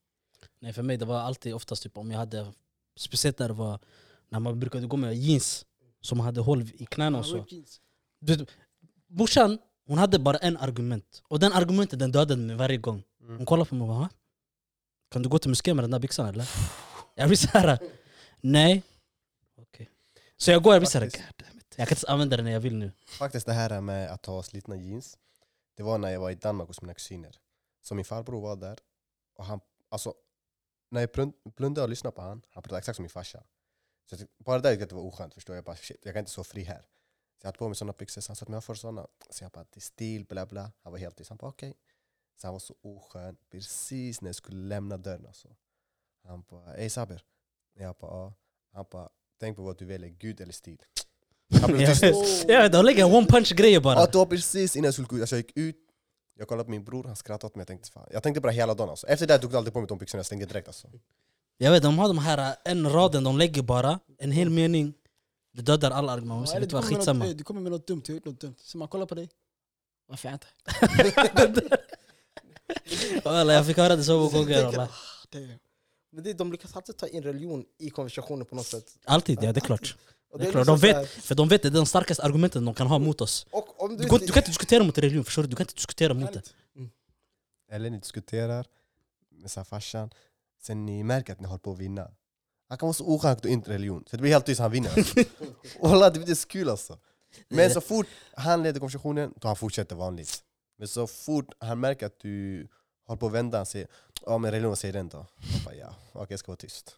Nej 0.61 0.73
för 0.73 0.83
mig 0.83 0.97
det 0.97 1.05
var 1.05 1.21
alltid 1.21 1.55
oftast 1.55 1.83
typ 1.83 1.99
om 1.99 2.11
jag 2.11 2.19
hade 2.19 2.53
Speciellt 2.97 3.39
när 3.39 3.49
det 3.49 3.55
var 3.55 3.79
När 4.29 4.41
man 4.41 4.61
brukade 4.61 4.87
gå 4.87 4.97
med 4.97 5.15
jeans 5.17 5.67
Som 6.01 6.21
hade 6.21 6.41
hål 6.41 6.63
i 6.63 6.87
knäna 6.87 7.19
och 7.19 7.27
så 7.27 7.47
du, 8.21 8.47
Morsan 9.07 9.59
hon 9.87 9.99
hade 9.99 10.19
bara 10.19 10.37
en 10.39 10.57
argument 10.57 11.23
Och 11.29 11.39
den 11.41 11.53
argumentet 11.53 11.99
den 11.99 12.13
dödade 12.13 12.37
mig 12.43 12.57
varje 12.57 12.77
gång 12.77 13.03
Hon 13.27 13.47
kollade 13.47 13.69
på 13.69 13.75
mig 13.75 13.83
och 13.83 13.89
bara 13.89 13.99
"Va? 13.99 14.09
Kan 15.11 15.23
du 15.23 15.29
gå 15.29 15.39
till 15.39 15.51
moskén 15.51 15.77
med 15.77 15.83
den 15.85 15.91
där 15.91 15.99
byxan 15.99 16.27
eller? 16.29 16.49
Jag 17.15 17.29
blir 17.29 17.37
såhär 17.37 17.79
Nej 18.41 18.83
Okej 19.57 19.91
Så 20.37 20.51
jag 20.51 20.63
går 20.63 20.75
jag 20.75 20.81
blir 20.81 20.91
såhär. 20.91 21.11
Jag 21.77 21.89
kan 21.89 21.97
inte 21.99 22.09
använda 22.13 22.37
den 22.37 22.45
när 22.45 22.53
jag 22.53 22.61
vill 22.61 22.77
nu 22.77 22.93
Faktiskt 23.07 23.47
det 23.47 23.53
här 23.53 23.81
med 23.81 24.11
att 24.13 24.27
ha 24.27 24.43
slitna 24.43 24.77
jeans, 24.77 25.19
det 25.75 25.83
var 25.83 25.99
när 25.99 26.11
jag 26.11 26.21
var 26.21 26.31
i 26.31 26.35
Danmark 26.35 26.69
hos 26.69 26.83
mina 26.83 26.95
kusiner. 26.95 27.41
Så 27.83 27.95
min 27.95 28.05
farbror 28.05 28.41
var 28.41 28.57
där, 28.57 28.79
och 29.35 29.45
han, 29.45 29.61
alltså, 29.89 30.15
när 30.89 31.01
jag 31.01 31.33
blundade 31.45 31.83
och 31.83 31.89
lyssnade 31.89 32.17
på 32.17 32.23
han, 32.23 32.43
han 32.51 32.63
pratade 32.63 32.79
exakt 32.79 32.97
som 32.97 33.03
min 33.03 33.11
farsa. 33.11 33.45
Så 34.07 34.17
jag 34.17 34.29
bara 34.39 34.59
där 34.59 34.71
tyckte 34.71 34.83
jag 34.83 34.89
det 34.89 34.95
var 34.95 35.03
oskönt, 35.03 35.35
förstår 35.35 35.57
jag. 35.57 35.65
Bara, 35.65 35.77
shit, 35.77 36.05
jag 36.05 36.15
kan 36.15 36.21
inte 36.21 36.31
så 36.31 36.45
fri 36.45 36.63
här. 36.63 36.83
Så 36.83 37.47
jag 37.47 37.49
hade 37.49 37.59
på 37.59 37.69
mig 37.69 37.77
sådana 37.77 37.93
byxor, 37.93 38.21
så 38.21 38.31
han 38.31 38.37
sa 38.37 38.45
att 38.45 38.53
jag 38.53 38.65
får 38.65 38.75
sådana. 38.75 39.07
Så 39.31 39.45
jag 39.45 39.51
bara, 39.51 39.65
det 39.71 39.79
är 39.79 39.81
stil, 39.81 40.25
bla 40.25 40.47
bla. 40.47 40.73
Han 40.83 40.93
var 40.93 40.99
helt 40.99 41.17
tyst, 41.17 41.31
han 41.31 41.37
bara 41.37 41.51
okej. 41.51 41.75
Så 42.37 42.47
han 42.47 42.55
var 42.55 42.61
så 42.61 42.75
oskön, 42.83 43.37
precis 43.51 44.21
när 44.21 44.29
jag 44.29 44.37
skulle 44.37 44.69
lämna 44.69 44.97
dörren 44.97 45.27
alltså. 45.27 45.57
Han 46.25 46.43
bara, 46.43 46.77
ey 46.77 46.91
Saber. 46.91 47.25
Jag 47.75 47.97
bara, 47.97 48.11
ja. 48.11 48.35
Han 48.73 48.85
bara, 48.91 49.11
tänk 49.39 49.57
på 49.57 49.63
vad 49.63 49.79
du 49.79 49.85
väljer, 49.85 50.11
Gud 50.11 50.41
eller 50.41 50.53
stil. 50.53 50.83
Han 51.61 51.73
blev 51.73 51.87
tyst. 51.95 52.45
Ja, 52.49 52.69
de 52.69 52.85
lägger 52.85 53.15
one 53.15 53.27
punch 53.27 53.53
grejer 53.55 53.81
bara 53.81 54.01
Ja, 54.01 54.07
det 54.07 54.19
var 54.19 54.27
precis 54.27 54.77
innan 54.77 54.85
jag 54.85 54.95
skulle 54.95 55.09
gå 55.09 55.17
ut. 55.17 55.23
Alltså, 55.23 55.37
jag 55.37 55.45
gick 55.47 55.57
ut, 55.57 55.77
jag 56.39 56.49
kollade 56.49 56.65
på 56.65 56.71
min 56.71 56.85
bror, 56.85 57.05
han 57.05 57.17
skrattade 57.17 57.47
åt 57.47 57.57
mig. 57.57 57.61
Jag 57.61 57.67
tänkte, 57.69 57.91
fan. 57.91 58.09
jag 58.13 58.23
tänkte 58.23 58.41
bara 58.41 58.53
hela 58.53 58.75
dagen. 58.75 58.91
Alltså. 58.91 59.07
Efter 59.07 59.27
det 59.27 59.39
tog 59.39 59.53
jag 59.53 59.57
alltid 59.59 59.73
på 59.73 59.79
mig 59.81 59.89
de 59.89 59.99
byxorna, 59.99 60.19
jag 60.19 60.27
slängde 60.27 60.47
direkt. 60.47 60.69
Alltså. 60.69 60.89
Jag 61.59 61.71
vet, 61.71 61.83
de 61.83 61.99
har 61.99 62.09
de 62.09 62.19
här 62.19 62.55
en 62.65 62.91
raden 62.93 63.25
de 63.25 63.39
lägger 63.39 63.63
bara 63.63 63.99
En 64.19 64.33
hel 64.33 64.51
mening 64.51 64.95
Det 65.55 65.63
dödar 65.63 65.91
alla 65.91 66.13
argument, 66.13 66.51
Ja, 66.55 66.61
vet 66.61 66.71
du 66.71 66.77
vad, 66.77 66.85
skitsamma 66.85 67.25
något, 67.25 67.39
du 67.39 67.45
kommer 67.45 67.61
med 67.61 67.73
något 67.73 67.87
dumt, 67.87 68.03
du 68.07 68.13
har 68.13 68.15
gjort 68.15 68.25
något 68.25 68.41
dumt. 68.41 68.55
Så 68.59 68.79
man 68.79 68.89
kollar 68.89 69.07
på 69.07 69.15
dig. 69.15 69.29
Varför 70.09 70.29
jag 70.29 70.35
inte? 70.35 70.47
Walla, 73.25 73.53
Jag 73.53 73.67
fick 73.67 73.77
höra 73.77 73.97
det 73.97 74.05
så 74.05 74.19
många 74.19 74.31
gånger 74.31 74.81
är- 74.81 74.89
Men 76.13 76.25
det, 76.25 76.33
de 76.33 76.53
lyckas 76.53 76.77
alltid 76.77 76.97
ta 76.97 77.07
in 77.07 77.23
religion 77.23 77.65
i 77.79 77.91
konversationen 77.91 78.47
på 78.47 78.55
något 78.55 78.67
sätt. 78.67 78.85
Alltid, 79.05 79.39
ja 79.43 79.53
det 79.53 79.59
är 79.59 79.61
klart. 79.61 79.97
Och 80.33 80.39
Det 80.39 80.47
är 80.47 80.51
klart. 80.51 80.67
liksom 80.67 80.81
De 80.81 80.93
vet, 80.93 81.09
för 81.11 81.35
de 81.35 81.49
vet 81.49 81.59
att 81.59 81.63
det 81.73 81.79
är 81.79 81.81
de 81.81 81.87
starkaste 81.87 82.23
argumenten 82.23 82.65
de 82.65 82.75
kan 82.75 82.87
ha 82.87 82.99
mot 82.99 83.21
oss. 83.21 83.47
Och 83.51 83.83
om 83.83 83.97
du, 83.97 84.03
Du, 84.03 84.09
går, 84.09 84.19
du 84.19 84.27
kan 84.27 84.37
inte 84.37 84.51
diskutera 84.51 84.85
mot 84.85 84.99
religion, 84.99 85.25
förstår 85.25 85.43
du? 85.43 85.49
Du 85.49 85.57
kan 85.57 85.65
inte 85.65 85.75
diskutera 85.75 86.15
mot 86.15 86.33
det. 86.33 86.43
Eller 87.71 87.91
ni 87.91 87.99
diskuterar 87.99 88.67
med 89.31 89.67
farsan, 89.67 90.11
sen 90.63 90.87
ni 90.87 91.03
märker 91.05 91.33
att 91.33 91.41
ni 91.41 91.47
håller 91.47 91.59
på 91.59 91.73
att 91.73 91.79
vinna. 91.79 92.11
Han 92.69 92.79
kan 92.79 92.87
vara 92.87 92.95
så 92.95 93.07
oskön 93.07 93.31
att 93.31 93.45
inte 93.45 93.71
religion, 93.71 94.05
så 94.11 94.17
det 94.17 94.21
blir 94.23 94.33
helt 94.33 94.47
tyst 94.47 94.61
han 94.61 94.71
vinner. 94.71 94.93
Och 95.81 95.91
Wallah, 95.91 96.13
det 96.13 96.21
blir 96.21 96.35
så 96.35 96.49
kul 96.49 96.69
alltså. 96.69 96.99
Men 97.49 97.71
så 97.71 97.81
fort 97.81 98.07
han 98.37 98.63
leder 98.63 98.81
konversationen, 98.81 99.35
då 99.37 99.49
han 99.49 99.57
fortsätter 99.57 99.97
vanligt. 99.97 100.43
Men 100.79 100.89
så 100.89 101.07
fort 101.07 101.47
han 101.59 101.81
märker 101.81 102.07
att 102.07 102.19
du 102.21 102.69
håller 103.07 103.19
på 103.19 103.27
att 103.27 103.33
vända, 103.33 103.57
han 103.59 103.67
säger 103.67 103.89
ja 104.27 104.39
men 104.39 104.51
religion, 104.51 104.69
vad 104.69 104.79
säger 104.79 104.93
den 104.95 105.09
då? 105.09 105.27
Jag 105.53 105.63
bara, 105.65 105.75
ja, 105.75 105.95
okej 106.13 106.27
jag 106.31 106.39
ska 106.39 106.53
vara 106.53 106.57
tyst. 106.57 106.97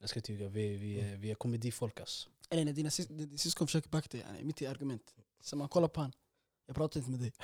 Jag 0.00 0.08
ska 0.10 0.20
tyga, 0.20 0.48
vi, 0.48 0.76
vi, 0.76 1.00
är- 1.00 1.16
vi 1.16 1.30
är 1.30 1.34
komedifolk 1.34 2.00
alltså. 2.00 2.28
Eller 2.50 2.64
när 2.64 2.72
dina 2.72 2.88
sys- 2.88 3.08
din 3.26 3.38
syskon 3.38 3.66
försöker 3.66 3.88
backa 3.88 4.08
dig, 4.10 4.20
yani, 4.28 4.44
mitt 4.44 4.62
i 4.62 4.66
argument. 4.66 5.02
Så 5.42 5.56
man 5.56 5.68
kollar 5.68 5.88
på 5.88 6.00
han. 6.00 6.12
Jag 6.66 6.76
pratar 6.76 7.00
inte 7.00 7.10
med 7.10 7.20
dig. 7.20 7.32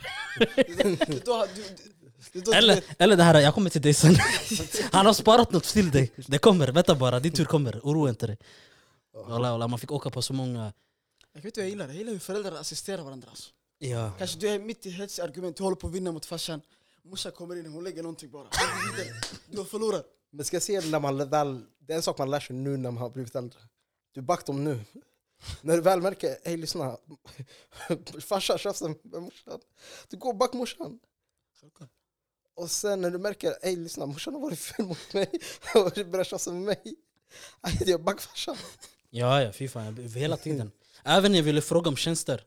Eller, 2.54 2.84
eller 2.98 3.16
det 3.16 3.22
här, 3.22 3.40
jag 3.40 3.54
kommer 3.54 3.70
till 3.70 3.82
dig 3.82 3.94
sen. 3.94 4.16
Han 4.92 5.06
har 5.06 5.12
sparat 5.12 5.52
något 5.52 5.64
till 5.64 5.90
dig. 5.90 6.12
Det 6.28 6.38
kommer, 6.38 6.68
vänta 6.72 6.94
bara, 6.94 7.20
din 7.20 7.32
tur 7.32 7.44
kommer. 7.44 7.80
Oroa 7.82 8.08
inte 8.08 8.26
dig. 8.26 8.38
Wallah, 9.14 9.50
wallah, 9.52 9.68
man 9.68 9.78
fick 9.78 9.92
åka 9.92 10.10
på 10.10 10.22
så 10.22 10.32
många... 10.32 10.72
Jag 11.32 11.42
vet 11.42 11.56
vad 11.56 11.64
jag 11.64 11.70
gillar, 11.70 11.86
jag 11.86 11.96
gillar 11.96 12.12
hur 12.12 12.18
föräldrar 12.18 12.52
assisterar 12.52 13.02
varandra. 13.02 13.28
Alltså. 13.30 13.50
Ja. 13.78 14.12
Kanske 14.18 14.38
du 14.38 14.48
är 14.48 14.58
mitt 14.58 14.86
i 14.86 14.90
hetsargument, 14.90 15.56
du 15.56 15.62
håller 15.62 15.76
på 15.76 15.86
att 15.86 15.92
vinna 15.94 16.12
mot 16.12 16.26
farsan. 16.26 16.60
Morsan 17.02 17.32
kommer 17.32 17.56
in, 17.56 17.66
hon 17.66 17.84
lägger 17.84 18.02
någonting 18.02 18.30
bara. 18.30 18.48
Du 19.50 19.58
har 19.58 19.64
förlorat. 19.64 20.06
Men 20.32 20.44
ska 20.44 20.56
jag 20.56 20.62
säga 20.62 20.80
när 20.80 21.00
man 21.00 21.30
väl, 21.30 21.64
det 21.78 21.92
är 21.92 21.96
en 21.96 22.02
sak 22.02 22.18
man 22.18 22.30
lär 22.30 22.40
sig 22.40 22.56
nu 22.56 22.76
när 22.76 22.90
man 22.90 23.02
har 23.02 23.10
blivit 23.10 23.34
äldre. 23.34 23.60
Du 24.12 24.22
back 24.22 24.46
dem 24.46 24.64
nu. 24.64 24.80
När 25.60 25.76
du 25.76 25.82
väl 25.82 26.02
märker, 26.02 26.36
hej 26.44 26.56
lyssna, 26.56 26.96
farsan 28.20 28.58
tjafsar 28.58 28.88
med 28.88 29.22
morsan. 29.22 29.60
Du 30.08 30.16
går 30.16 30.34
back 30.34 30.52
morsan. 30.52 30.98
Och 32.54 32.70
sen 32.70 33.00
när 33.00 33.10
du 33.10 33.18
märker, 33.18 33.54
hej 33.62 33.76
lyssna, 33.76 34.06
morsan 34.06 34.34
har 34.34 34.40
varit 34.40 34.58
ful 34.58 34.86
mot 34.86 35.14
mig 35.14 35.30
och 35.74 36.06
börjar 36.06 36.24
tjafsa 36.24 36.52
med 36.52 36.62
mig. 36.62 36.96
Jag 37.86 38.04
back 38.04 38.20
farsan. 38.20 38.56
Ja, 39.10 39.42
ja, 39.42 39.52
fy 39.52 39.68
fan. 39.68 39.96
Hela 40.14 40.36
tiden. 40.36 40.70
Även 41.04 41.32
när 41.32 41.38
jag 41.38 41.44
ville 41.44 41.60
fråga 41.62 41.88
om 41.88 41.96
tjänster. 41.96 42.44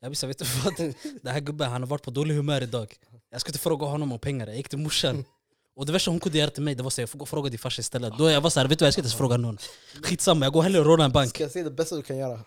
Jag 0.00 0.10
visste, 0.10 0.26
vet 0.26 0.38
du 0.38 0.44
vad? 0.44 0.76
Den 1.22 1.32
här 1.32 1.40
gubben 1.40 1.70
han 1.70 1.82
har 1.82 1.88
varit 1.88 2.02
på 2.02 2.10
dålig 2.10 2.34
humör 2.34 2.62
idag. 2.62 2.98
Jag 3.30 3.40
skulle 3.40 3.50
inte 3.50 3.62
fråga 3.62 3.86
honom 3.86 4.12
om 4.12 4.18
pengar, 4.18 4.46
jag 4.46 4.56
gick 4.56 4.68
till 4.68 4.78
morsan. 4.78 5.24
Och 5.76 5.86
det 5.86 5.92
värsta 5.92 6.10
hon 6.10 6.20
kunde 6.20 6.38
göra 6.38 6.50
till 6.50 6.62
mig 6.62 6.74
det 6.74 6.82
var 6.82 6.90
att 6.90 6.98
jag 6.98 7.10
får 7.10 7.18
gå 7.18 7.22
och 7.22 7.28
fråga 7.28 7.50
din 7.50 7.58
farsa 7.58 7.80
istället. 7.80 8.18
Då 8.18 8.30
jag 8.30 8.40
var 8.40 8.50
såhär, 8.50 8.68
vet 8.68 8.78
du 8.78 8.82
vad 8.82 8.86
jag 8.86 8.94
ska 8.94 9.00
inte 9.00 9.06
ens 9.06 9.18
fråga 9.18 9.36
någon. 9.36 9.58
Skitsamma, 10.02 10.46
jag 10.46 10.52
går 10.52 10.62
hellre 10.62 10.80
och 10.80 10.86
rånar 10.86 11.04
en 11.04 11.12
bank. 11.12 11.30
Ska 11.30 11.42
jag 11.42 11.50
säga 11.52 11.64
det 11.64 11.70
bästa 11.70 11.96
du 11.96 12.02
kan 12.02 12.16
göra? 12.16 12.40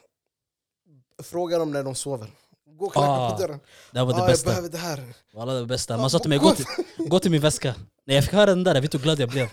Fråga 1.24 1.58
dem 1.58 1.72
när 1.72 1.84
de 1.84 1.96
sover. 1.96 2.32
Gå 2.78 2.86
och 2.86 2.94
knacka 2.94 3.08
Ah, 3.08 3.32
på 3.32 3.42
dörren. 3.42 3.60
Det 3.92 4.04
var 4.04 4.08
det 4.08 4.14
ah, 4.16 4.20
jag 4.20 4.28
bästa. 4.28 4.50
behöver 4.50 4.70
det 4.70 4.78
här. 4.78 5.14
Alla 5.38 5.54
det 5.54 5.66
bästa. 5.66 5.98
Man 5.98 6.10
sa 6.10 6.20
till 6.20 6.30
mig, 6.30 6.38
gå 6.38 6.52
till, 6.52 6.66
gå 6.98 7.20
till 7.20 7.32
min 7.32 7.42
väska. 7.42 7.76
När 8.06 8.16
jag 8.16 8.24
fick 8.24 8.34
höra 8.34 8.46
den 8.46 8.64
där, 8.64 8.82
vet 8.82 8.92
du 8.92 8.98
hur 8.98 9.04
glad 9.04 9.20
jag 9.20 9.30
blev? 9.30 9.50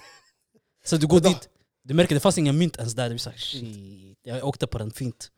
Så 0.84 0.96
du 0.96 1.06
går 1.06 1.20
dit, 1.20 1.48
du 1.82 1.94
märker 1.94 2.14
det 2.14 2.20
fanns 2.20 2.38
inga 2.38 2.52
mynt 2.52 2.76
ens 2.76 2.94
där. 2.94 3.10
Du 3.10 3.18
sa, 3.18 3.30
shit. 3.37 4.18
Jag 4.22 4.44
åkte 4.44 4.66
på 4.66 4.78
den 4.78 4.90
fint. 4.90 5.30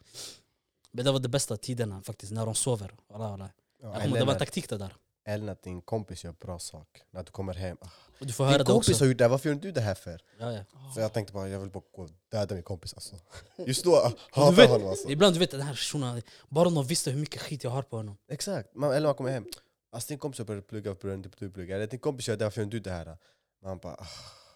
Men 0.93 1.05
det 1.05 1.13
var 1.13 1.19
det 1.19 1.29
bästa 1.29 1.57
tiderna 1.57 2.03
faktiskt, 2.03 2.33
när 2.33 2.47
de 2.47 2.55
sover. 2.55 2.95
Alla, 3.15 3.25
alla. 3.29 3.51
Ja, 3.83 3.93
Jag 3.93 4.03
kommer, 4.03 4.19
det 4.19 4.25
var 4.25 4.33
när, 4.33 4.39
taktik 4.39 4.69
det 4.69 4.79
där. 4.79 4.95
Eller 5.29 5.53
att 5.53 5.63
din 5.63 5.81
kompis 5.83 6.25
gör 6.25 6.33
bra 6.33 6.59
sak. 6.59 7.03
När 7.11 7.23
du 7.23 7.31
kommer 7.31 7.55
hem. 7.55 7.77
Ah, 7.81 7.89
Och 8.21 8.27
du 8.27 8.33
får 8.33 8.45
höra 8.45 8.59
Din 8.59 8.67
det 8.67 8.73
kompis 8.73 8.89
också. 8.89 9.05
har 9.05 9.09
gjort 9.09 9.19
det 9.19 9.25
här, 9.25 9.29
varför 9.29 9.49
gör 9.49 9.55
inte 9.55 9.67
du 9.69 9.73
det 9.73 9.81
här 9.81 9.95
för? 9.95 10.21
Ja, 10.39 10.53
ja. 10.53 10.61
Så 10.95 11.01
jag 11.01 11.13
tänkte 11.13 11.33
bara, 11.33 11.49
jag 11.49 11.61
vill 11.61 11.71
bara 11.71 11.83
gå 11.97 12.03
och 12.03 12.11
döda 12.33 12.55
min 12.55 12.65
kompis 12.65 12.95
alltså. 12.95 13.15
Just 13.67 13.85
då 13.85 13.97
ah, 13.97 14.13
du 14.35 14.41
hatar 14.41 14.63
jag 14.63 14.69
honom 14.69 14.89
alltså. 14.89 15.09
Ibland 15.09 15.35
du 15.35 15.39
vet 15.39 15.51
den 15.51 15.61
här 15.61 15.75
shunon, 15.75 16.23
bara 16.49 16.69
om 16.69 16.75
de 16.75 16.85
visste 16.87 17.11
hur 17.11 17.21
mycket 17.21 17.43
skit 17.43 17.65
jag 17.65 17.71
har 17.71 17.83
på 17.83 17.97
honom. 17.97 18.17
Exakt, 18.29 18.75
man, 18.75 18.93
eller 18.93 19.07
man 19.09 19.15
kommer 19.15 19.31
hem. 19.31 19.45
Alltså 19.93 20.09
din 20.09 20.19
kompis 20.19 20.39
har 20.39 20.45
börjat 20.47 20.67
plugga, 20.67 20.91
varför 20.91 21.03
börjar 21.03 21.17
inte 21.17 21.31
du 21.39 21.51
plugga? 21.51 21.77
Eller 21.77 21.87
din 21.87 22.01
kompis 22.01 22.29
gör 22.29 22.37
det, 22.37 22.45
varför 22.45 22.61
gör 22.61 22.65
inte 22.65 22.77
du 22.77 22.81
det 22.81 22.91
här? 22.91 23.17
Man 23.63 23.79
bara, 23.79 23.95
ah. 23.95 24.07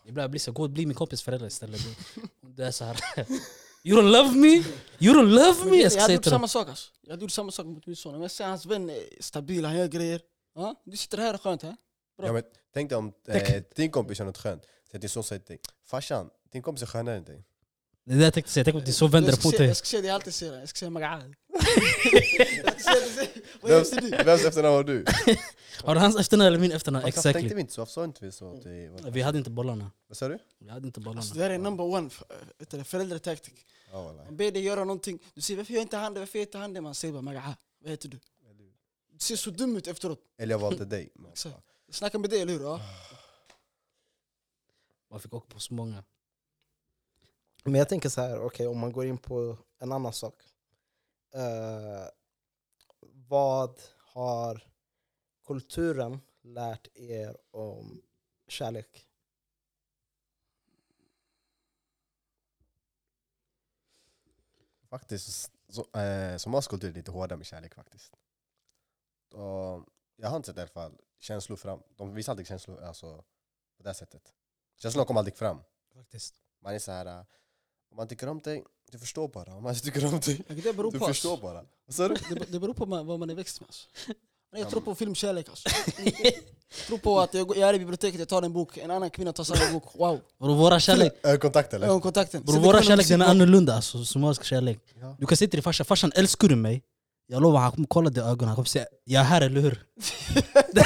Ibland 0.07 0.31
blir 0.31 0.41
så, 0.41 0.53
gå 0.53 0.63
och 0.63 0.71
bli 0.71 0.87
min 0.87 0.95
kompis 0.97 1.23
förälder 1.23 1.47
istället. 1.47 1.81
Det- 2.41 2.65
är 2.65 2.71
så 2.71 2.85
här. 2.85 3.01
You 3.83 4.03
don't 4.03 4.11
love 4.11 4.31
me? 4.39 4.49
You 4.99 5.15
don't 5.15 5.31
love 5.31 5.71
me? 5.71 5.77
Jag 5.77 5.93
Jag 5.93 6.01
hade 6.01 6.15
gjort 6.15 6.25
samma 6.25 6.49
sak 6.49 6.69
alltså. 6.69 6.91
Jag 7.03 7.11
hade 7.11 7.23
gjort 7.23 7.31
samma 7.31 7.51
sak 7.53 7.67
mot 7.67 7.87
min 7.87 7.97
son. 7.97 8.15
Om 8.15 8.23
jag 8.23 8.31
ser 8.31 8.45
hans 8.47 8.67
vän 8.67 8.91
är 8.91 9.03
stabil, 9.21 9.65
han 9.65 9.77
gör 9.77 9.87
grejer. 9.89 10.21
Ja, 10.55 10.83
du 10.85 10.97
sitter 10.97 11.19
här 11.19 11.35
och 11.35 11.43
skönt. 11.43 11.63
Här. 11.63 11.77
Bra. 12.17 12.27
Ja, 12.27 12.33
men, 12.33 12.43
tänk 12.75 12.91
dig 12.91 12.99
om 12.99 13.13
eh, 13.29 13.63
din 13.75 13.91
kompis 13.91 14.19
gör 14.19 14.27
något 14.27 14.39
skönt, 14.39 14.63
så 14.91 14.97
att 14.97 15.01
din 15.01 15.11
son 15.11 15.25
säger 15.25 15.41
till 15.41 15.57
dig 15.57 15.61
Farsan, 15.87 16.31
din 16.53 16.63
kompis 16.63 16.83
är 16.83 16.87
skönare 16.87 17.17
än 17.17 17.25
dig. 17.25 17.45
Det 18.05 18.15
är 18.15 18.19
det 18.19 18.25
jag 18.25 18.35
tänkte 18.35 18.53
säga, 18.53 18.65
tänk 18.65 18.77
om 18.77 18.85
din 18.85 18.95
son 18.95 19.11
vänder 19.11 19.43
på 19.43 19.51
dig. 19.51 19.67
jag 19.67 19.77
ska 19.77 19.87
säga 19.87 20.03
det 20.03 20.09
jag 20.09 20.15
alltid 20.15 20.35
säger. 20.35 20.59
Jag 20.59 20.69
ska 20.69 20.79
säga 20.79 20.91
Vad 23.61 23.71
Vems, 23.71 23.93
vems 24.27 24.45
efternamn 24.45 24.75
har 24.75 24.85
du? 24.85 25.05
Har 25.85 25.95
du 25.95 26.01
hans 26.01 26.17
efternamn 26.17 26.47
eller 26.47 26.59
min 26.59 26.73
efternamn? 26.73 27.05
Varför 27.05 27.33
tänkte 27.33 27.55
vi 27.55 27.61
inte 27.61 27.73
så? 27.73 27.81
Varför 27.81 27.93
sa 27.93 28.05
inte 28.05 28.25
vi 28.25 28.33
så? 28.33 28.61
Vi 29.11 29.23
hade 29.23 29.39
inte 29.39 29.51
bollarna. 29.51 29.91
Vad 30.09 30.17
sa 30.17 30.29
du? 30.29 30.39
Vi 30.59 30.69
hade 30.69 30.87
inte 30.87 31.01
bollarna. 31.01 31.21
Alltså, 31.21 31.35
det 31.35 31.43
här 31.43 31.51
är 31.51 31.59
number 31.59 31.85
one 31.85 32.11
du, 32.71 32.85
föräldrataktik. 32.85 33.67
Man 33.93 34.37
ber 34.37 34.51
dig 34.51 34.63
göra 34.63 34.85
någonting. 34.85 35.19
Du 35.35 35.41
säger 35.41 35.59
varför 35.59 35.75
gör 35.75 35.81
inte 35.81 35.97
han 35.97 36.15
det? 36.15 36.21
Varför 36.21 36.39
gör 36.39 36.47
inte 36.47 36.59
han 36.59 36.75
det? 36.75 36.81
Man 36.81 36.95
säger 36.95 37.13
bara 37.13 37.23
magaal. 37.23 37.55
Vad 37.83 37.91
heter 37.91 38.09
du? 38.09 38.19
Du 39.21 39.25
ser 39.25 39.37
så 39.37 39.51
dum 39.51 39.77
ut 39.77 39.87
efteråt. 39.87 40.21
Eller 40.37 40.55
jag 40.55 40.59
valde 40.59 40.85
dig. 40.85 41.13
Exakt. 41.31 41.67
snackar 41.89 42.19
med 42.19 42.31
dig, 42.31 42.41
eller 42.41 42.53
hur? 42.53 42.63
Ja. 42.63 42.81
Man 45.11 45.21
fick 45.21 45.35
åka 45.35 45.47
på 45.55 45.61
så 45.61 45.75
många. 45.75 46.05
Men 47.65 47.75
jag 47.75 47.89
tänker 47.89 48.09
så 48.09 48.21
här, 48.21 48.41
okej 48.41 48.67
om 48.67 48.79
man 48.79 48.93
går 48.93 49.05
in 49.05 49.19
på 49.19 49.59
en 49.79 49.93
annan 49.93 50.13
sak. 50.13 50.43
Eh, 51.35 52.09
vad 53.29 53.81
har 53.99 54.67
kulturen 55.47 56.21
lärt 56.43 56.89
er 56.95 57.37
om 57.51 58.03
kärlek? 58.49 59.07
Faktiskt, 64.89 65.53
så, 65.69 65.99
eh, 65.99 66.37
somalisk 66.37 66.71
kultur 66.71 66.89
är 66.89 66.95
lite 66.95 67.11
hårdare 67.11 67.37
med 67.37 67.47
kärlek 67.47 67.75
faktiskt. 67.75 68.13
Och 69.35 69.85
jag 70.17 70.29
har 70.29 70.37
inte 70.37 70.47
sett 70.47 70.57
i 70.57 70.61
alla 70.61 70.69
fall 70.69 70.93
känslor 71.21 71.57
fram. 71.57 71.81
De 71.97 72.15
visar 72.15 72.33
aldrig 72.33 72.47
känslor 72.49 72.83
alltså, 72.85 73.17
på 73.77 73.83
det 73.83 73.95
sättet. 73.95 74.23
Känslorna 74.83 75.05
kommer 75.07 75.21
aldrig 75.21 75.37
fram. 75.37 75.59
Faktiskt. 75.97 76.35
Man 76.63 76.75
är 76.75 76.79
så 76.79 76.93
här, 76.93 77.07
om 77.91 77.97
man 77.97 78.09
tycker 78.09 78.29
om 78.29 78.39
dig, 78.41 78.65
du 78.91 78.99
förstår 78.99 79.29
bara. 79.29 79.55
Om 79.55 79.63
man 79.63 79.73
inte 79.75 79.85
tycker 79.85 80.07
om 80.07 80.21
dig, 80.21 80.43
Det 80.49 80.77
beror 80.77 80.93
du 80.93 80.99
på 80.99 81.07
förstår 81.07 81.35
oss. 81.35 81.41
bara. 81.41 81.63
Du? 81.87 82.09
Det, 82.35 82.53
det 82.53 82.59
beror 82.61 82.75
på 82.75 82.85
vad 82.85 83.19
man 83.21 83.31
är 83.31 83.35
växt 83.35 83.61
med. 83.61 83.67
Alltså. 83.69 83.89
Jag 84.53 84.61
Ja, 84.61 84.71
tror 84.71 84.81
på 84.81 84.95
filmkärlek. 84.95 85.49
Alltså. 85.49 85.69
Jag 86.77 86.87
tror 86.87 86.99
på 86.99 87.21
att 87.21 87.35
jag, 87.35 87.57
är 87.57 87.75
i 87.75 87.79
biblioteket, 87.79 88.19
jag 88.19 88.29
tar 88.29 88.43
en 88.43 88.53
bok, 88.53 88.77
en 88.77 88.91
annan 88.91 89.11
kvinna 89.11 89.33
tar 89.33 89.45
samma 89.45 89.73
bok. 89.73 89.85
Wow! 89.95 90.21
Bror 90.39 90.55
våra 90.55 90.81
kärlek, 90.81 91.13
Ögonkontakt 91.23 91.75
eller? 91.75 91.87
Ögonkontakten. 91.87 92.43
bror, 92.43 92.53
Sen 92.55 92.63
våra 92.63 92.83
kärlek 92.83 93.09
den 93.09 93.23
är 93.23 93.27
annorlunda 93.27 93.75
alltså, 93.75 94.05
somalisk 94.05 94.45
kärlek. 94.45 94.79
Ja. 95.01 95.17
Du 95.19 95.27
kan 95.27 95.37
säga 95.37 95.49
till 95.49 95.57
din 95.57 95.63
farsa, 95.63 95.85
farsan 95.85 96.13
älskar 96.15 96.49
du 96.49 96.57
mig? 96.57 96.83
Jag 97.33 97.43
lovar, 97.43 97.61
han 97.61 97.73
kommer 97.73 97.87
kolla 97.89 98.11
dig 98.11 98.23
i 98.23 98.27
ögonen, 98.27 98.49
han 98.49 98.57
kommer 98.57 98.67
säga 98.67 98.87
jag 99.05 99.21
är 99.21 99.25
här 99.25 99.41
eller 99.41 99.61
hur? 99.61 99.85
det 100.73 100.85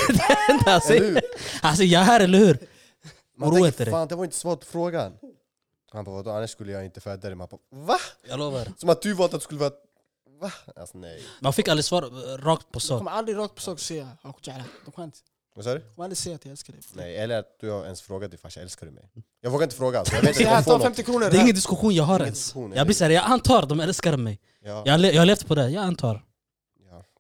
enda 0.51 0.71
han 0.71 0.81
säger. 0.81 1.21
Han 1.63 1.77
säger 1.77 1.93
jag 1.93 2.01
är 2.03 2.07
här 2.07 2.21
eller 2.21 2.39
hur? 2.39 2.59
Man 3.37 3.51
tänker 3.55 3.85
dig. 3.85 3.93
fan 3.93 4.09
det 4.09 4.15
var 4.15 4.25
inte 4.25 4.37
svar 4.37 4.57
på 4.57 4.67
frågan. 4.67 5.13
Han 5.93 6.05
bara 6.05 6.15
vadå, 6.15 6.31
annars 6.31 6.51
skulle 6.51 6.73
jag 6.73 6.85
inte 6.85 7.01
föda 7.01 7.29
dig. 7.29 7.35
Man 7.35 7.49
bara 7.51 7.59
va? 7.87 7.99
Jag 8.29 8.39
lovar. 8.39 8.69
Som 8.79 8.89
att 8.89 9.03
du 9.03 9.13
valt 9.13 9.35
att 9.35 9.41
du 9.41 9.45
skulle 9.45 9.61
vara... 9.61 9.73
Va? 10.41 10.53
Alltså 10.77 10.99
nej. 10.99 11.23
Man 11.41 11.53
fick 11.53 11.69
aldrig 11.69 11.85
svar 11.85 12.03
eh, 12.03 12.39
rakt 12.39 12.63
på 12.73 12.79
De 12.79 12.81
sak. 12.81 12.99
kommer 12.99 13.11
aldrig 13.11 13.37
rakt 13.39 13.55
på 13.55 13.61
sak 13.61 13.81
säga. 13.81 14.09
De 14.23 14.33
kan 14.95 15.05
inte. 15.05 15.19
Vad 15.57 15.65
sa 15.65 15.75
du? 15.75 15.79
De 15.79 15.95
kommer 15.95 16.05
aldrig 16.05 16.19
säga 16.19 16.35
att 16.37 16.45
jag 16.45 16.51
älskar 16.51 16.73
dig. 16.73 16.83
Nej, 16.93 17.17
eller 17.17 17.39
att 17.39 17.57
du 17.61 17.71
har 17.71 17.85
ens 17.85 18.03
frågat 18.03 18.31
din 18.31 18.39
farsa, 18.39 18.61
älskar 18.61 18.87
du 18.87 18.93
mig? 18.93 19.11
Jag 19.41 19.51
vågar 19.51 19.65
inte 19.65 19.77
fråga 19.77 19.99
alltså. 19.99 20.15
Jag 20.15 20.23
vet 20.23 20.31
inte 20.41 20.49
om 20.51 20.55
jag 20.55 20.65
får 20.65 20.71
ta 20.71 20.77
något. 20.79 20.85
50 20.87 21.03
kronor. 21.03 21.31
Det 21.31 21.37
är 21.37 21.41
ingen 21.41 21.55
diskussion 21.55 21.95
jag 21.95 22.05
har 22.05 22.21
ens. 22.21 22.55
Jag 22.75 22.87
blir 22.87 22.95
såhär, 22.95 23.11
jag 23.11 23.25
antar 23.25 23.67
de 23.67 23.81
älskar 23.81 24.17
mig. 24.17 24.41
Ja, 24.65 24.83
Jag 24.87 25.01
le- 25.01 25.11
jag 25.13 25.21
har 25.21 25.27
levt 25.27 25.47
på 25.47 25.55
det, 25.55 25.71
jag 25.71 25.85
antar. 25.85 26.25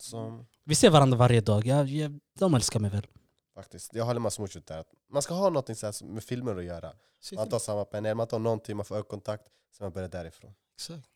Som, 0.04 0.46
Vi 0.64 0.74
ser 0.74 0.90
varandra 0.90 1.18
varje 1.18 1.40
dag, 1.40 1.66
jag, 1.66 1.88
jag, 1.88 2.20
de 2.38 2.54
älskar 2.54 2.80
mig 2.80 2.90
väl. 2.90 3.06
faktiskt. 3.54 3.94
Jag 3.94 4.04
håller 4.04 4.20
med 4.20 4.32
Smoochut 4.32 4.66
där. 4.66 4.78
Att 4.78 4.92
Man 5.08 5.22
ska 5.22 5.34
ha 5.34 5.50
något 5.50 5.78
så 5.78 5.86
här 5.86 6.04
med 6.04 6.24
filmer 6.24 6.56
att 6.56 6.64
göra. 6.64 6.94
Man 7.36 7.48
tar 7.48 7.58
samma 7.58 7.84
panel, 7.84 8.14
man 8.16 8.26
tar 8.26 8.38
någonting, 8.38 8.76
man 8.76 8.84
får 8.84 8.94
ögonkontakt. 8.94 9.44
Så 9.70 9.82
man 9.82 9.92
börjar 9.92 10.08
därifrån. 10.08 10.54
Exakt. 10.74 11.08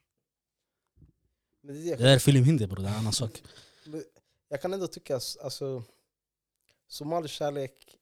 Men 1.62 1.74
det 1.74 1.80
är 1.80 1.82
det 1.84 1.88
jag 1.90 1.98
Det 1.98 2.04
där 2.04 2.14
är 2.14 2.18
film 2.18 2.44
hindi 2.44 2.66
bror, 2.66 2.76
det 2.82 2.88
är 2.88 2.92
en 2.92 2.98
annan 2.98 3.12
sak. 3.12 3.42
Jag 4.50 4.62
kan 4.62 4.72
ändå 4.74 4.86
tycka 4.86 5.14
alltså, 5.14 5.82
somalisk 6.86 7.34
kärlek 7.34 7.96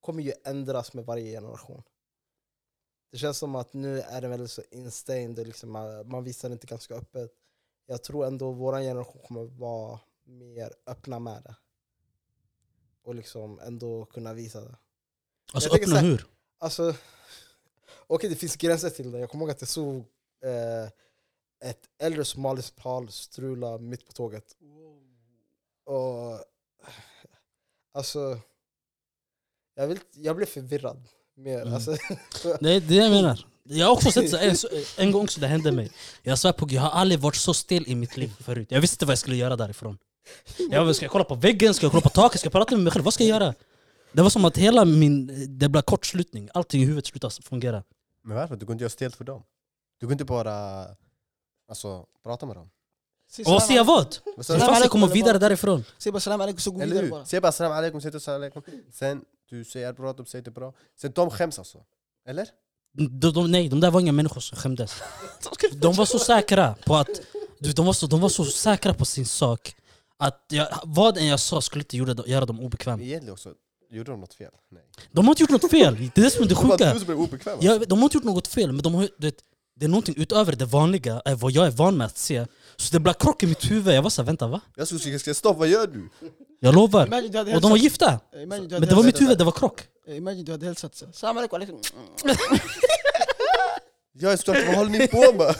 kommer 0.00 0.22
ju 0.22 0.32
ändras 0.44 0.92
med 0.94 1.04
varje 1.04 1.30
generation. 1.32 1.82
Det 3.10 3.18
känns 3.18 3.38
som 3.38 3.54
att 3.54 3.72
nu 3.72 4.00
är 4.00 4.20
det 4.20 4.28
väldigt 4.28 4.50
så 4.50 4.62
instängd 4.70 5.38
och 5.38 5.46
liksom, 5.46 5.70
man- 5.70 6.08
man 6.08 6.24
visar 6.24 6.48
det 6.48 6.52
inte 6.52 6.66
ganska 6.66 6.94
öppet. 6.94 7.30
Jag 7.86 8.02
tror 8.04 8.26
ändå 8.26 8.52
vår 8.52 8.72
generation 8.72 9.22
kommer 9.22 9.44
vara 9.44 10.00
mer 10.24 10.72
öppna 10.86 11.18
med 11.18 11.42
det. 11.42 11.56
Och 13.02 13.14
liksom 13.14 13.60
ändå 13.60 14.04
kunna 14.04 14.34
visa 14.34 14.60
det. 14.60 14.76
Alltså 15.52 15.74
öppna 15.74 15.94
här- 15.96 16.02
hur? 16.02 16.26
Alltså, 16.58 16.94
Okej, 18.06 18.30
det 18.30 18.36
finns 18.36 18.56
gränser 18.56 18.90
till 18.90 19.10
det. 19.12 19.18
Jag 19.18 19.30
kommer 19.30 19.44
ihåg 19.44 19.50
att 19.50 19.60
jag 19.60 19.68
såg 19.68 19.96
eh, 20.44 20.84
ett 21.70 21.88
äldre 21.98 22.24
somaliskt 22.24 22.76
par 22.76 23.06
strula 23.06 23.78
mitt 23.78 24.06
på 24.06 24.12
tåget. 24.12 24.56
Och 25.84 26.44
alltså, 27.92 28.38
jag, 29.74 29.86
vill, 29.86 29.98
jag 30.14 30.36
blev 30.36 30.46
förvirrad 30.46 31.08
mer. 31.34 31.60
Mm. 31.62 31.74
Alltså, 31.74 31.96
Det 32.60 32.70
är 32.72 32.80
det 32.80 32.94
jag 32.94 33.10
menar. 33.10 33.46
Jag 33.62 33.86
har 33.86 33.92
också 33.92 34.10
sett 34.10 34.30
så, 34.30 34.36
en, 34.36 34.56
en 35.06 35.12
gång 35.12 35.28
så 35.28 35.40
det 35.40 35.46
hände 35.46 35.72
mig. 35.72 35.90
Jag 36.22 36.38
svär 36.38 36.52
på 36.52 36.66
jag 36.70 36.82
har 36.82 36.90
aldrig 36.90 37.20
varit 37.20 37.36
så 37.36 37.54
still 37.54 37.88
i 37.88 37.94
mitt 37.94 38.16
liv 38.16 38.32
förut. 38.40 38.68
Jag 38.70 38.80
visste 38.80 38.94
inte 38.94 39.06
vad 39.06 39.12
jag 39.12 39.18
skulle 39.18 39.36
göra 39.36 39.56
därifrån. 39.56 39.98
Jag 40.70 40.96
ska 40.96 41.04
jag 41.04 41.12
kolla 41.12 41.24
på 41.24 41.34
väggen? 41.34 41.74
Ska 41.74 41.84
jag 41.84 41.90
kolla 41.90 42.00
på 42.00 42.08
taket? 42.08 42.40
Ska 42.40 42.46
jag 42.46 42.52
prata 42.52 42.74
med 42.76 42.84
mig 42.84 42.92
själv? 42.92 43.04
Vad 43.04 43.14
ska 43.14 43.24
jag 43.24 43.40
göra? 43.40 43.54
Det 44.12 44.22
var 44.22 44.30
som 44.30 44.44
att 44.44 44.56
hela 44.56 44.84
min... 44.84 45.26
Det 45.58 45.68
blev 45.68 45.82
kortslutning. 45.82 46.48
Allting 46.54 46.82
i 46.82 46.84
huvudet 46.84 47.06
slutade 47.06 47.34
fungera. 47.42 47.82
Men 48.22 48.36
varför? 48.36 48.54
Du 48.54 48.60
kunde 48.60 48.72
inte 48.72 48.82
göra 48.82 48.90
stelt 48.90 49.16
för 49.16 49.24
dem. 49.24 49.42
Du 49.98 50.06
kunde 50.06 50.14
inte 50.14 50.24
bara 50.24 50.86
alltså, 51.68 52.06
prata 52.22 52.46
med 52.46 52.56
dem. 52.56 52.70
Och 53.38 53.46
vad? 53.46 54.16
Vad 54.36 54.46
sa 54.46 54.52
Hur 54.52 54.60
fan 54.60 54.74
ska 54.74 54.84
jag 54.84 54.90
komma 54.90 55.06
vidare 55.06 55.38
därifrån? 55.38 55.84
Säg 55.98 56.12
bara 56.12 56.20
salam 56.20 56.40
alaikum 56.40 56.60
så 56.60 56.70
gå 56.70 56.80
vidare 56.80 57.06
bara. 57.06 57.24
Säg 57.24 57.40
bara 57.40 57.52
salam 57.52 57.72
alaikum, 57.72 58.00
säg 58.00 58.20
salam 58.20 58.40
alaikum. 58.40 58.62
Sen 58.92 59.24
du 59.48 59.64
säger 59.64 59.92
bra, 59.92 60.12
de 60.12 60.26
säger 60.26 60.44
det 60.44 60.50
bra. 60.50 60.72
Sen 60.96 61.12
de 61.14 61.30
skäms 61.30 61.58
alltså. 61.58 61.84
Eller? 62.26 62.48
De, 62.92 63.32
de, 63.32 63.50
nej, 63.50 63.68
de 63.68 63.80
där 63.80 63.90
var 63.90 64.00
inga 64.00 64.12
människor 64.12 64.40
som 64.40 64.58
skämdes. 64.58 64.94
De 65.72 65.94
var 65.94 66.04
så 66.06 66.18
säkra 66.18 66.74
på 66.86 66.96
att... 66.96 67.08
Du, 67.58 67.72
de, 67.72 67.86
var 67.86 67.92
så, 67.92 68.06
de 68.06 68.20
var 68.20 68.28
så 68.28 68.44
säkra 68.44 68.94
på 68.94 69.04
sin 69.04 69.26
sak. 69.26 69.74
Att 70.18 70.44
jag, 70.48 70.68
vad 70.84 71.18
än 71.18 71.26
jag 71.26 71.40
sa 71.40 71.60
skulle 71.60 71.82
inte 71.82 71.96
göra, 71.96 72.26
göra 72.26 72.46
dem 72.46 72.60
obekväma. 72.60 73.02
Egentligen 73.02 73.32
också, 73.32 73.52
gjorde 73.90 74.10
de 74.10 74.20
något 74.20 74.34
fel? 74.34 74.50
Nej. 74.72 74.82
De 75.12 75.26
har 75.26 75.32
inte 75.32 75.42
gjort 75.42 75.50
något 75.62 75.70
fel, 75.70 75.96
det 76.14 76.20
är 76.20 76.24
det 76.24 76.30
som 76.30 76.42
är 76.44 76.48
det 76.48 76.54
Det 77.06 77.26
sjuka. 77.28 77.56
Jag, 77.60 77.78
vet- 77.78 77.88
de 77.88 77.98
har 77.98 78.04
inte 78.06 78.16
gjort 78.16 78.24
något 78.24 78.46
fel, 78.48 78.72
men 78.72 78.82
de 78.82 78.94
har, 78.94 79.08
du 79.18 79.26
vet, 79.26 79.36
det 79.76 79.84
är 79.86 79.88
någonting 79.88 80.14
utöver 80.18 80.52
det 80.52 80.64
vanliga, 80.64 81.22
eh, 81.24 81.38
vad 81.38 81.52
jag 81.52 81.66
är 81.66 81.70
van 81.70 81.96
med 81.96 82.06
att 82.06 82.18
se. 82.18 82.46
Så 82.76 82.92
det 82.92 83.00
blev 83.00 83.12
krock 83.12 83.42
i 83.42 83.46
mitt 83.46 83.70
huvud, 83.70 83.94
jag 83.94 84.02
var 84.02 84.10
såhär, 84.10 84.26
vänta 84.26 84.46
va? 84.46 84.60
Jag 84.76 84.86
skulle 84.86 85.18
säga 85.18 85.34
stopp, 85.34 85.56
vad 85.58 85.68
gör 85.68 85.86
du? 85.86 86.10
Jag 86.62 86.74
lovar. 86.74 87.06
Och 87.54 87.60
de 87.60 87.70
var 87.70 87.76
gifta! 87.76 88.20
Men 88.46 88.68
det 88.68 88.94
var 88.94 89.02
mitt 89.02 89.20
huvud, 89.20 89.38
det 89.38 89.44
var 89.44 89.52
krock. 89.52 89.82
eh, 90.06 90.16
Imagine 90.16 90.44
du 90.44 90.52
hade 90.52 90.66
hälsat 90.66 90.94
så. 90.94 91.06
Salam 91.12 91.36
alaikum 91.38 91.56
alaikum. 91.56 91.80
Jag 94.12 94.32
är 94.32 94.36
såklart, 94.36 94.66
vad 94.66 94.76
håller 94.76 94.90
ni 94.90 95.08
på 95.08 95.32
med? 95.32 95.54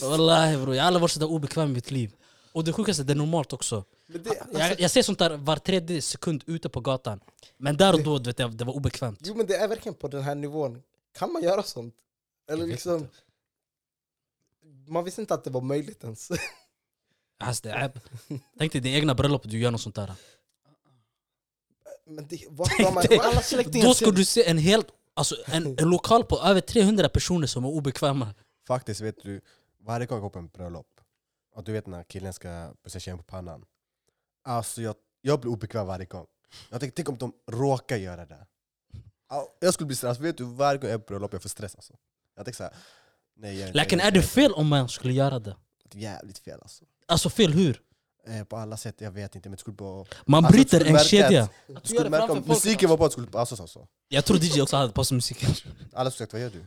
Wallahi 0.10 0.56
bror, 0.56 0.74
jag 0.74 0.82
har 0.82 0.86
aldrig 0.86 1.00
varit 1.00 1.10
sådär 1.10 1.26
obekväm 1.30 1.70
i 1.70 1.72
mitt 1.72 1.90
liv. 1.90 2.12
Och 2.52 2.64
det 2.64 2.72
sjukaste, 2.72 3.02
det 3.02 3.12
är 3.12 3.14
normalt 3.14 3.52
också. 3.52 3.84
det, 4.06 4.40
alltså, 4.40 4.58
Jag, 4.58 4.80
jag 4.80 4.90
ser 4.90 5.02
sånt 5.02 5.18
där 5.18 5.36
var 5.36 5.56
tredje 5.56 6.02
sekund 6.02 6.44
ute 6.46 6.68
på 6.68 6.80
gatan. 6.80 7.20
Men 7.58 7.76
där 7.76 7.92
och 7.94 8.02
då, 8.02 8.18
vet, 8.18 8.38
jag, 8.38 8.52
det 8.56 8.64
var 8.64 8.74
obekvämt. 8.76 9.18
jo 9.22 9.34
men 9.34 9.46
det 9.46 9.56
är 9.56 9.68
verkligen 9.68 9.94
på 9.94 10.08
den 10.08 10.22
här 10.22 10.34
nivån. 10.34 10.82
Kan 11.18 11.32
man 11.32 11.42
göra 11.42 11.62
sånt? 11.62 11.94
Eller 12.50 12.66
liksom, 12.66 13.08
man 14.88 15.04
visste 15.04 15.20
inte 15.20 15.34
att 15.34 15.44
det 15.44 15.50
var 15.50 15.60
möjligt 15.60 16.04
ens. 16.04 16.28
Alltså, 17.38 17.62
det 17.62 17.70
är, 17.70 17.92
tänk 18.58 18.72
dig 18.72 18.80
det 18.80 18.88
egna 18.88 19.14
bröllopet, 19.14 19.50
du 19.50 19.58
gör 19.58 19.70
något 19.70 19.80
sånt 19.80 19.94
där. 19.94 20.12
Men 22.06 22.26
det, 22.28 22.46
vad 22.48 22.68
ska 22.68 22.90
man. 22.90 23.04
Alla 23.20 23.42
släktingar 23.42 23.86
Då 23.86 23.94
ska 23.94 24.10
du 24.10 24.24
se 24.24 24.48
en 24.50 24.58
helt, 24.58 24.86
alltså 25.14 25.36
en, 25.46 25.78
en 25.78 25.88
lokal 25.90 26.24
på 26.24 26.38
över 26.38 26.60
300 26.60 27.08
personer 27.08 27.46
som 27.46 27.64
är 27.64 27.68
obekväma. 27.68 28.34
Faktiskt 28.66 29.00
vet 29.00 29.22
du, 29.22 29.40
varje 29.80 30.06
gång 30.06 30.16
jag 30.16 30.22
går 30.22 30.30
på 30.30 30.38
en 30.38 30.48
bröllop, 30.48 31.00
och 31.54 31.64
du 31.64 31.72
vet 31.72 31.86
när 31.86 32.02
killen 32.02 32.32
ska 32.32 32.72
pussa 32.82 33.00
tjejen 33.00 33.18
på 33.18 33.24
pannan. 33.24 33.64
Alltså 34.44 34.82
jag, 34.82 34.94
jag 35.20 35.40
blir 35.40 35.52
obekväm 35.52 35.86
varje 35.86 36.06
gång. 36.06 36.26
Jag 36.70 36.80
tänker, 36.80 36.94
tänk 36.96 37.08
om 37.08 37.16
de 37.18 37.32
råkar 37.52 37.96
göra 37.96 38.26
det. 38.26 38.46
Ja, 39.28 39.48
Jag 39.60 39.74
skulle 39.74 39.86
bli 39.86 39.96
stressad, 39.96 40.22
vet 40.22 40.38
du 40.38 40.44
varje 40.44 40.78
gång 40.78 40.90
jag 40.90 40.94
är 40.94 40.98
på 40.98 41.06
bröllop 41.06 41.32
jag 41.32 41.42
får 41.42 41.48
stress 41.48 41.74
alltså. 41.74 41.94
Jag 42.36 42.44
tänker 42.44 42.56
såhär, 42.56 42.74
nej 43.36 43.58
jag 43.58 43.92
är 43.92 44.10
det 44.10 44.22
fel 44.22 44.52
om 44.52 44.68
man 44.68 44.88
skulle 44.88 45.12
göra 45.12 45.38
det? 45.38 45.56
det? 45.84 45.98
Jävligt 45.98 46.38
fel 46.38 46.58
alltså. 46.62 46.84
Alltså 47.06 47.30
fel 47.30 47.52
hur? 47.52 47.80
Eh, 48.26 48.44
på 48.44 48.56
alla 48.56 48.76
sätt, 48.76 48.94
jag 49.00 49.10
vet 49.10 49.34
inte 49.34 49.48
men 49.48 49.56
det 49.56 49.60
skulle 49.60 49.74
bara... 49.74 50.06
Man 50.26 50.44
Alltså, 50.44 50.52
bryter 50.56 50.80
skulle 50.80 50.98
en 50.98 51.04
kedja. 51.04 51.48
Att 51.76 51.86
skulle 51.88 52.10
märka 52.10 52.32
om 52.32 52.42
musiken 52.46 52.90
var 52.90 52.96
på 52.96 53.04
att 53.04 53.10
det 53.10 53.12
skulle 53.12 53.26
passas 53.26 53.60
alltså. 53.60 53.88
Jag 54.08 54.24
tror 54.24 54.38
DJ 54.38 54.60
också 54.62 54.76
hade 54.76 54.92
på 54.92 55.04
sig 55.04 55.14
musiken. 55.14 55.50
Alla 55.92 56.10
skulle 56.10 56.24
sagt, 56.26 56.32
vad 56.32 56.42
gör 56.42 56.50
du? 56.50 56.66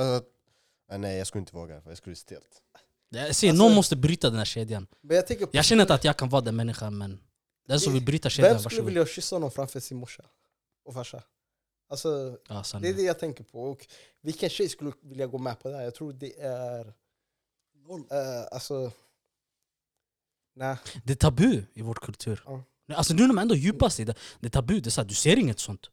Alltså, 0.00 0.26
nej 0.98 1.18
jag 1.18 1.26
skulle 1.26 1.40
inte 1.40 1.54
våga, 1.56 1.80
för 1.80 1.90
jag 1.90 1.98
skulle 1.98 2.10
bli 2.12 2.16
stelt. 2.20 2.62
Jag 3.08 3.36
ser, 3.36 3.48
Alltså- 3.48 3.62
någon 3.64 3.74
måste 3.74 3.96
bryta 3.96 4.28
den 4.30 4.38
här 4.38 4.44
kedjan. 4.44 4.86
men 5.00 5.16
jag 5.16 5.26
tänker 5.26 5.46
på, 5.46 5.56
Jag 5.56 5.64
känner 5.64 5.82
inte 5.82 5.94
att 5.94 6.04
jag 6.04 6.16
kan 6.16 6.28
vara 6.28 6.42
den 6.42 6.56
människan 6.56 6.98
men 6.98 7.20
den 7.68 7.80
som 7.80 7.92
vill 7.92 8.04
bryta 8.04 8.30
kedjan, 8.30 8.52
vem 8.52 8.58
skulle 8.58 8.64
varsågod. 8.74 8.86
vilja 8.86 9.06
kyssa 9.06 9.38
någon 9.38 9.50
framför 9.50 9.80
sin 9.80 9.96
morsa 9.98 10.24
och 10.84 10.94
farsa? 10.94 11.22
Alltså, 11.90 12.38
Ja, 12.48 12.64
det 12.80 12.88
är 12.88 12.94
det 12.94 13.02
jag 13.02 13.18
tänker 13.18 13.44
på. 13.44 13.62
Och 13.62 13.86
vilken 14.22 14.48
tjej 14.50 14.68
skulle 14.68 14.92
vilja 15.02 15.26
gå 15.26 15.38
med 15.38 15.60
på 15.60 15.68
det 15.68 15.76
här? 15.76 15.82
Jag 15.84 15.94
tror 15.94 16.12
det 16.12 16.40
är... 16.40 16.92
eh, 17.94 18.46
alltså... 18.52 18.92
Nej. 20.54 20.76
Det 21.04 21.12
är 21.12 21.16
tabu 21.16 21.64
i 21.74 21.82
vår 21.82 21.94
kultur. 21.94 22.42
Ja. 22.46 22.62
Nej, 22.86 22.96
Alltså 22.96 23.14
nu 23.14 23.26
när 23.26 23.34
man 23.34 23.42
ändå 23.42 23.54
djupas 23.54 24.00
i 24.00 24.04
det, 24.04 24.14
det 24.40 24.46
är 24.46 24.50
tabu, 24.50 24.80
det 24.80 24.88
är 24.88 24.90
så 24.90 25.00
här, 25.00 25.08
du 25.08 25.14
ser 25.14 25.36
inget 25.38 25.58
sånt. 25.58 25.90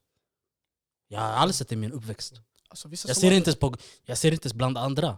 Jag 1.07 1.19
har 1.19 1.27
aldrig 1.27 1.55
sett 1.55 1.69
det 1.69 1.73
i 1.73 1.77
min 1.77 1.91
uppväxt. 1.91 2.33
Alltså, 2.67 2.87
vissa 2.87 3.07
Jag 3.07 3.17
ser 3.17 3.31
inte 3.31 3.49
ens, 3.49 3.59
på, 3.59 3.75
jag 4.03 4.17
ser 4.17 4.31
inte 4.31 4.45
ens 4.45 4.53
bland 4.53 4.77
andra. 4.77 5.17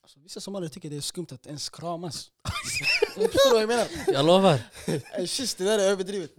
Alltså, 0.00 0.20
vissa 0.20 0.40
somalier 0.40 0.70
tycker 0.70 0.90
det 0.90 0.96
är 0.96 1.00
skumt 1.00 1.26
att 1.30 1.46
ens 1.46 1.68
kramas. 1.68 2.30
Förstår 3.14 3.48
du 3.48 3.52
vad 3.52 3.62
jag 3.62 3.68
menar? 3.68 3.88
Jag 4.06 4.26
lovar. 4.26 4.60
En 5.12 5.26
kyss, 5.26 5.54
det 5.54 5.64
där 5.64 5.78
är 5.78 5.90
överdrivet. 5.90 6.30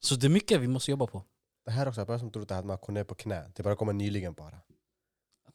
Så 0.00 0.14
det 0.14 0.26
är 0.26 0.28
mycket 0.28 0.60
vi 0.60 0.68
måste 0.68 0.90
jobba 0.90 1.06
på. 1.06 1.24
Det 1.64 1.70
här 1.70 1.88
också, 1.88 2.04
jag 2.08 2.20
som 2.20 2.30
trodde 2.30 2.58
att 2.58 2.64
man 2.66 2.78
kom 2.78 2.94
ner 2.94 3.04
på 3.04 3.14
knä. 3.14 3.52
Det 3.54 3.62
bara 3.62 3.76
kommer 3.76 3.92
nyligen 3.92 4.32
bara. 4.32 4.60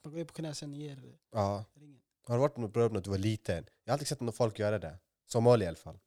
Att 0.02 0.06
man 0.06 0.14
går 0.14 0.24
på 0.24 0.34
knä 0.34 0.54
sen 0.54 0.72
ger 0.74 0.98
Ja. 1.32 1.64
ringen. 1.74 2.00
Har 2.26 2.34
du 2.34 2.40
varit 2.40 2.56
något 2.56 2.72
bröllop 2.72 2.92
när 2.92 3.00
du 3.00 3.10
var 3.10 3.18
liten? 3.18 3.64
Jag 3.84 3.92
har 3.92 3.94
alltid 3.94 4.08
sett 4.08 4.20
några 4.20 4.32
folk 4.32 4.58
göra 4.58 4.78
det. 4.78 4.98
Somalier 5.26 5.66
i 5.66 5.68
alla 5.68 5.76
fall. 5.76 5.98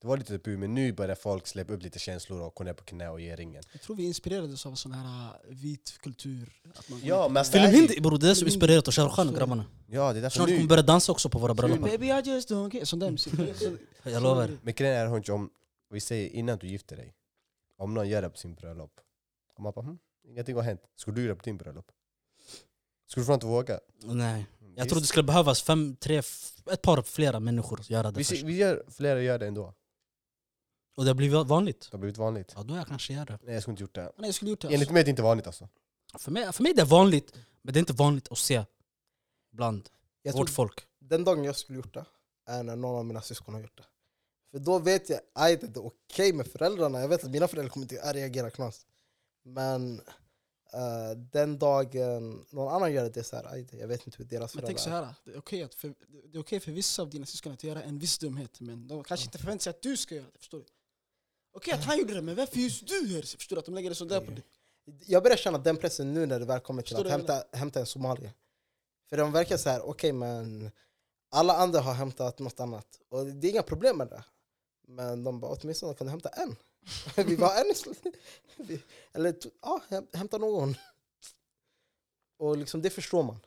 Det 0.00 0.06
var 0.06 0.16
lite 0.16 0.38
tabu, 0.38 0.56
men 0.56 0.74
nu 0.74 0.92
börjar 0.92 1.14
folk 1.14 1.46
släppa 1.46 1.72
upp 1.72 1.82
lite 1.82 1.98
känslor 1.98 2.40
och 2.40 2.54
gå 2.54 2.64
ner 2.64 2.72
på 2.72 2.84
knä 2.84 3.08
och 3.08 3.20
ge 3.20 3.36
ringen. 3.36 3.62
Jag 3.72 3.82
tror 3.82 3.96
vi 3.96 4.04
inspirerades 4.04 4.66
av 4.66 4.74
sån 4.74 4.92
här 4.92 5.26
äh, 5.26 5.54
vit 5.54 5.98
kultur. 6.00 6.60
Att 6.74 6.88
man 6.88 7.00
Ja, 7.04 7.28
men 7.28 7.44
bror, 8.02 8.18
det 8.18 8.26
är 8.26 8.28
det 8.28 8.34
som 8.34 8.46
inspirerat 8.46 8.88
oss, 8.88 8.96
Shah 8.96 9.04
Rukh 9.04 9.14
Khan 9.16 9.28
och 9.28 9.34
grabbarna. 9.34 9.64
Ja, 9.86 10.12
det 10.12 10.18
är 10.18 10.22
därför 10.22 10.36
Snart 10.36 10.48
kommer 10.48 10.60
vi 10.60 10.66
börja 10.66 10.82
dansa 10.82 11.12
också 11.12 11.28
på 11.30 11.38
våra 11.38 11.54
bröllop. 11.54 11.80
Baby 11.80 12.06
I 12.06 12.22
just 12.24 12.50
don't 12.50 12.74
get... 12.74 12.88
Sån 12.88 12.98
där 12.98 13.10
musik. 13.10 13.34
Jag 14.02 14.22
lovar. 14.22 14.58
Men 14.62 14.74
grejen 14.74 14.96
är 14.96 15.06
Honch, 15.06 15.30
om 15.30 15.50
vi 15.90 16.00
säger 16.00 16.30
innan 16.30 16.58
du 16.58 16.66
gifter 16.66 16.96
dig, 16.96 17.14
om 17.76 17.94
någon 17.94 18.08
gör 18.08 18.22
det 18.22 18.30
på 18.30 18.36
sin 18.36 18.54
bröllop, 18.54 19.00
och 19.54 19.62
man 19.62 19.72
bara 19.72 19.86
hm, 19.86 19.98
ingenting 20.24 20.56
har 20.56 20.62
hänt, 20.62 20.80
skulle 20.96 21.14
du 21.16 21.22
göra 21.22 21.32
det 21.34 21.38
på 21.38 21.44
din 21.44 21.56
bröllop? 21.56 21.92
Skulle 23.08 23.26
du 23.26 23.34
inte 23.34 23.46
våga? 23.46 23.80
Nej. 24.02 24.46
Jag 24.76 24.88
tror 24.88 25.00
det 25.00 25.06
skulle 25.06 25.22
behövas 25.22 25.62
fem, 25.62 25.96
tre, 25.96 26.22
ett 26.70 26.82
par 26.82 27.02
flera 27.02 27.40
människor 27.40 27.80
göra 27.82 28.10
det 28.10 28.18
vi, 28.18 28.24
först. 28.24 28.42
vi 28.42 28.56
gör, 28.56 28.84
flera 28.88 29.22
gör 29.22 29.38
det 29.38 29.46
ändå. 29.46 29.74
Och 30.96 31.04
det 31.04 31.10
har 31.10 31.14
blivit 31.14 31.46
vanligt. 31.46 31.80
Det 31.90 31.96
har 31.96 31.98
blivit 31.98 32.18
vanligt. 32.18 32.52
Ja, 32.56 32.62
då 32.62 32.76
jag 32.76 32.86
kanske 32.86 33.12
gör 33.12 33.26
det. 33.26 33.38
Nej 33.42 33.54
jag 33.54 33.62
skulle 33.62 33.72
inte 33.72 33.82
gjort 33.82 33.94
det. 33.94 34.12
Nej, 34.16 34.28
jag 34.28 34.34
skulle 34.34 34.50
gjort 34.50 34.60
det. 34.60 34.66
Enligt 34.68 34.80
Alltså. 34.80 34.92
mig 34.92 35.00
är 35.00 35.04
det 35.04 35.10
inte 35.10 35.22
vanligt 35.22 35.46
alltså. 35.46 35.68
För 36.18 36.30
mig, 36.30 36.52
för 36.52 36.62
mig 36.62 36.72
är 36.72 36.76
det 36.76 36.84
vanligt, 36.84 37.34
men 37.62 37.74
det 37.74 37.78
är 37.78 37.80
inte 37.80 37.92
vanligt 37.92 38.32
att 38.32 38.38
se 38.38 38.64
bland 39.52 39.88
Jag 40.22 40.32
vårt 40.32 40.50
folk. 40.50 40.86
den 40.98 41.24
dagen 41.24 41.44
jag 41.44 41.56
skulle 41.56 41.76
gjort 41.78 41.94
det 41.94 42.04
är 42.46 42.62
när 42.62 42.76
någon 42.76 42.98
av 42.98 43.04
mina 43.04 43.20
syskon 43.22 43.54
har 43.54 43.60
gjort 43.60 43.76
det. 43.76 43.84
För 44.50 44.58
då 44.58 44.78
vet 44.78 45.08
jag 45.10 45.20
att 45.34 45.60
det 45.60 45.76
är 45.76 45.86
okej 45.86 46.32
med 46.32 46.46
föräldrarna. 46.46 47.00
Jag 47.00 47.08
vet 47.08 47.24
att 47.24 47.30
mina 47.30 47.48
föräldrar 47.48 47.70
kommer 47.72 47.84
inte 47.84 48.02
att 48.02 48.14
reagera 48.14 48.50
knas. 48.50 48.86
Men 49.44 50.00
eh, 50.72 51.10
den 51.32 51.58
dagen 51.58 52.46
någon 52.50 52.74
annan 52.74 52.92
gör 52.92 53.04
det, 53.04 53.10
det 53.10 53.20
är 53.20 53.24
så 53.24 53.36
här, 53.36 53.66
jag 53.72 53.88
vet 53.88 54.06
inte 54.06 54.18
hur 54.18 54.24
deras 54.24 54.54
Men 54.54 54.64
tänk 54.66 54.78
så 54.78 54.84
föräldrar 54.84 55.02
är. 55.02 55.06
här, 55.06 55.14
det 55.24 55.30
är 55.30 55.38
okej 55.38 55.62
att 55.62 55.74
för, 55.74 55.94
okej 56.34 56.60
för 56.60 56.72
vissa 56.72 57.02
av 57.02 57.10
dina 57.10 57.26
syskon 57.26 57.52
att 57.52 57.64
göra 57.64 57.82
en 57.82 57.98
viss 57.98 58.18
dumhet, 58.18 58.60
men 58.60 58.88
de 58.88 59.04
kanske 59.04 59.26
inte 59.26 59.38
förväntar 59.38 59.62
sig 59.62 59.70
att 59.70 59.82
du 59.82 59.96
ska 59.96 60.14
göra 60.14 60.26
det. 60.32 60.38
Förstår 60.38 60.58
du? 60.58 60.64
Okej 61.52 61.74
att 61.74 61.84
han 61.84 61.98
gjorde 61.98 62.14
det, 62.14 62.22
men 62.22 62.34
varför 62.34 62.58
just 62.58 62.86
du 62.86 63.12
gör 63.12 63.20
det? 63.20 63.26
Förstår 63.26 63.56
du? 63.56 63.60
Att 63.60 63.66
de 63.66 63.74
lägger 63.74 63.90
det 63.90 63.96
sådär 63.96 64.20
på 64.20 64.30
dig. 64.30 64.44
Jag 65.06 65.22
börjar 65.22 65.36
känna 65.36 65.58
den 65.58 65.76
pressen 65.76 66.14
nu 66.14 66.26
när 66.26 66.38
det 66.40 66.44
väl 66.44 66.60
kommer 66.60 66.82
till 66.82 66.96
Förstår 66.96 67.06
att 67.06 67.12
hämta, 67.12 67.44
hämta 67.52 67.80
en 67.80 67.86
somalier. 67.86 68.32
För 69.08 69.16
de 69.16 69.32
verkar 69.32 69.56
så 69.56 69.70
här, 69.70 69.82
okej 69.88 70.12
men 70.12 70.70
alla 71.30 71.56
andra 71.56 71.80
har 71.80 71.94
hämtat 71.94 72.38
något 72.38 72.60
annat. 72.60 73.00
Och 73.08 73.26
det 73.26 73.48
är 73.48 73.50
inga 73.50 73.62
problem 73.62 73.96
med 73.96 74.08
det. 74.08 74.24
Men 74.86 75.24
de 75.24 75.40
bara, 75.40 75.56
åtminstone 75.60 75.94
kan 75.94 76.06
du 76.06 76.10
hämta 76.10 76.28
en? 76.28 76.56
Vi 77.16 77.36
var 77.36 77.56
en 77.60 77.94
Vi- 78.56 78.82
Eller 79.12 79.36
ja, 79.62 79.82
häm- 79.88 80.16
hämta 80.16 80.38
någon. 80.38 80.74
Och 82.36 82.56
liksom 82.56 82.82
det 82.82 82.90
förstår 82.90 83.22
man 83.22 83.40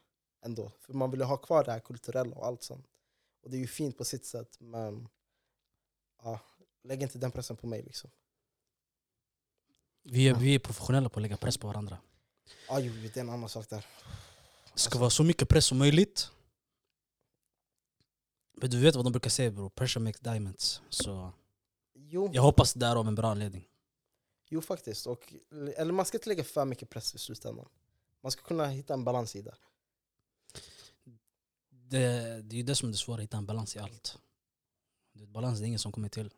ändå. 0.46 0.72
För 0.80 0.94
man 0.94 1.12
vill 1.12 1.20
ju 1.20 1.26
ha 1.26 1.38
kvar 1.38 1.64
det 1.64 1.72
här 1.72 1.80
kulturella 1.80 2.36
och 2.36 2.46
allt 2.46 2.64
sånt. 2.64 2.88
Och 3.44 3.50
det 3.50 3.58
är 3.58 3.60
ju 3.62 3.68
fint 3.68 3.98
på 3.98 4.06
sitt 4.06 4.26
sätt 4.26 4.58
men 4.60 5.08
ja, 6.24 6.40
lägg 6.84 7.02
inte 7.04 7.18
den 7.18 7.32
pressen 7.32 7.58
på 7.58 7.68
mig 7.68 7.82
liksom. 7.84 8.10
Vi 10.04 10.28
är, 10.28 10.36
vi 10.36 10.56
är 10.56 10.60
professionella 10.60 11.10
på 11.10 11.20
att 11.20 11.22
lägga 11.22 11.38
press 11.38 11.58
på 11.58 11.68
varandra. 11.68 11.98
Ja, 12.68 12.80
jo, 12.80 12.94
det 12.94 13.18
är 13.18 13.22
en 13.22 13.30
annan 13.30 13.50
sak 13.50 13.70
där. 13.70 13.86
Det 14.74 14.80
ska 14.80 15.00
vara 15.00 15.10
så 15.10 15.24
mycket 15.24 15.50
press 15.50 15.66
som 15.66 15.78
möjligt. 15.78 16.32
Men 18.54 18.70
du 18.70 18.80
vet 18.82 18.96
vad 18.96 19.06
de 19.06 19.12
brukar 19.12 19.30
säga 19.30 19.52
bro, 19.52 19.70
pressure 19.70 20.04
makes 20.04 20.20
diamonds. 20.22 20.82
Så 20.90 21.34
Jo. 22.14 22.30
jag 22.34 22.42
hoppas 22.42 22.74
det 22.74 22.86
är 22.86 22.96
av 22.96 23.08
en 23.08 23.16
bra 23.16 23.32
anledning. 23.32 23.68
Jo 24.50 24.62
faktiskt. 24.62 25.08
Och, 25.08 25.34
eller 25.76 25.94
man 25.94 26.06
ska 26.06 26.18
inte 26.18 26.30
lägga 26.30 26.44
för 26.44 26.66
mycket 26.66 26.90
press 26.90 27.16
i 27.16 27.18
slutändan. 27.18 27.68
Man 28.22 28.32
ska 28.32 28.42
kunna 28.44 28.68
hitta 28.68 28.94
en 28.94 29.04
balans 29.04 29.36
i 29.36 29.42
det. 29.42 29.56
Det, 31.70 31.98
det 32.42 32.56
är 32.56 32.58
ju 32.58 32.64
det 32.64 32.76
som 32.76 32.90
är 32.90 32.92
det 32.92 32.98
svåra, 32.98 33.16
att 33.16 33.24
hitta 33.24 33.38
en 33.38 33.46
balans 33.46 33.76
i 33.76 33.80
allt. 33.80 34.18
Det, 35.14 35.26
balans 35.26 35.60
det 35.60 35.66
är 35.66 35.68
ingen 35.68 35.80
som 35.80 35.92
kommer 35.92 36.10
till. 36.10 36.34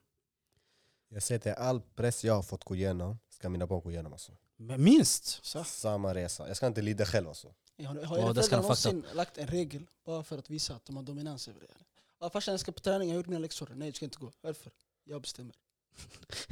Jag 1.09 1.23
säger 1.23 1.39
till 1.39 1.51
all 1.51 1.81
press 1.81 2.23
jag 2.23 2.33
har 2.33 2.43
fått 2.43 2.63
gå 2.63 2.75
igenom 2.75 3.17
ska 3.29 3.49
mina 3.49 3.67
barn 3.67 3.81
gå 3.81 3.91
igenom 3.91 4.13
alltså. 4.13 4.31
Men 4.55 4.83
minst! 4.83 5.45
Så. 5.45 5.63
Samma 5.63 6.13
resa. 6.13 6.47
Jag 6.47 6.57
ska 6.57 6.67
inte 6.67 6.81
lida 6.81 7.05
själv 7.05 7.27
alltså. 7.27 7.53
Har, 7.77 7.85
har 7.85 8.17
Ja, 8.17 8.33
det 8.33 8.51
någonsin 8.51 9.05
lagt 9.13 9.37
en 9.37 9.47
regel 9.47 9.85
bara 10.05 10.23
för 10.23 10.37
att 10.37 10.49
visa 10.49 10.75
att 10.75 10.85
de 10.85 10.95
har 10.95 11.03
dominans 11.03 11.47
över 11.47 11.63
er? 11.63 11.77
Ja, 12.19 12.29
farsan 12.29 12.51
jag 12.51 12.59
ska 12.59 12.71
på 12.71 12.79
träning, 12.79 13.09
jag 13.09 13.15
har 13.15 13.17
gjort 13.19 13.27
mina 13.27 13.39
läxor. 13.39 13.69
Nej 13.75 13.91
du 13.91 13.95
ska 13.95 14.05
inte 14.05 14.17
gå. 14.17 14.31
Varför? 14.41 14.71
Jag 15.03 15.21
bestämmer. 15.21 15.55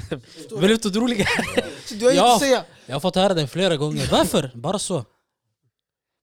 Vill 0.59 0.67
du 0.67 0.73
inte 0.73 0.89
roliga? 0.89 1.25
Så 1.85 1.93
du 1.95 2.05
har 2.05 2.11
Ja. 2.13 2.21
inget 2.23 2.33
att 2.35 2.39
säga! 2.39 2.65
Jag 2.85 2.95
har 2.95 2.99
fått 2.99 3.15
höra 3.15 3.33
det 3.33 3.47
flera 3.47 3.77
gånger. 3.77 4.07
Varför? 4.11 4.51
Bara 4.55 4.79
så. 4.79 5.05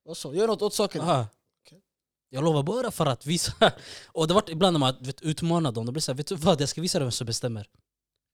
Vad 0.02 0.16
så? 0.16 0.34
Gör 0.34 0.46
något 0.46 0.62
åt 0.62 0.74
saken. 0.74 1.00
Aha. 1.00 1.26
Okej. 1.66 1.82
Jag 2.28 2.44
lovar 2.44 2.62
bara 2.62 2.90
för 2.90 3.06
att 3.06 3.26
visa. 3.26 3.52
Och 4.06 4.28
det 4.28 4.34
var 4.34 4.50
ibland 4.50 4.74
när 4.74 4.78
man 4.78 4.96
vet, 5.00 5.22
utmanar 5.22 5.72
dem, 5.72 5.86
då 5.86 5.92
blir 5.92 6.00
det 6.00 6.04
såhär, 6.04 6.16
vet 6.16 6.26
du 6.26 6.34
vad? 6.34 6.60
Jag 6.60 6.68
ska 6.68 6.80
visa 6.80 6.98
dig 6.98 7.04
vem 7.04 7.12
som 7.12 7.26
bestämmer. 7.26 7.68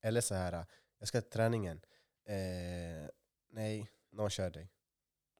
Eller 0.03 0.21
så 0.21 0.35
här, 0.35 0.67
jag 0.99 1.09
ska 1.09 1.21
till 1.21 1.31
träningen. 1.31 1.81
Eh, 2.29 3.09
nej, 3.53 3.91
någon 4.13 4.31
kör 4.31 4.51
dig. 4.51 4.71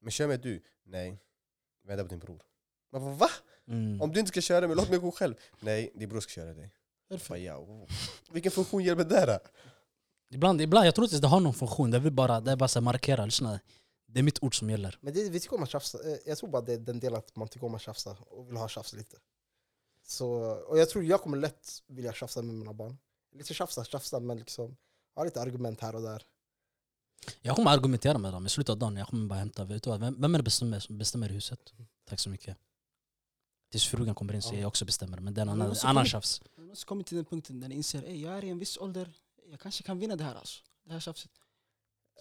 Men 0.01 0.11
kör 0.11 0.27
mig 0.27 0.37
du? 0.37 0.63
Nej, 0.85 1.19
vänta 1.87 2.03
på 2.03 2.09
din 2.09 2.19
bror. 2.19 2.41
Man 2.91 3.01
bara, 3.01 3.13
va? 3.15 3.29
Mm. 3.67 4.01
Om 4.01 4.11
du 4.13 4.19
inte 4.19 4.29
ska 4.29 4.41
köra 4.41 4.67
mig, 4.67 4.75
låt 4.75 4.89
mig 4.89 4.99
gå 4.99 5.11
själv. 5.11 5.35
Nej, 5.59 5.91
din 5.95 6.09
bror 6.09 6.19
ska 6.21 6.29
köra 6.31 6.53
dig. 6.53 6.71
Varför? 7.07 7.35
Ja, 7.35 7.57
oh. 7.57 7.87
Vilken 8.31 8.51
funktion 8.51 8.83
hjälper 8.83 9.03
det 9.03 9.09
där? 9.09 9.39
Ibland, 10.29 10.61
ibland, 10.61 10.87
jag 10.87 10.95
tror 10.95 11.05
inte 11.05 11.19
det 11.19 11.27
har 11.27 11.39
någon 11.39 11.53
funktion, 11.53 11.91
det 11.91 11.97
är 11.97 12.09
bara, 12.09 12.39
det 12.41 12.51
är 12.51 12.55
bara 12.55 12.67
så 12.67 12.79
här, 12.79 12.83
markera, 12.83 13.25
lyssna. 13.25 13.59
Det 14.07 14.19
är 14.19 14.23
mitt 14.23 14.43
ord 14.43 14.59
som 14.59 14.69
gäller. 14.69 14.97
Men 15.01 15.13
det, 15.13 15.29
vi 15.29 15.39
tycker 15.39 15.55
om 15.55 15.63
att 15.63 15.69
tjafsa. 15.69 15.97
Eh, 16.11 16.17
Jag 16.25 16.37
tror 16.37 16.49
bara 16.49 16.61
det 16.61 16.73
är 16.73 16.77
den 16.77 16.99
delen 16.99 17.19
att 17.19 17.35
man 17.35 17.47
tycker 17.47 17.65
om 17.65 17.75
att 17.75 17.81
tjafsa 17.81 18.17
och 18.29 18.49
vill 18.49 18.57
ha 18.57 18.67
tjafs 18.67 18.93
lite. 18.93 19.17
Så, 20.03 20.27
och 20.67 20.77
jag 20.77 20.89
tror 20.89 21.03
jag 21.03 21.21
kommer 21.21 21.37
lätt 21.37 21.69
vilja 21.87 22.13
tjafsa 22.13 22.41
med 22.41 22.55
mina 22.55 22.73
barn. 22.73 22.97
Lite 23.35 23.53
tjafsa, 23.53 23.83
tjafsa 23.83 24.19
men 24.19 24.37
liksom 24.37 24.77
ha 25.15 25.23
lite 25.23 25.41
argument 25.41 25.81
här 25.81 25.95
och 25.95 26.01
där. 26.01 26.23
Jag 27.41 27.55
kommer 27.55 27.71
argumentera 27.71 28.17
med 28.17 28.33
dem 28.33 28.45
i 28.45 28.49
slutet 28.49 28.69
av 28.69 28.77
dagen, 28.77 28.95
jag 28.97 29.07
kommer 29.07 29.27
bara 29.27 29.39
hämta, 29.39 29.63
vet 29.63 29.83
du 29.83 29.89
vad, 29.89 29.99
vem, 29.99 30.21
vem 30.21 30.35
är 30.35 30.39
det 30.39 30.43
bestämmer, 30.43 30.79
som 30.79 30.97
bestämmer 30.97 31.29
i 31.29 31.33
huset? 31.33 31.59
Tack 32.09 32.19
så 32.19 32.29
mycket. 32.29 32.57
Tills 33.75 33.87
frugan 33.87 34.15
kommer 34.15 34.33
in 34.33 34.41
så 34.41 34.55
jag 34.55 34.67
också 34.67 34.85
bestämmer, 34.85 35.19
men 35.19 35.33
det 35.33 35.41
är 35.41 35.45
en 35.45 35.47
Men 35.57 35.61
annan, 35.61 35.77
annan 35.83 36.05
tjafs. 36.05 36.41
Man 36.57 36.67
måste 36.67 36.85
komma 36.85 37.03
till 37.03 37.15
den 37.15 37.25
punkten 37.25 37.59
där 37.59 37.67
ni 37.67 37.75
inser 37.75 37.99
att 37.99 38.17
jag 38.17 38.37
är 38.37 38.43
i 38.43 38.49
en 38.49 38.59
viss 38.59 38.77
ålder, 38.77 39.13
jag 39.51 39.59
kanske 39.59 39.83
kan 39.83 39.99
vinna 39.99 40.15
det 40.15 40.23
här 40.23 40.35
alltså. 40.35 40.63
Det 40.85 40.93
här 40.93 40.99
tjafset. 40.99 41.31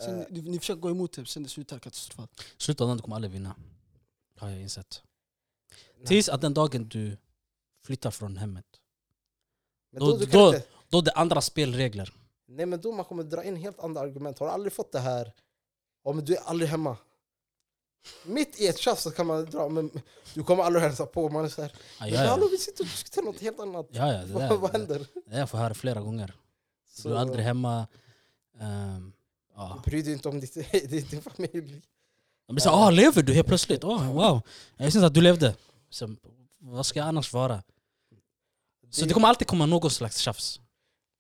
Sen, 0.04 0.20
Eh. 0.20 0.26
du, 0.30 0.42
ni 0.42 0.58
försöker 0.58 0.80
gå 0.80 0.90
emot 0.90 1.12
det, 1.12 1.26
sen 1.26 1.42
det 1.42 1.48
slutar 1.48 1.78
katastrofalt. 1.78 2.40
I 2.68 2.72
du 2.72 2.74
kommer 2.74 3.14
aldrig 3.16 3.32
vinna. 3.32 3.54
Har 4.38 4.48
jag 4.50 4.60
insett. 4.60 5.02
Nej. 5.96 6.06
Tills 6.06 6.28
att 6.28 6.40
den 6.40 6.54
dagen 6.54 6.88
du 6.88 7.16
flyttar 7.84 8.10
från 8.10 8.36
hemmet. 8.36 8.66
Men 9.92 10.00
då- 10.00 10.16
då, 10.16 10.26
då- 10.26 10.46
inte, 10.54 10.66
Då 10.88 10.98
är 10.98 11.02
det 11.02 11.12
andra 11.12 11.40
spelregler. 11.40 12.12
nej 12.46 12.66
men 12.66 12.80
då 12.80 12.92
man 12.92 13.04
kommer 13.04 13.22
dra 13.22 13.44
in 13.44 13.56
helt 13.56 13.80
andra 13.80 14.00
argument. 14.00 14.38
Har 14.38 14.46
du 14.46 14.52
aldrig 14.52 14.72
fått 14.72 14.92
det 14.92 15.00
här, 15.00 15.32
om 16.02 16.24
du 16.24 16.36
är 16.36 16.40
aldrig 16.42 16.70
hemma. 16.70 16.96
Mitt 18.24 18.60
i 18.60 18.66
ett 18.66 18.78
tjafs 18.78 19.02
så 19.02 19.10
kan 19.10 19.26
man 19.26 19.44
dra, 19.44 19.68
men 19.68 19.90
du 20.34 20.42
kommer 20.42 20.64
aldrig 20.64 20.82
hälsa 20.82 21.06
på. 21.06 21.28
Man 21.28 21.44
är 21.44 21.48
så 21.48 21.62
här, 21.62 21.72
Ja, 22.00 22.06
men 22.06 22.12
ja, 22.14 22.26
hallå 22.30 22.48
vi 22.50 22.58
sitter 22.58 22.80
och 22.84 22.88
diskuterar 22.88 23.24
något 23.24 23.40
helt 23.40 23.60
annat. 23.60 23.86
ja, 23.90 24.12
ja 24.12 24.18
det, 24.24 24.32
vad, 24.32 24.42
där, 24.42 24.56
vad 24.56 24.72
det, 24.72 24.78
händer? 24.78 25.06
det 25.26 25.32
har 25.32 25.38
jag 25.38 25.50
fått 25.50 25.60
höra 25.60 25.74
flera 25.74 26.00
gånger. 26.00 26.34
Så, 26.92 27.08
Du 27.08 27.14
är 27.14 27.18
aldrig 27.18 27.44
hemma. 27.44 27.86
Um, 28.60 29.12
ja. 29.56 29.82
Bry 29.84 30.02
dig 30.02 30.12
inte 30.12 30.28
om 30.28 30.40
ditt, 30.40 30.54
din, 30.72 31.06
din 31.10 31.22
familj. 31.22 31.82
De 32.46 32.52
blir 32.54 32.60
såhär, 32.60 32.86
ah, 32.86 32.90
lever 32.90 33.22
du 33.22 33.34
helt 33.34 33.48
plötsligt? 33.48 33.84
Oh, 33.84 34.12
wow, 34.12 34.40
jag 34.76 34.84
visste 34.84 34.98
inte 34.98 35.06
att 35.06 35.14
du 35.14 35.20
levde. 35.20 35.54
Så, 35.90 36.16
vad 36.58 36.86
ska 36.86 36.98
jag 36.98 37.08
annars 37.08 37.32
vara? 37.32 37.62
Så 38.90 39.04
det 39.04 39.14
kommer 39.14 39.28
alltid 39.28 39.46
komma 39.46 39.66
någon 39.66 39.90
slags 39.90 40.18
tjafs. 40.18 40.60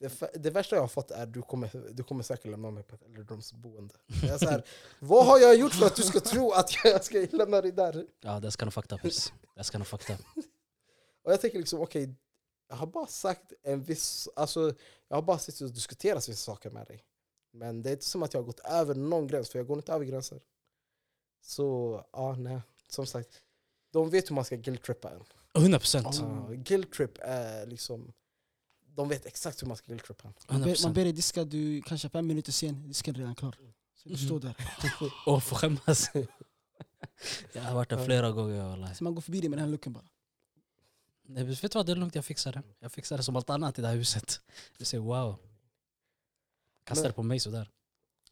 Det, 0.04 0.30
det 0.34 0.50
värsta 0.50 0.76
jag 0.76 0.82
har 0.82 0.88
fått 0.88 1.10
är 1.10 1.26
du 1.26 1.42
kommer, 1.42 1.70
du 1.92 2.02
kommer 2.02 2.22
säkert 2.22 2.50
lämna 2.50 2.70
mig 2.70 2.82
på 2.82 2.94
ett 2.94 3.02
äldredomsboende. 3.02 3.94
Jag 4.22 4.30
är 4.30 4.38
så 4.38 4.48
här, 4.50 4.64
vad 4.98 5.26
har 5.26 5.38
jag 5.38 5.56
gjort 5.56 5.74
för 5.74 5.86
att 5.86 5.96
du 5.96 6.02
ska 6.02 6.20
tro 6.20 6.50
att 6.50 6.84
jag 6.84 7.04
ska 7.04 7.26
lämna 7.30 7.60
dig 7.60 7.72
där? 7.72 8.06
Ja, 8.20 8.40
det 8.40 8.50
ska 8.50 8.64
nog 8.64 8.74
fucked 8.74 8.92
up. 8.92 9.12
Det 9.56 9.64
ska 9.64 9.78
nog 9.78 9.86
fucked 9.86 10.16
up. 10.16 10.44
Och 11.24 11.32
jag 11.32 11.40
tänker 11.40 11.58
liksom, 11.58 11.80
okej, 11.80 12.14
jag 12.68 12.76
har 12.76 12.86
bara 12.86 13.06
sagt 13.06 13.52
en 13.62 13.82
viss, 13.82 14.28
alltså 14.36 14.74
jag 15.08 15.16
har 15.16 15.22
bara 15.22 15.38
suttit 15.38 15.60
och 15.60 15.70
diskuterat 15.70 16.28
vissa 16.28 16.52
saker 16.52 16.70
med 16.70 16.86
dig. 16.86 17.04
Men 17.52 17.82
det 17.82 17.90
är 17.90 17.92
inte 17.92 18.04
som 18.04 18.22
att 18.22 18.34
jag 18.34 18.40
har 18.40 18.46
gått 18.46 18.60
över 18.60 18.94
någon 18.94 19.26
gräns, 19.26 19.50
för 19.50 19.58
jag 19.58 19.66
går 19.66 19.76
inte 19.76 19.92
över 19.92 20.04
gränser. 20.04 20.40
Så, 21.42 22.00
ja, 22.12 22.36
nej. 22.36 22.60
Som 22.88 23.06
sagt, 23.06 23.28
de 23.92 24.10
vet 24.10 24.30
hur 24.30 24.34
man 24.34 24.44
ska 24.44 24.56
guilt-trippa 24.56 25.10
en. 25.10 25.24
100 25.56 25.78
procent. 25.78 26.16
Ja, 26.20 26.48
guilt-trip 26.50 27.18
är 27.18 27.66
liksom, 27.66 28.12
de 28.94 29.08
vet 29.08 29.26
exakt 29.26 29.62
hur 29.62 29.66
man 29.66 29.76
ska 29.76 29.86
guilt-trippa 29.92 30.28
en. 30.28 30.34
Man 30.48 30.60
ber, 30.60 30.66
man 30.66 30.74
100%. 30.76 30.92
ber 30.94 31.04
dig 31.04 31.12
diska, 31.12 31.44
du 31.44 31.82
kanske 31.82 32.08
fem 32.08 32.26
minuter 32.26 32.52
sen, 32.52 32.88
disken 32.88 33.14
är 33.14 33.18
redan 33.18 33.34
klar. 33.34 33.56
Så 33.94 34.08
du 34.08 34.14
Mhm. 34.14 34.26
står 34.26 34.40
där. 34.40 34.56
Och 35.26 35.42
få 35.42 35.54
skämmas. 35.54 36.10
Jag 37.52 37.62
har 37.62 37.74
varit 37.74 37.90
där 37.90 38.04
flera 38.04 38.30
gånger. 38.30 38.62
wallahi. 38.62 38.94
Så 38.94 39.04
man 39.04 39.14
går 39.14 39.22
förbi 39.22 39.40
dig 39.40 39.48
med 39.50 39.58
den 39.58 39.64
här 39.64 39.70
looken 39.72 39.92
bara. 39.92 40.04
Nej, 41.26 41.44
Vet 41.44 41.60
du 41.62 41.68
vad, 41.78 41.86
det 41.86 41.92
är 41.92 41.96
lugnt, 41.96 42.14
jag 42.14 42.24
fixar 42.24 42.52
det. 42.52 42.62
Jag 42.78 42.92
fixar 42.92 43.16
det 43.16 43.22
som 43.22 43.36
allt 43.36 43.50
annat 43.50 43.78
i 43.78 43.82
det 43.82 43.88
här 43.88 43.94
huset. 43.96 44.40
Du 44.78 44.84
säger 44.84 45.02
wow. 45.02 45.36
Kastar 46.84 47.08
det 47.08 47.12
på 47.12 47.22
mig 47.22 47.40
sådär. 47.40 47.70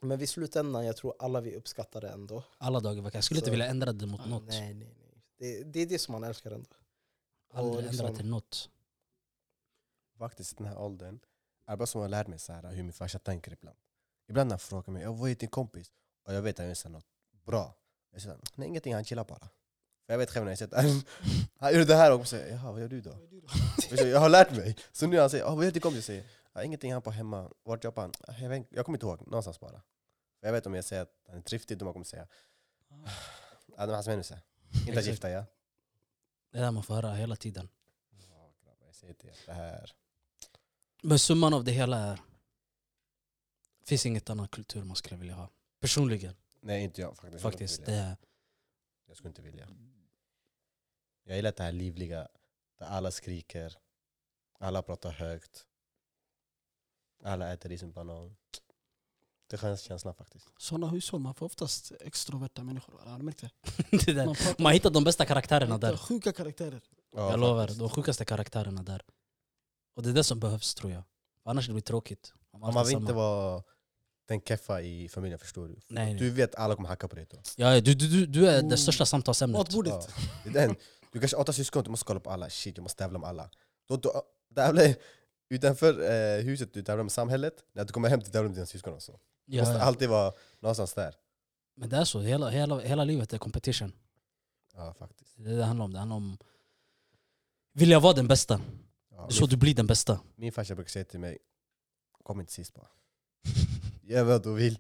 Men 0.01 0.19
vid 0.19 0.29
slutändan, 0.29 0.87
jag 0.87 0.97
tror 0.97 1.15
alla 1.19 1.41
vi 1.41 1.57
uppskattar 1.57 2.01
det 2.01 2.09
ändå. 2.09 2.43
Alla 2.59 2.81
dagar. 2.81 3.11
Jag 3.15 3.25
skulle 3.25 3.39
inte 3.39 3.47
Så- 3.47 3.51
vilja 3.51 3.67
ändra 3.67 3.93
det 3.93 4.07
mot 4.07 4.21
Ah, 4.21 4.27
något. 4.27 4.45
Nej, 4.49 4.75
nej, 4.75 4.95
nej. 4.99 5.23
Det, 5.39 5.65
det 5.65 5.81
är 5.81 5.87
det 5.87 5.99
som 5.99 6.13
man 6.13 6.25
älskar 6.25 6.51
ändå. 6.51 6.67
Aldrig 7.55 7.75
Och 7.75 7.81
ändra 7.91 7.91
liksom- 7.93 8.17
till 8.17 8.27
något. 8.27 8.69
Faktiskt 10.23 10.59
den 10.59 10.67
här 10.67 10.79
åldern, 10.79 11.21
är 11.67 11.77
bara 11.77 11.87
som 11.87 12.01
jag 12.03 12.11
lärt 12.11 12.27
mig 12.27 12.39
så 12.39 12.53
här, 12.53 12.63
hur 12.73 12.83
min 12.83 12.93
farsa 12.93 13.19
tänker 13.19 13.53
ibland. 13.53 13.79
Ibland 14.29 14.49
när 14.49 14.53
han 14.55 14.59
frågar 14.59 14.93
mig, 14.93 15.03
"Ja, 15.03 15.13
vad 15.13 15.31
är 15.31 15.35
din 15.35 15.49
kompis? 15.49 15.91
Och 16.25 16.35
jag 16.35 16.43
vet 16.43 16.55
att 16.55 16.59
han 16.59 16.69
gör 16.69 16.89
något 16.89 17.07
bra. 17.45 17.75
Jag 18.13 18.23
säger, 18.23 18.39
nej 18.55 18.69
ingenting, 18.69 18.95
han 18.95 19.05
chillar 19.05 19.25
bara. 19.25 19.49
För 20.07 20.13
jag 20.13 20.19
vet 20.19 20.31
själv 20.31 20.45
när 20.45 20.53
jag 20.53 20.59
säger 20.59 20.75
att 20.75 21.05
han 21.57 21.73
gjorde 21.73 21.85
det 21.85 21.95
här 21.95 22.13
och 22.13 22.21
jag 22.21 22.29
säger, 22.29 22.53
jaha 22.55 22.73
vad 22.73 22.81
gör 22.81 22.89
du 22.89 23.01
då? 23.01 23.19
Jag 23.97 24.21
har 24.21 24.29
lärt 24.29 24.51
mig. 24.51 24.77
Så 24.93 25.07
nu 25.07 25.19
han 25.21 25.31
säger, 25.31 25.45
"Ja, 25.45 25.55
vad 25.55 25.65
gör 25.65 25.73
din 25.73 25.83
kompis? 25.83 25.97
Jag 25.99 26.05
säger, 26.05 26.25
"Ja, 26.53 26.63
ingenting, 26.63 26.93
han 26.93 27.03
på 27.03 27.11
hemma. 27.11 27.51
Vart 27.63 27.85
jobbar 27.85 28.03
han? 28.03 28.13
"Ja, 28.27 28.35
Jag, 28.39 28.49
vet, 28.49 28.67
jag 28.71 28.85
kommer 28.87 28.97
inte 28.97 29.07
ihåg, 29.07 29.21
någonstans 29.27 29.61
bara. 29.61 29.83
För 30.41 30.47
jag 30.47 30.53
vet 30.53 30.67
om 30.67 30.75
jag 30.75 30.85
säger 30.85 31.03
att 31.03 31.15
han 31.27 31.37
är 31.37 31.41
driftig, 31.41 31.79
då 31.79 31.93
kommer 31.93 32.05
säga, 32.05 32.27
ja 33.77 33.81
det 33.81 33.87
var 33.87 33.95
hans 33.95 34.07
människa. 34.07 34.39
Inte 34.89 35.01
gifta 35.01 35.31
ja. 35.31 35.45
Det 36.53 36.59
är 36.59 36.63
det 36.63 36.71
man 36.71 36.83
får 36.83 36.95
höra 36.95 37.15
hela 37.15 37.37
tiden. 37.37 37.69
Ja, 38.11 38.53
grabbar, 38.65 38.87
jag 38.87 38.95
säger 38.95 39.15
till 39.15 39.29
er, 39.29 39.37
det 39.47 39.53
här. 39.53 39.93
Men 41.03 41.19
summan 41.19 41.55
av 41.55 41.65
det 41.65 41.73
hela 41.73 41.99
är... 41.99 42.17
Det 43.81 43.87
finns 43.89 44.07
inget 44.07 44.31
annat 44.31 44.51
kultur 44.51 44.85
man 44.85 44.97
skulle 44.97 45.17
vilja 45.17 45.35
ha. 45.35 45.49
Personligen. 45.81 46.35
Nej 46.61 46.85
inte 46.85 47.01
jag 47.01 47.17
faktiskt. 47.17 47.43
Faktiskt. 47.43 47.79
Jag, 47.79 47.87
skulle 47.87 47.89
Det 47.89 47.91
inte 47.91 47.93
vilja. 47.93 48.05
är, 48.11 48.17
jag 49.07 49.17
skulle 49.17 49.29
inte 49.29 49.43
vilja. 49.43 49.69
Jag 51.25 51.37
gillar 51.37 51.53
det 51.57 51.63
här 51.63 51.73
livliga, 51.73 52.29
där 52.79 52.87
alla 52.87 53.11
skriker, 53.11 53.79
alla 54.59 54.83
pratar 54.83 55.11
högt, 55.13 55.67
alla 57.25 57.53
äter 57.53 57.73
i 57.73 57.79
sin 57.79 57.93
banan. 57.93 58.37
Det 59.47 59.63
är 59.63 59.77
känslan 59.77 60.15
faktiskt. 60.15 60.49
Sådana 60.57 60.89
hushåll, 60.89 61.21
man 61.21 61.35
får 61.35 61.47
oftast 61.47 61.93
extroverta 62.01 62.63
människor. 62.63 62.99
Har 63.05 63.19
du 63.19 63.25
märkt 63.25 63.41
det? 63.41 63.51
det 64.07 64.13
där. 64.13 64.63
Man 64.63 64.73
hittar 64.73 64.91
de 64.91 65.05
bästa 65.05 65.27
karaktärerna 65.27 65.79
där. 65.79 65.97
Sjuka 65.97 66.33
karaktärer. 66.33 66.83
Ja, 67.13 67.31
Jag 67.31 67.41
lovar, 67.41 67.69
de 67.79 67.91
sjukaste 67.91 68.25
karaktärerna 68.25 68.83
där. 68.83 69.03
Och 69.97 70.03
det 70.03 70.09
är 70.11 70.13
det 70.15 70.25
som 70.25 70.41
behövs 70.41 70.75
tror 70.75 70.93
jag. 70.93 71.03
Annars 71.45 71.67
blir 71.67 71.75
det 71.77 71.81
tråkigt. 71.81 72.33
Om 72.51 72.61
Man 72.75 72.87
vill 72.87 72.97
inte 72.97 73.13
vara 73.13 73.63
den 74.29 74.41
keffa 74.41 74.81
i 74.83 75.09
familjen, 75.09 75.39
förstår 75.39 75.69
du? 75.69 75.77
Nej, 75.89 76.15
Du 76.15 76.21
nej. 76.25 76.31
vet 76.31 76.55
alla 76.55 76.77
kommer 76.77 76.89
hacka 76.89 77.09
på 77.09 77.17
dig 77.17 77.27
då. 77.31 77.37
Ja, 77.57 77.81
du, 77.81 77.95
du, 77.95 78.09
du, 78.09 78.27
du 78.27 78.49
är 78.49 78.63
Oh. 78.63 78.69
det 78.69 78.77
största 78.77 79.07
samtalsämnet. 79.07 79.59
Matbordet. 79.59 79.93
Ja. 80.17 80.23
Det 80.53 80.59
är 80.59 80.67
den. 80.67 80.77
Du 81.13 81.19
kanske 81.21 81.37
har 81.37 81.43
åtta 81.43 81.53
syskon, 81.53 81.85
du 81.85 81.91
måste 81.91 82.05
kolla 82.07 82.21
på 82.21 82.31
alla. 82.31 82.51
Shit, 82.51 82.77
jag 82.77 82.83
måste 82.83 82.99
tävla 82.99 83.19
med 83.19 83.29
alla. 83.29 83.51
Då, 83.89 83.97
då, 83.97 84.23
tävla 84.55 84.83
utanför 85.51 86.01
eh, 86.39 86.43
huset, 86.45 86.75
du 86.75 86.83
tävlar 86.83 87.05
med 87.05 87.13
samhället. 87.13 87.55
När 87.73 87.85
du 87.85 87.93
kommer 87.93 88.09
hem, 88.09 88.21
du 88.21 88.25
tävlar 88.27 88.43
med 88.43 88.53
dina 88.57 88.67
syskon 88.67 88.95
också. 88.95 89.13
Du 89.47 89.57
Ja, 89.57 89.63
måste 89.63 89.75
ja. 89.79 89.81
alltid 89.85 90.09
vara 90.09 90.33
någonstans 90.61 90.95
där. 90.95 91.15
Men 91.77 91.89
det 91.89 91.97
är 91.97 92.05
så, 92.05 92.21
hela, 92.21 92.49
hela, 92.51 92.79
hela 92.81 93.05
livet 93.05 93.33
är 93.33 93.39
competition. 93.39 93.93
Ja, 94.75 94.95
faktiskt. 94.99 95.35
Det 95.37 95.43
är 95.43 95.51
det 95.51 95.57
det 95.57 95.65
handlar 95.65 95.85
om. 95.85 95.93
Det 95.93 95.99
handlar 95.99 96.17
om 96.17 96.39
vilja 97.73 98.01
vara 98.01 98.13
den 98.13 98.29
bästa. 98.29 98.61
Ja. 99.17 99.31
Så 99.31 99.47
du 99.47 99.57
blir 99.57 99.75
den 99.75 99.87
bästa. 99.87 100.21
Min 100.37 100.53
farsa 100.53 100.75
brukar 100.75 100.91
säga 100.91 101.05
till 101.05 101.21
mig, 101.21 101.39
kom 102.23 102.41
inte 102.41 102.53
sist 102.53 102.75
bara. 102.75 102.89
Gör 104.03 104.25
vad 104.25 104.43
du 104.43 104.55
vill, 104.55 104.79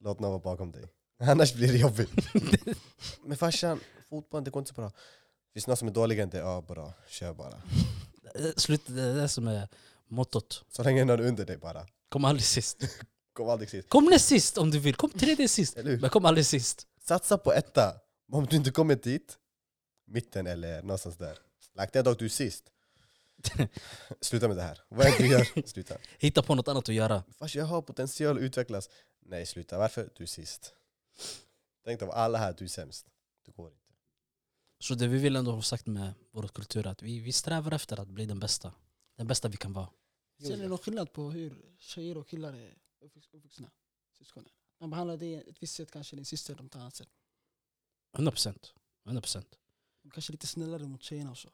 låt 0.00 0.20
någon 0.20 0.30
vara 0.30 0.42
bakom 0.42 0.72
dig. 0.72 0.84
Annars 1.20 1.54
blir 1.54 1.72
det 1.72 1.78
jobbigt. 1.78 2.10
Men 3.24 3.36
farsan, 3.36 3.80
fotbollen 4.08 4.44
det 4.44 4.50
går 4.50 4.60
inte 4.60 4.68
så 4.68 4.74
bra. 4.74 4.92
Finns 5.52 5.64
det 5.64 5.70
någon 5.70 5.76
som 5.76 5.88
är 5.88 5.92
dåligare 5.92 6.22
än 6.22 6.30
dig? 6.30 6.40
Ja, 6.40 6.64
bra. 6.68 6.92
Kör 7.08 7.34
bara. 7.34 7.62
Eh, 8.34 8.50
Slut, 8.56 8.82
det 8.86 9.02
är 9.02 9.14
det 9.14 9.28
som 9.28 9.48
är 9.48 9.68
mottot. 10.08 10.64
Så 10.68 10.82
länge 10.82 11.04
någon 11.04 11.20
är 11.20 11.26
under 11.28 11.44
dig 11.46 11.56
bara. 11.56 11.86
Kom 12.08 12.24
aldrig 12.24 12.44
sist. 12.44 12.78
Kom 13.32 13.48
aldrig 13.48 13.70
sist. 13.70 13.88
Kom 13.88 14.04
näst 14.04 14.28
sist 14.28 14.58
om 14.58 14.70
du 14.70 14.78
vill, 14.78 14.94
kom 14.94 15.10
tredje 15.10 15.48
sist. 15.48 15.76
Eller 15.76 15.90
hur? 15.90 16.00
Men 16.00 16.10
kom 16.10 16.24
aldrig 16.24 16.46
sist. 16.46 16.86
Satsa 17.00 17.38
på 17.38 17.52
etta. 17.52 18.00
Om 18.32 18.46
du 18.46 18.56
inte 18.56 18.70
kommer 18.70 18.94
dit, 18.94 19.38
mitten 20.06 20.46
eller 20.46 20.82
någonstans 20.82 21.16
där. 21.16 21.38
Like 21.80 21.90
den 21.92 22.04
dag 22.04 22.16
du 22.18 22.24
är 22.24 22.28
sist. 22.28 22.64
Sluta 24.20 24.48
med 24.48 24.56
det 24.56 24.62
här. 24.62 24.80
Vad 24.88 25.06
är 25.06 25.10
det 25.10 25.18
du 25.18 25.26
gör? 25.30 25.66
Sluta. 25.68 25.96
Hitta 26.18 26.42
på 26.42 26.54
något 26.54 26.68
annat 26.68 26.88
att 26.88 26.94
göra. 26.94 27.24
Fast 27.38 27.54
jag 27.54 27.64
har 27.64 27.82
potential 27.82 28.36
att 28.36 28.42
utvecklas. 28.42 28.88
Nej, 29.20 29.46
sluta. 29.46 29.78
Varför? 29.78 30.10
Du 30.16 30.22
är 30.22 30.26
sist. 30.28 30.74
Tänk 31.84 32.02
av 32.02 32.10
alla 32.10 32.38
här, 32.38 32.54
du 32.58 32.64
är 32.64 32.68
sämst. 32.68 33.06
Det 33.46 33.52
går 33.52 33.70
inte. 33.70 33.80
Så 34.80 34.94
det 34.94 35.06
vi 35.06 35.18
vill 35.18 35.36
ändå 35.36 35.50
ha 35.52 35.62
sagt 35.62 35.86
med 35.86 36.12
vår 36.30 36.48
kultur 36.48 36.86
är 36.86 36.90
att 36.90 37.02
vi, 37.02 37.18
vi 37.20 37.32
strävar 37.32 37.72
efter 37.72 38.00
att 38.00 38.08
bli 38.08 38.26
den 38.26 38.40
bästa. 38.40 38.72
Den 39.16 39.26
bästa 39.26 39.48
vi 39.48 39.56
kan 39.56 39.72
vara. 39.72 39.88
Ser 40.42 40.56
ni 40.56 40.68
någon 40.68 40.78
skillnad 40.78 41.12
på 41.12 41.30
hur 41.30 41.74
tjejer 41.78 42.16
och 42.18 42.28
killar 42.28 42.52
är 42.52 42.74
uppvux- 43.04 43.28
uppvuxna? 43.32 43.70
Syskonen. 44.18 44.50
Man 44.80 44.90
behandlar 44.90 45.16
det 45.16 45.34
ett 45.34 45.62
visst 45.62 45.74
sätt, 45.74 45.90
kanske 45.90 46.16
din 46.16 46.24
syster 46.24 46.54
de 46.54 46.68
tar 46.68 46.80
annat 46.80 46.94
sätt. 46.96 47.08
100%. 48.16 48.72
100%. 49.04 49.44
De 50.02 50.10
kanske 50.10 50.32
lite 50.32 50.46
snällare 50.46 50.82
mot 50.86 51.02
tjejerna 51.02 51.30
också. 51.30 51.48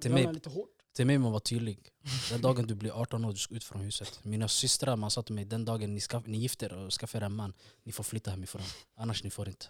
Till 0.00 0.10
Grabbarna 0.10 0.26
mig, 0.26 0.34
lite 0.34 0.50
hårt. 0.50 0.75
Till 0.96 1.06
mig 1.06 1.18
man 1.18 1.32
var 1.32 1.40
tydlig. 1.40 1.92
Den 2.30 2.40
dagen 2.40 2.66
du 2.66 2.74
blir 2.74 2.90
18 2.90 3.24
år, 3.24 3.32
du 3.32 3.38
ska 3.38 3.54
ut 3.54 3.64
från 3.64 3.80
huset. 3.80 4.24
Mina 4.24 4.48
systrar 4.48 4.96
man 4.96 5.10
sa 5.10 5.22
till 5.22 5.34
mig, 5.34 5.44
den 5.44 5.64
dagen 5.64 5.94
ni, 5.94 6.00
skaff, 6.00 6.26
ni 6.26 6.38
gifter 6.38 6.72
er 6.72 6.76
och 6.76 6.92
skaffar 6.92 7.20
en 7.20 7.32
man, 7.32 7.52
ni 7.82 7.92
får 7.92 8.04
flytta 8.04 8.30
hemifrån. 8.30 8.62
Annars 8.96 9.24
ni 9.24 9.30
får 9.30 9.48
inte. 9.48 9.66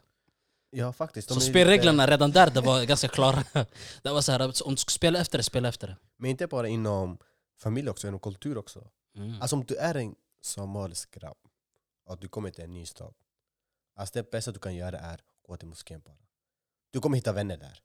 Ja, 0.70 0.92
faktiskt. 0.92 1.28
Så 1.28 1.34
är 1.34 1.36
lite- 1.36 1.50
spelreglerna 1.50 2.06
redan 2.06 2.30
där, 2.30 2.50
det 2.50 2.60
var 2.60 2.84
ganska 2.84 3.08
klara. 3.08 3.44
Det 4.02 4.10
var 4.12 4.20
så 4.20 4.32
här, 4.32 4.66
om 4.66 4.74
du 4.74 4.76
ska 4.76 4.90
spela 4.90 5.18
efter 5.20 5.38
det, 5.38 5.42
spela 5.44 5.68
efter 5.68 5.86
det. 5.86 5.96
Men 6.16 6.30
inte 6.30 6.46
bara 6.46 6.68
inom 6.68 7.18
familj 7.58 7.90
också, 7.90 8.08
inom 8.08 8.20
kultur 8.20 8.58
också. 8.58 8.90
Mm. 9.16 9.40
Alltså 9.42 9.56
om 9.56 9.64
du 9.64 9.76
är 9.76 9.94
en 9.94 10.14
somalisk 10.42 11.10
grabb 11.10 11.38
och 12.06 12.18
du 12.20 12.28
kommer 12.28 12.50
till 12.50 12.64
en 12.64 12.72
ny 12.72 12.86
stad. 12.86 13.14
Alltså 13.96 14.12
det 14.14 14.30
bästa 14.30 14.52
du 14.52 14.58
kan 14.58 14.74
göra 14.74 14.98
är 14.98 15.14
att 15.14 15.20
gå 15.42 15.56
till 15.56 15.68
moskén 15.68 16.00
bara. 16.04 16.16
Du 16.90 17.00
kommer 17.00 17.16
hitta 17.16 17.32
vänner 17.32 17.56
där. 17.56 17.82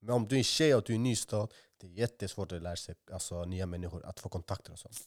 Men 0.00 0.14
om 0.14 0.28
du 0.28 0.34
är 0.36 0.38
en 0.38 0.44
tjej 0.44 0.74
och 0.74 0.82
du 0.86 0.92
är 0.92 0.94
i 0.94 0.96
en 0.96 1.02
ny 1.02 1.16
stad, 1.16 1.52
det 1.80 1.86
är 1.86 1.90
jättesvårt 1.90 2.52
att 2.52 2.62
lära 2.62 2.76
sig 2.76 2.94
alltså, 3.12 3.44
nya 3.44 3.66
människor, 3.66 4.06
att 4.06 4.20
få 4.20 4.28
kontakter 4.28 4.72
och 4.72 4.78
sånt. 4.78 5.06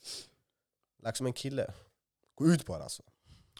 Liksom 1.06 1.26
en 1.26 1.34
kille, 1.34 1.74
gå 2.36 2.48
ut 2.48 2.66
bara 2.66 2.84
alltså. 2.84 3.04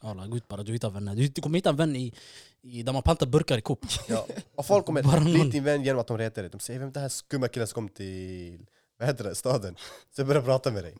Alla, 0.02 0.28
gå 0.28 0.38
ut 0.38 0.48
bara, 0.48 0.64
du 0.64 0.74
hittar 0.74 0.90
vänner. 0.90 1.16
Du, 1.16 1.28
du 1.28 1.42
kommer 1.42 1.58
hitta 1.58 1.70
en 1.70 1.76
vän 1.76 1.96
i, 1.96 2.14
i, 2.62 2.84
där 2.84 2.94
man 2.94 3.04
pantar 3.04 3.28
burkar 3.28 3.58
i 3.58 3.62
Coop. 3.62 3.86
Ja. 4.08 4.28
Och 4.56 4.66
folk 4.66 4.86
kommer 4.86 5.04
Bara 5.12 5.20
bli 5.20 5.50
din 5.50 5.64
vän 5.64 5.84
genom 5.84 6.02
att 6.02 6.08
de 6.08 6.18
retar 6.18 6.42
dig. 6.42 6.52
De 6.52 6.60
säger 6.60 6.80
vem 6.80 6.90
är 6.90 6.94
den 6.94 7.02
här 7.02 7.10
skumma 7.10 7.48
killen 7.48 7.68
som 7.68 7.76
kom 7.76 7.90
till 7.90 8.66
vad 8.98 9.08
heter 9.08 9.24
det, 9.24 9.36
staden. 9.36 9.76
Så 10.16 10.22
jag 10.22 10.28
börjar 10.28 10.42
prata 10.42 10.72
med 10.72 10.84
dig. 10.84 10.98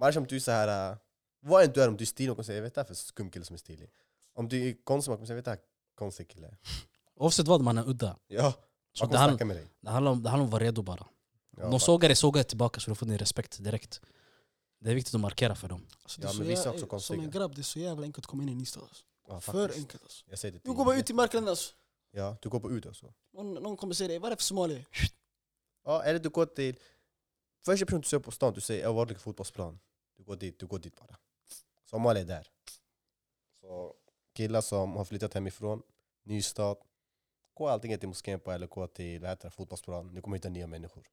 Annars 0.00 0.16
om 0.16 0.26
du 0.26 0.36
är 0.36 0.40
så 0.40 0.50
här, 0.50 0.90
uh, 0.92 0.96
vad 1.40 1.64
än 1.64 1.72
du 1.72 1.82
är, 1.82 1.88
om 1.88 1.96
du 1.96 2.04
är 2.04 2.06
stilig, 2.06 2.30
kommer 2.30 2.44
säga 2.44 2.60
vet 2.60 2.74
det 2.74 2.80
här 2.80 2.86
för 2.86 2.94
skum 2.94 3.30
kille 3.30 3.44
som 3.44 3.54
är 3.54 3.58
stilig. 3.58 3.90
Om 4.34 4.48
du 4.48 4.68
är 4.68 4.84
konstig, 4.84 5.10
man 5.10 5.16
kommer 5.16 5.26
säga 5.26 5.36
vet 5.36 5.44
det 5.44 5.50
här 5.50 5.60
konstig 5.94 6.28
kille. 6.28 6.56
Oavsett 7.16 7.48
vad, 7.48 7.60
man 7.60 7.78
är 7.78 7.88
udda. 7.88 8.16
Ja, 8.26 8.54
Så 8.92 9.06
det, 9.06 9.18
handl, 9.18 9.36
det, 9.80 9.90
handlar 9.90 10.12
om, 10.12 10.22
det 10.22 10.28
handlar 10.28 10.42
om 10.42 10.48
att 10.48 10.52
vara 10.52 10.64
redo 10.64 10.82
bara. 10.82 11.06
Om 11.62 11.70
de 11.70 11.80
sågar 11.80 12.08
dig, 12.08 12.16
sågar 12.16 12.38
jag 12.38 12.48
tillbaka 12.48 12.80
så 12.80 12.90
du 12.90 12.94
får 12.94 13.06
din 13.06 13.18
respekt 13.18 13.64
direkt. 13.64 14.00
Det 14.80 14.90
är 14.90 14.94
viktigt 14.94 15.14
att 15.14 15.20
markera 15.20 15.54
för 15.54 15.68
dem. 15.68 15.86
Alltså, 16.02 16.20
det 16.20 16.26
Ja, 16.26 16.32
men 16.32 16.46
vissa 16.46 16.68
är 16.68 16.68
också 16.68 16.80
Som 16.80 16.88
konstiga. 16.88 17.22
en 17.22 17.30
grabb, 17.30 17.54
det 17.54 17.60
är 17.60 17.62
så 17.62 17.78
jävla 17.78 18.04
enkelt 18.06 18.24
att 18.24 18.30
komma 18.30 18.42
in 18.42 18.48
i 18.48 18.52
en 18.52 18.58
ny 18.58 18.64
stad. 18.64 18.82
Alltså. 18.82 19.04
ja, 19.28 19.40
För 19.40 19.72
enkelt 19.74 20.02
alltså. 20.02 20.24
Jag 20.28 20.38
säger 20.38 20.52
det 20.52 20.60
Du 20.64 20.72
går 20.72 20.84
bara 20.84 20.96
ut 20.96 21.10
i 21.10 21.12
marknaden 21.12 21.48
alltså. 21.48 21.74
Ja, 22.10 22.36
du 22.42 22.48
går 22.48 22.60
på 22.60 22.70
ut 22.70 22.86
också. 22.86 23.12
Någon, 23.32 23.54
någon 23.54 23.76
kommer 23.76 23.94
säga 23.94 24.08
dig, 24.08 24.18
vad 24.18 24.26
är 24.26 24.30
det 24.30 24.36
för 24.36 24.44
somalier? 24.44 24.86
Ja, 25.84 26.02
eller 26.02 26.18
du 26.18 26.28
går 26.28 26.46
till... 26.46 26.78
Första 27.64 27.86
personen 27.86 28.00
du 28.00 28.08
ser 28.08 28.18
på 28.18 28.30
stan, 28.30 28.52
du 28.54 28.60
säger 28.60 28.82
jag 28.82 28.92
var 28.92 29.06
på 29.06 29.14
fotbollsplan. 29.14 29.78
Du 30.16 30.24
går 30.24 30.36
dit, 30.36 30.58
du 30.58 30.66
går 30.66 30.78
dit 30.78 30.96
bara. 30.96 31.16
Somalia 31.84 32.22
är 32.22 32.26
där. 32.26 32.48
Så 33.60 33.94
killar 34.32 34.60
som 34.60 34.96
har 34.96 35.04
flyttat 35.04 35.34
hemifrån, 35.34 35.82
ny 36.22 36.42
stad, 36.42 36.76
gå 37.54 37.68
antingen 37.68 37.98
till 37.98 38.08
moskén 38.08 38.40
på 38.40 38.52
eller 38.52 38.66
gå 38.66 38.86
till 38.86 39.20
vad 39.20 39.30
heter 39.30 39.48
det, 39.48 39.50
fotbollsplan. 39.50 40.14
Ni 40.14 40.20
kommer 40.20 40.36
hitta 40.36 40.48
nya 40.48 40.66
människor. 40.66 41.06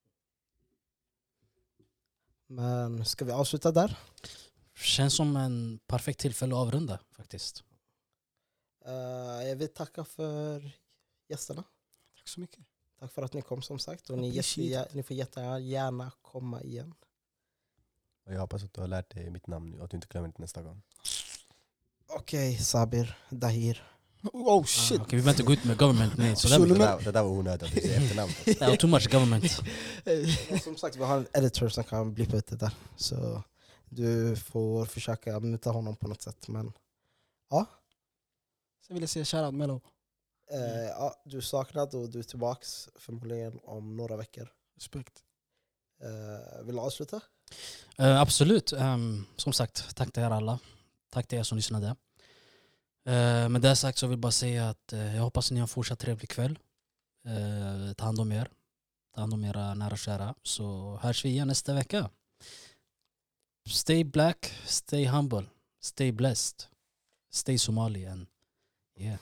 Men 2.51 3.05
ska 3.05 3.25
vi 3.25 3.31
avsluta 3.31 3.71
där? 3.71 3.97
Känns 4.75 5.15
som 5.15 5.35
en 5.35 5.79
perfekt 5.87 6.19
tillfälle 6.19 6.55
att 6.55 6.61
avrunda 6.61 6.99
faktiskt. 7.11 7.63
Eh, 8.85 9.47
jag 9.47 9.55
vill 9.55 9.67
tacka 9.67 10.03
för 10.03 10.71
gästerna. 11.27 11.63
Tack 12.15 12.27
så 12.27 12.39
mycket. 12.39 12.59
Tack 12.99 13.11
för 13.11 13.21
att 13.21 13.33
ni 13.33 13.41
kom 13.41 13.61
som 13.61 13.79
sagt. 13.79 14.09
Och 14.09 14.17
ni, 14.17 14.29
jätte, 14.29 14.87
ni 14.93 15.03
får 15.03 15.17
jättegärna 15.17 16.11
komma 16.21 16.61
igen. 16.61 16.93
Och 18.25 18.33
jag 18.33 18.39
hoppas 18.39 18.63
att 18.63 18.73
du 18.73 18.81
har 18.81 18.87
lärt 18.87 19.15
dig 19.15 19.29
mitt 19.29 19.47
namn 19.47 19.71
nu 19.71 19.77
och 19.77 19.83
att 19.85 19.91
du 19.91 19.97
inte 19.97 20.07
glömmer 20.07 20.27
det 20.27 20.39
nästa 20.39 20.61
gång. 20.61 20.81
Okej, 22.07 22.57
Sabir, 22.57 23.17
Dahir. 23.29 23.87
Oh 24.23 24.63
shit! 24.65 24.99
Ah, 24.99 25.03
Okej, 25.03 25.17
vi 25.17 25.23
behöver 25.23 25.29
inte 25.31 25.43
gå 25.43 25.53
ut 25.53 25.63
med 25.63 25.77
government 25.77 26.17
name. 26.17 26.35
Så 26.35 26.47
Det 26.47 26.65
där, 26.73 26.99
det 27.03 27.11
där 27.11 27.23
var 27.23 27.29
onödigt 27.29 27.63
att 27.63 27.75
du 27.75 27.81
säger 27.81 28.01
efternamnet. 28.01 28.45
det 28.45 28.61
är 28.61 28.75
too 28.75 28.89
much 28.89 29.11
government. 29.11 29.61
Men 30.49 30.59
som 30.63 30.77
sagt, 30.77 30.95
vi 30.95 31.03
har 31.03 31.17
en 31.17 31.27
editor 31.33 31.69
som 31.69 31.83
kan 31.83 32.13
blippa 32.13 32.37
ut 32.37 32.47
det 32.47 32.55
där. 32.55 32.71
Så 32.95 33.43
du 33.89 34.35
får 34.35 34.85
försöka 34.85 35.39
muta 35.39 35.69
honom 35.71 35.95
på 35.95 36.07
något 36.07 36.21
sätt. 36.21 36.47
Men 36.47 36.73
Sen 38.87 38.93
vill 38.93 39.03
jag 39.03 39.09
säga 39.09 39.25
shoutout 39.25 39.53
Mello. 39.55 39.81
eh, 40.51 40.85
ja, 40.89 41.21
du 41.25 41.37
är 41.37 41.41
saknad 41.41 41.95
och 41.95 42.09
du 42.09 42.19
är 42.19 42.23
tillbaks 42.23 42.89
förmodligen 42.95 43.59
om 43.63 43.97
några 43.97 44.17
veckor. 44.17 44.49
Respekt. 44.75 45.13
Eh, 46.03 46.65
vill 46.65 46.75
du 46.75 46.81
avsluta? 46.81 47.21
Eh, 47.97 48.21
absolut. 48.21 48.73
Ehm, 48.73 49.25
som 49.35 49.53
sagt, 49.53 49.95
tack 49.95 50.11
till 50.13 50.23
er 50.23 50.29
alla. 50.29 50.59
Tack 51.09 51.27
till 51.27 51.37
er 51.39 51.43
som 51.43 51.55
lyssnade. 51.55 51.95
Eh, 53.05 53.49
med 53.49 53.61
det 53.61 53.75
sagt 53.75 53.97
så 53.97 54.07
vill 54.07 54.13
jag 54.13 54.19
bara 54.19 54.31
säga 54.31 54.69
att 54.69 54.93
eh, 54.93 55.15
jag 55.15 55.23
hoppas 55.23 55.51
ni 55.51 55.59
har 55.59 55.63
en 55.63 55.67
fortsatt 55.67 55.99
trevlig 55.99 56.29
kväll. 56.29 56.59
Eh, 57.25 57.93
ta 57.93 58.05
hand 58.05 58.19
om 58.19 58.31
er. 58.31 58.49
Ta 59.15 59.21
hand 59.21 59.33
om 59.33 59.43
era 59.43 59.73
nära 59.73 59.91
och 59.91 59.99
kära. 59.99 60.35
Så 60.43 60.97
hörs 61.01 61.25
vi 61.25 61.29
igen 61.29 61.47
nästa 61.47 61.73
vecka. 61.73 62.09
Stay 63.69 64.03
black, 64.03 64.53
stay 64.65 65.05
humble, 65.05 65.45
stay 65.81 66.11
blessed, 66.11 66.63
stay 67.31 67.57
Somali 67.57 68.05
and 68.05 68.27
yeah, 68.97 69.19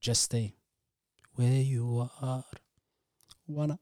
just 0.00 0.22
stay 0.22 0.54
where 1.36 1.62
you 1.62 2.08
are. 2.20 2.44
Wanna. 3.46 3.78